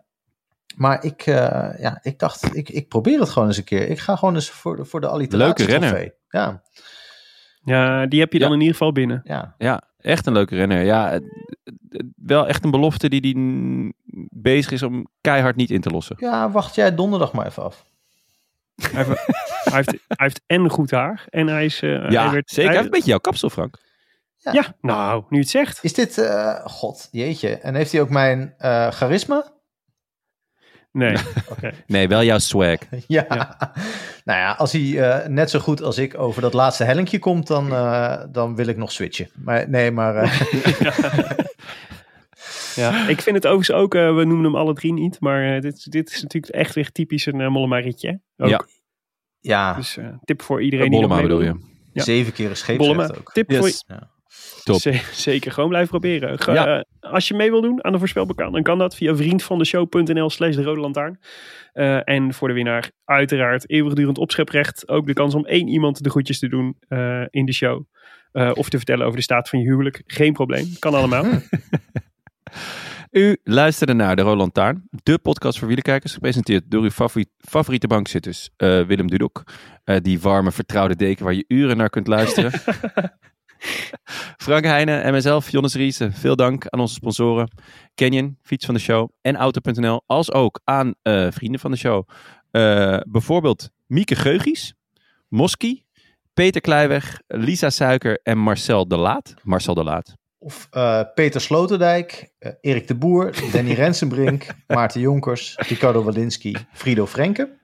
[0.75, 3.89] Maar ik, eh, ja, ik dacht, ik, ik probeer het gewoon eens een keer.
[3.89, 6.13] Ik ga gewoon eens voor, de- voor de alliteratie Leuke renner.
[6.29, 6.61] Ja,
[7.63, 8.53] Ja, die heb je dan Ja.
[8.53, 9.21] in ieder geval binnen.
[9.23, 9.55] ja.
[9.57, 10.83] Ja, echt een leuke renner.
[10.83, 11.19] Ja,
[12.15, 13.35] wel echt een belofte die, die
[14.29, 16.15] bezig is om keihard niet in te lossen.
[16.19, 17.85] ja, wacht jij donderdag maar even af.
[18.75, 19.25] Hij heeft,
[19.63, 21.25] hij heeft, hij heeft en goed haar.
[21.29, 21.81] En hij is...
[21.81, 22.55] eh, Ja, hij werd, zeker.
[22.55, 23.79] Hij hij- heeft een beetje jouw kapsel, Frank.
[24.51, 25.79] Ja, nou, nu het zegt.
[25.83, 27.49] Is dit, eh, god, jeetje.
[27.57, 29.51] En heeft hij ook mijn eh, charisma?
[30.91, 31.17] Nee,
[31.51, 31.71] oké.
[31.87, 32.77] Nee, wel jouw swag.
[33.07, 33.25] Ja.
[34.25, 37.47] nou ja, als hij eh, net zo goed als ik over dat laatste hellinkje komt,
[37.47, 39.29] dan, eh, dan wil ik nog switchen.
[39.35, 40.39] Maar nee, maar eh,
[42.75, 45.61] Ja, ik vind het overigens ook, eh, we noemen hem alle drie niet, maar eh,
[45.61, 48.19] dit, dit is natuurlijk echt weer typisch een uh, Mollema-ritje.
[48.37, 48.49] Ook.
[48.49, 48.65] Ja.
[49.39, 51.71] ja, Dus eh, tip voor iedereen die Bollema bedoel je.
[51.93, 52.03] Ja.
[52.03, 53.31] zeven keer een scheepsrecht ook.
[53.31, 53.59] tip, Yes.
[53.59, 54.11] voor, Ja.
[54.63, 54.75] Top.
[54.79, 56.39] Z- zeker, gewoon blijven proberen.
[56.39, 56.77] Ge- Ja.
[56.77, 60.55] eh, als je mee wil doen aan de voorspelbokaal, dan kan dat via vriendvandeshow.nl slash
[60.55, 61.19] de rode lantaarn.
[61.73, 64.87] Eh, en voor de winnaar uiteraard eeuwigdurend opscheprecht.
[64.89, 67.83] Ook de kans om één iemand de groetjes te doen eh, in de show.
[68.31, 70.01] Eh, of te vertellen over de staat van je huwelijk.
[70.05, 71.25] Geen probleem, kan allemaal.
[73.11, 77.87] U luisterde naar De Roland Taarn, de podcast voor wielerkijkers, gepresenteerd door uw favoriet, favoriete
[77.87, 79.43] bankzitters, eh, Willem Dudok.
[79.83, 82.51] Eh, die warme, vertrouwde deken waar je uren naar kunt luisteren.
[84.45, 86.11] Frank Heijnen en mezelf, Jonas Riese.
[86.11, 87.51] Veel dank aan onze sponsoren.
[87.95, 90.01] Canyon, fiets van de show en Auto.nl.
[90.05, 92.07] Als ook aan eh, vrienden van de show.
[92.51, 94.73] Eh, bijvoorbeeld Mieke Geugies,
[95.27, 95.83] Moski,
[96.33, 99.33] Peter Kleiweg, Lisa Suiker en Marcel de Laat.
[99.43, 100.13] Marcel de Laat.
[100.37, 102.31] Of eh, Peter Sloterdijk,
[102.61, 107.61] Erik de Boer, Danny Rensenbrink, Maarten Jonkers, Ricardo Walinski, Frido Frenke.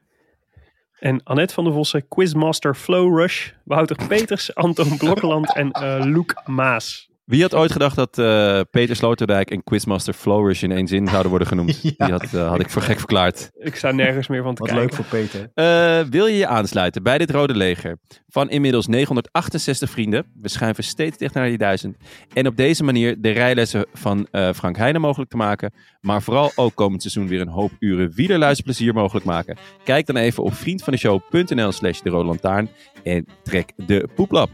[0.99, 6.41] En Annette van der Vossen, Quizmaster Flow Rush, Wouter Peters, Anton Blokkeland en eh Loek
[6.45, 7.08] Maas.
[7.29, 11.29] Wie had ooit gedacht dat eh, Peter Sloterdijk en Quizmaster Flourish in één zin zouden
[11.29, 11.79] worden genoemd?
[11.97, 12.05] Ja.
[12.05, 13.49] Die had, eh, had ik voor gek verklaard.
[13.59, 14.87] Ik sta nergens meer van te Wat kijken.
[14.87, 15.51] leuk voor Peter.
[15.53, 17.97] Eh, wil je je aansluiten bij dit Rode Leger?
[18.27, 20.25] Van inmiddels 968 vrienden.
[20.41, 21.97] We schuiven steeds dicht naar die duizend.
[22.33, 25.73] En op deze manier de rijlessen van eh, Frank Heijnen mogelijk te maken.
[26.01, 29.57] Maar vooral ook komend seizoen weer een hoop uren wielerluisterplezier mogelijk maken.
[29.83, 32.69] Kijk dan even op vriendvandeshow.nl slash de Rode Lantaarn
[33.03, 34.49] en trek de poeplap.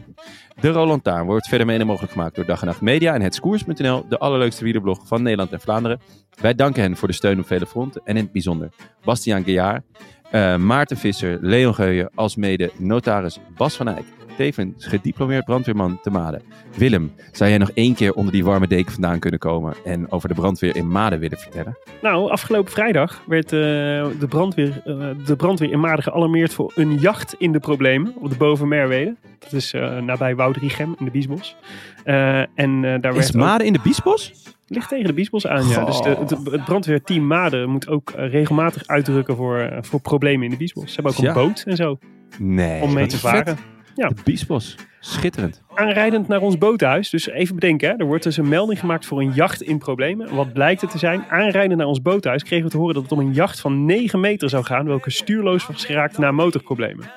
[0.60, 4.08] De Roland Taarn wordt verder mede mogelijk gemaakt door Dag en Nacht Media en hetskoers.nl,
[4.08, 6.00] de allerleukste wielerblog van Nederland en Vlaanderen.
[6.40, 8.68] Wij danken hen voor de steun op vele fronten en in het bijzonder
[9.04, 9.82] Bastiaan Gejaar,
[10.30, 14.15] eh, Maarten Visser, Leon Geuyen, als mede notaris Bas van Eyck.
[14.36, 16.42] Tevens gediplomeerd brandweerman te Maden.
[16.76, 20.28] Willem, zou jij nog één keer onder die warme deken vandaan kunnen komen en over
[20.28, 21.78] de brandweer in Maden willen vertellen?
[22.02, 26.94] Nou, afgelopen vrijdag werd eh, de, brandweer, eh, de brandweer in Maden gealarmeerd voor een
[26.98, 29.14] jacht in de problemen op de Bovenmerwede.
[29.38, 31.56] Dat is eh, nabij Woudrichem in de Biesbos.
[32.04, 34.32] En daar Is werd ook- Maden in de Biesbos?
[34.68, 35.84] ligt tegen de Biesbos aan, ja.
[35.84, 40.56] Dus de, het, het brandweerteam Maden moet ook regelmatig uitdrukken voor, voor problemen in de
[40.56, 40.88] Biesbos.
[40.88, 41.32] Ze hebben ook een Ja.
[41.32, 41.98] boot en zo
[42.38, 42.82] Nee.
[42.82, 43.54] om mee te vet.
[43.96, 44.08] Ja.
[44.08, 44.74] De Biesbos.
[45.00, 45.62] Schitterend.
[45.74, 47.10] Aanrijdend naar ons boothuis.
[47.10, 50.34] Dus even bedenken, hè, er wordt dus een melding gemaakt voor een jacht in problemen.
[50.34, 51.24] Wat blijkt het te zijn?
[51.28, 54.20] Aanrijdend naar ons boothuis kregen we te horen dat het om een jacht van 9
[54.20, 57.10] meter zou gaan, welke stuurloos was geraakt na motorproblemen.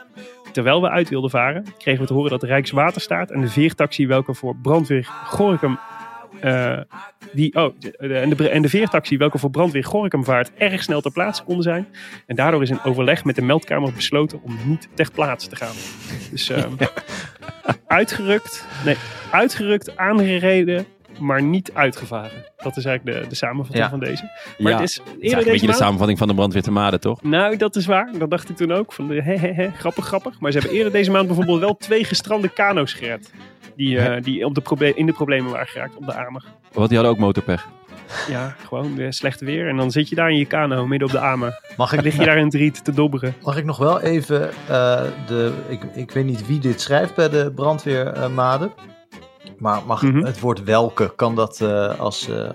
[0.52, 4.08] Terwijl we uit wilden varen, kregen we te horen dat de Rijkswaterstaat en de veertaxi,
[4.08, 5.78] welke voor brandweer Gorinchem.
[6.42, 6.80] Eh,
[7.34, 11.12] die, oh, en, de, en de veertaxi, welke voor brandweer Gorinchem vaart, erg snel ter
[11.12, 11.88] plaatse konden zijn.
[12.26, 15.76] En daardoor is in overleg met de meldkamer besloten om niet ter plaatse te gaan.
[16.32, 16.74] Dus ehm,
[17.88, 18.96] uitgerukt, nee,
[19.32, 20.86] uitgerukt, aangereden,
[21.20, 22.46] maar niet uitgevaren.
[22.58, 23.90] Dat is eigenlijk de, de samenvatting Ja.
[23.90, 24.24] van deze.
[24.58, 26.62] Maar ja, het is Het is eerder eigenlijk een beetje de samenvatting van de brandweer
[26.64, 27.22] te Maden, toch?
[27.24, 28.10] Nou, dat is waar.
[28.18, 28.94] Dat dacht ik toen ook.
[28.94, 30.40] Van de he, he, he, grappig, grappig.
[30.40, 33.34] Maar ze hebben eerder deze maand bijvoorbeeld wel twee gestrande kano's gered.
[33.76, 36.44] Die, eh, die op de proble- in de problemen waren geraakt op de Amer.
[36.74, 37.68] Want die hadden ook motorpech.
[38.30, 39.68] Ja, gewoon de slechte weer.
[39.68, 41.60] En dan zit je daar in je kano midden op de Amer.
[41.78, 43.36] Mag Dan ik, lig je daar in het riet te dobberen.
[43.44, 47.30] mag ik nog wel even, eh, de, ik, ik weet niet wie dit schrijft bij
[47.30, 48.72] de brandweer eh, Maden.
[49.60, 50.24] Maar mag Mhm.
[50.26, 52.50] het woord welke, kan dat, eh, als, eh,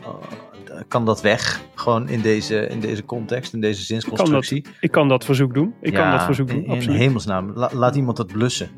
[0.89, 1.61] kan dat weg?
[1.75, 4.65] Gewoon in deze, in deze context, in deze zinsconstructie?
[4.81, 5.75] Ik kan dat verzoek doen.
[5.81, 8.69] Ik kan dat verzoek doen, in, in hemelsnaam, la- laat iemand dat blussen.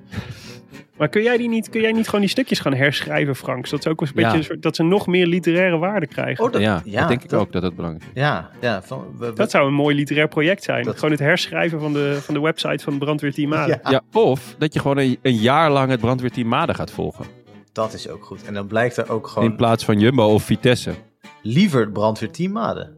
[0.97, 3.67] Maar kun jij, die niet, kun jij niet gewoon die stukjes gaan herschrijven, Frank?
[3.67, 4.23] Zodat ze ook een Ja.
[4.31, 6.45] beetje, soort- dat ze nog meer literaire waarde krijgen.
[6.45, 8.21] Oh, dat, ja, ja, dat denk ik ook dat het belangrijk is.
[8.23, 10.85] Ja, ja van, we, we- Dat zou een mooi literair project zijn.
[10.85, 13.81] Dat- Gewoon het herschrijven van de, van de website van het brandweerteam Maden.
[13.85, 13.91] Ja.
[13.91, 17.25] Ja, of dat je gewoon een, een jaar lang het brandweerteam Maden gaat volgen.
[17.77, 18.45] Dat is ook goed.
[18.45, 20.95] En dan blijkt er ook gewoon In plaats van Jumbo of Vitesse.
[21.43, 22.96] liever het brandweerteam Maden.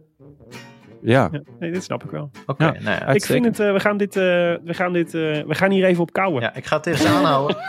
[1.02, 2.30] Ja, Ja, nee, dit snap ik wel.
[2.46, 2.70] Oké, Ja.
[2.72, 3.06] nou ja.
[3.06, 4.22] Ik vind het, eh, we gaan dit, eh,
[4.64, 6.42] we gaan dit, eh, we gaan hier even op kouwen.
[6.42, 7.56] ja, ik ga het tegen ze aanhouden.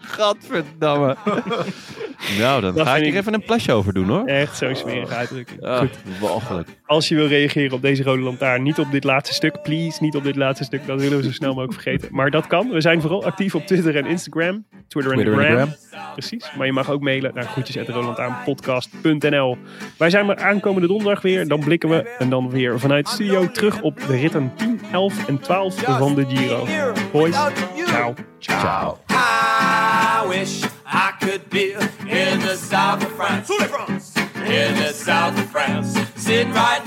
[0.00, 1.16] Gadverdamme.
[2.40, 4.24] nou, dan Dat ga ik er ik- even een plasje over doen hoor.
[4.24, 5.62] Echt zo'n smerige uitdrukking.
[5.62, 5.98] Ah, Goed.
[6.20, 6.68] walgelijk.
[6.86, 10.16] Als je wil reageren op deze rode lantaarn, niet op dit laatste stuk, please, niet
[10.16, 10.86] op dit laatste stuk.
[10.86, 12.08] Dat willen we zo snel mogelijk vergeten.
[12.10, 12.68] Maar dat kan.
[12.70, 14.64] We zijn vooral actief op Twitter en Instagram.
[14.88, 15.68] Twitter en Twitter en Gram.
[15.90, 16.12] Gram.
[16.12, 16.52] Precies.
[16.56, 19.56] Maar je mag ook mailen naar groetjes.rolantaarnpodcast.nl
[19.98, 21.48] Wij zijn er aankomende donderdag weer.
[21.48, 25.38] Dan blikken we en dan weer vanuit studio terug op de ritten 10, 11 en
[25.38, 26.66] 12 van de Giro.
[27.12, 27.36] Boys,
[27.86, 28.14] ciao.
[28.38, 28.98] Ciao.
[29.10, 31.72] I wish I could be
[32.06, 33.52] in the south of France.
[34.44, 36.00] In the south of France.
[36.16, 36.82] Sitting right